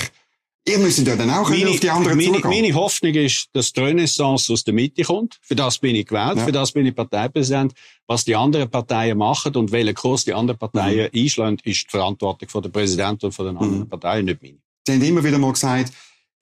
Ihr 0.68 0.78
müsst 0.78 1.00
ja 1.00 1.16
dann 1.16 1.32
auch 1.32 1.50
meine, 1.50 1.70
auf 1.70 1.80
die 1.80 1.90
anderen 1.90 2.18
meine, 2.18 2.34
zugehen. 2.34 2.50
Meine 2.50 2.74
Hoffnung 2.76 3.16
ist, 3.16 3.48
dass 3.54 3.74
die 3.74 3.80
Renaissance 3.80 4.54
aus 4.54 4.64
der 4.64 4.76
Mitte 4.76 5.04
kommt. 5.04 5.40
Für 5.42 5.56
das 5.56 5.80
bin 5.80 5.96
ich 5.96 6.06
gewählt, 6.06 6.38
ja. 6.38 6.46
für 6.46 6.52
das 6.52 6.72
bin 6.72 6.86
ich 6.86 6.96
Parteipräsident. 6.96 7.74
Was 8.06 8.26
die 8.26 8.36
anderen 8.36 8.70
Parteien 8.70 9.18
machen 9.18 9.56
und 9.56 9.72
welchen 9.72 9.96
Kurs 9.96 10.24
die 10.24 10.34
anderen 10.34 10.60
Parteien 10.60 11.10
mhm. 11.12 11.20
einschlagen, 11.20 11.58
ist 11.64 11.86
die 11.86 11.90
Verantwortung 11.90 12.48
von 12.48 12.62
der 12.62 12.70
Präsidenten 12.70 13.28
und 13.28 13.32
von 13.32 13.48
den 13.48 13.58
anderen 13.58 13.80
mhm. 13.80 13.90
Parteien, 13.90 14.26
nicht 14.26 14.44
meine. 14.44 14.60
Sie 14.86 14.94
haben 14.94 15.02
immer 15.02 15.24
wieder 15.24 15.38
mal 15.38 15.54
gesagt, 15.54 15.94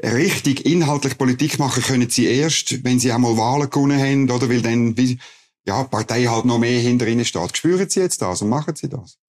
richtig 0.02 0.66
inhaltlich 0.66 1.18
Politik 1.18 1.60
machen 1.60 1.84
können 1.84 2.10
sie 2.10 2.26
erst, 2.26 2.84
wenn 2.84 3.00
sie 3.00 3.12
einmal 3.12 3.38
Wahlen 3.38 3.70
gewonnen 3.70 4.00
haben, 4.00 4.30
oder? 4.30 4.50
Weil 4.50 4.62
dann, 4.62 4.96
ja, 5.66 5.84
die 5.84 5.90
Partei 5.90 6.26
halt 6.26 6.46
noch 6.46 6.60
mehr 6.60 6.80
hinter 6.80 7.08
ihnen 7.08 7.26
steht. 7.26 7.58
Spüren 7.58 7.90
Sie 7.90 8.00
jetzt 8.00 8.22
das 8.22 8.42
und 8.42 8.50
machen 8.50 8.76
Sie 8.76 8.90
das? 8.90 9.20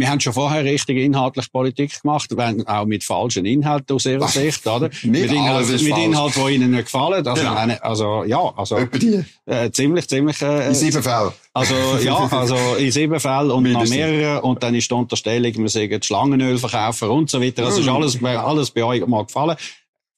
Wir 0.00 0.08
haben 0.08 0.18
schon 0.18 0.32
vorher 0.32 0.64
richtig 0.64 0.96
inhaltlich 0.96 1.52
Politik 1.52 2.00
gemacht, 2.00 2.34
wenn 2.34 2.66
auch 2.66 2.86
mit 2.86 3.04
falschen 3.04 3.44
Inhalten 3.44 3.94
aus 3.94 4.06
ihrer 4.06 4.28
Sicht, 4.28 4.66
oder? 4.66 4.88
mit 5.02 5.30
Inhalten, 5.30 5.72
mit 5.74 5.98
Inhalten, 5.98 6.46
die 6.46 6.54
ihnen 6.54 6.70
nicht 6.70 6.84
gefallen. 6.86 7.26
Also, 7.26 7.42
ja. 7.42 7.78
also 7.82 8.24
ja, 8.24 8.52
also 8.56 8.78
äh, 8.78 9.70
ziemlich, 9.70 10.08
ziemlich. 10.08 10.40
Äh, 10.40 10.68
in 10.68 10.74
sieben 10.74 11.02
Fällen. 11.02 11.32
Also 11.52 11.74
ja, 12.02 12.16
also 12.30 12.56
in 12.78 12.90
sieben 12.90 13.20
Fällen 13.20 13.50
und 13.50 13.70
noch 13.70 13.86
mehrere 13.86 14.40
und 14.40 14.62
dann 14.62 14.74
ist 14.74 14.90
die 14.90 14.94
Unterstellung, 14.94 15.52
wir 15.54 15.68
sagen 15.68 16.02
Schlangenöl 16.02 16.56
verkaufen 16.56 17.10
und 17.10 17.28
so 17.28 17.38
weiter. 17.38 17.60
Das 17.64 17.76
ist 17.76 17.86
alles, 17.86 18.24
alles 18.24 18.70
bei 18.70 18.82
euch 18.82 19.06
mal 19.06 19.26
gefallen. 19.26 19.58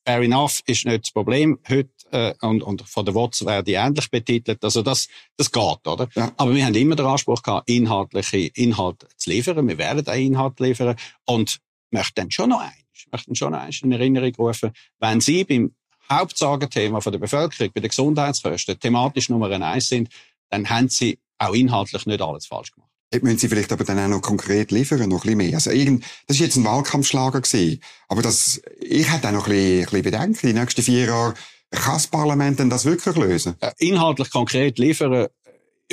Fair 0.06 0.20
enough 0.20 0.60
ist 0.64 0.86
nicht 0.86 1.06
das 1.06 1.10
Problem 1.10 1.58
heute 1.68 1.90
äh, 2.12 2.34
und, 2.42 2.62
und 2.62 2.88
von 2.88 3.04
der 3.04 3.14
WOTS 3.14 3.44
werde 3.44 3.70
ich 3.70 3.76
ähnlich 3.76 4.10
betitelt. 4.10 4.62
Also 4.62 4.82
das, 4.82 5.08
das 5.36 5.50
geht, 5.50 5.86
oder? 5.86 6.08
Ja. 6.14 6.32
Aber 6.36 6.54
wir 6.54 6.64
haben 6.64 6.74
immer 6.74 6.96
den 6.96 7.06
Anspruch 7.06 7.42
gehabt, 7.42 7.68
inhaltliche 7.68 8.50
Inhalte 8.54 9.08
zu 9.16 9.30
liefern. 9.30 9.66
Wir 9.66 9.78
werden 9.78 10.06
auch 10.06 10.14
Inhalte 10.14 10.64
liefern 10.64 10.96
und 11.24 11.58
möchten 11.90 12.30
schon 12.30 12.50
noch 12.50 12.60
eins, 12.60 13.06
möchten 13.10 13.34
schon 13.34 13.52
noch 13.52 13.60
eins 13.60 13.82
in 13.82 13.92
Erinnerung 13.92 14.34
rufen, 14.36 14.72
wenn 15.00 15.20
Sie 15.20 15.44
beim 15.44 15.74
Hauptsagenthema 16.10 17.00
von 17.00 17.12
der 17.12 17.20
Bevölkerung, 17.20 17.72
bei 17.74 17.80
den 17.80 17.88
Gesundheitskosten 17.88 18.78
thematisch 18.78 19.28
Nummer 19.28 19.50
eins 19.50 19.88
sind, 19.88 20.08
dann 20.50 20.68
haben 20.68 20.88
Sie 20.88 21.18
auch 21.38 21.54
inhaltlich 21.54 22.06
nicht 22.06 22.20
alles 22.20 22.46
falsch 22.46 22.72
gemacht. 22.72 22.90
Jetzt 23.12 23.24
müssen 23.24 23.38
Sie 23.38 23.48
vielleicht 23.48 23.72
aber 23.72 23.84
dann 23.84 23.98
auch 23.98 24.08
noch 24.08 24.22
konkret 24.22 24.70
liefern, 24.70 25.08
noch 25.08 25.18
ein 25.18 25.20
bisschen 25.20 25.36
mehr. 25.36 25.54
Also 25.54 25.70
irgend, 25.70 26.02
das 26.26 26.36
ist 26.36 26.40
jetzt 26.40 26.56
ein 26.56 26.64
Wahlkampfschlager 26.64 27.42
gewesen. 27.42 27.82
Aber 28.08 28.22
das, 28.22 28.62
ich 28.80 29.12
hätte 29.12 29.28
auch 29.28 29.32
noch 29.32 29.46
ein 29.46 29.52
bisschen, 29.52 29.78
ein 29.80 29.84
bisschen 29.84 30.02
Bedenken. 30.02 30.46
Die 30.46 30.52
nächsten 30.54 30.82
vier 30.82 31.04
Jahre 31.06 31.34
kann 31.72 31.94
das 31.94 32.06
Parlament 32.06 32.58
denn 32.58 32.70
das 32.70 32.84
wirklich 32.84 33.16
lösen? 33.16 33.56
Äh, 33.60 33.72
inhaltlich 33.78 34.30
konkret 34.30 34.78
liefern 34.78 35.12
äh, 35.12 35.28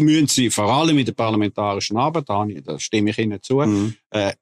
müssen 0.02 0.28
Sie 0.28 0.50
vor 0.50 0.72
allem 0.72 0.96
mit 0.96 1.08
der 1.08 1.13
parlamentarischen 1.13 1.98
Arbeit, 1.98 2.30
da 2.30 2.80
stimme 2.80 3.10
ich 3.10 3.18
Ihnen 3.18 3.42
zu. 3.42 3.56
Mhm. 3.58 3.96
Äh, 4.12 4.34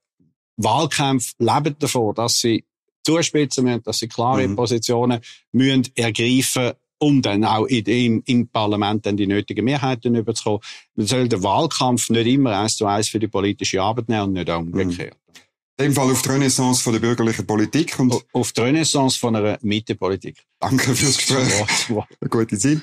Wahlkämpfe 0.58 1.34
leben 1.40 1.76
davon, 1.80 2.16
dass 2.16 2.40
sie 2.40 2.66
zuspitzen 3.04 3.64
müssen, 3.64 3.84
dass 3.84 4.00
sie 4.00 4.08
klare 4.08 4.48
mhm. 4.48 4.56
Positionen 4.56 5.22
müssen 5.52 5.88
ergreifen 5.96 6.74
um 7.00 7.22
dann 7.22 7.44
auch 7.44 7.66
in, 7.66 8.24
im 8.26 8.48
Parlament 8.48 9.06
dann 9.06 9.18
die 9.18 9.28
nötigen 9.28 9.66
Mehrheiten 9.66 10.16
überzukommen. 10.16 10.62
Man 10.96 11.06
soll 11.06 11.30
den 11.30 11.44
Wahlkampf 11.44 12.10
nicht 12.10 12.28
immer 12.28 12.58
eins 12.60 12.78
zu 12.78 12.86
eins 12.88 13.10
für 13.10 13.20
die 13.20 13.28
politische 13.28 13.82
Arbeit 13.82 14.10
nehmen 14.10 14.24
und 14.24 14.34
nicht 14.34 14.50
auch 14.50 14.60
umgekehrt. 14.60 15.14
Mhm. 15.14 15.42
In 15.80 15.86
dem 15.86 15.94
Fall 15.94 16.12
auf 16.12 16.24
die 16.24 16.30
Renaissance 16.30 16.82
von 16.82 16.94
der 16.94 17.00
bürgerlichen 17.00 17.46
Politik. 17.46 18.00
Und 18.00 18.16
auf 18.34 18.52
die 18.52 18.62
Renaissance 18.62 19.20
von 19.20 19.36
einer 19.36 19.60
Mittepolitik. 19.62 20.44
Danke 20.60 20.96
fürs 20.96 21.18
Gespräch. 21.18 21.64
Eine 21.90 22.30
gute 22.30 22.58
Zeit. 22.58 22.82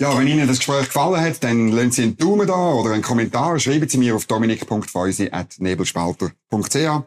Ja, 0.00 0.16
wenn 0.16 0.28
Ihnen 0.28 0.46
das 0.46 0.58
Gespräch 0.58 0.84
gefallen 0.86 1.20
hat, 1.20 1.42
dann 1.42 1.66
lassen 1.68 1.90
Sie 1.90 2.04
einen 2.04 2.16
Daumen 2.16 2.46
da 2.46 2.72
oder 2.72 2.92
einen 2.92 3.02
Kommentar. 3.02 3.58
Schreiben 3.58 3.88
Sie 3.88 3.98
mir 3.98 4.14
auf 4.14 4.26
dominik.feusi.nebelspalter.ch 4.26 7.02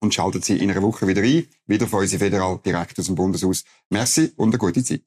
und 0.00 0.14
schalten 0.14 0.40
Sie 0.40 0.56
in 0.56 0.70
einer 0.70 0.82
Woche 0.82 1.08
wieder 1.08 1.22
ein. 1.22 1.48
Wieder 1.66 1.88
Feusi 1.88 2.18
Federal 2.18 2.60
direkt 2.64 2.96
aus 2.98 3.06
dem 3.06 3.16
Bundeshaus. 3.16 3.64
Merci 3.90 4.32
und 4.36 4.50
eine 4.50 4.58
gute 4.58 4.84
Zeit. 4.84 5.02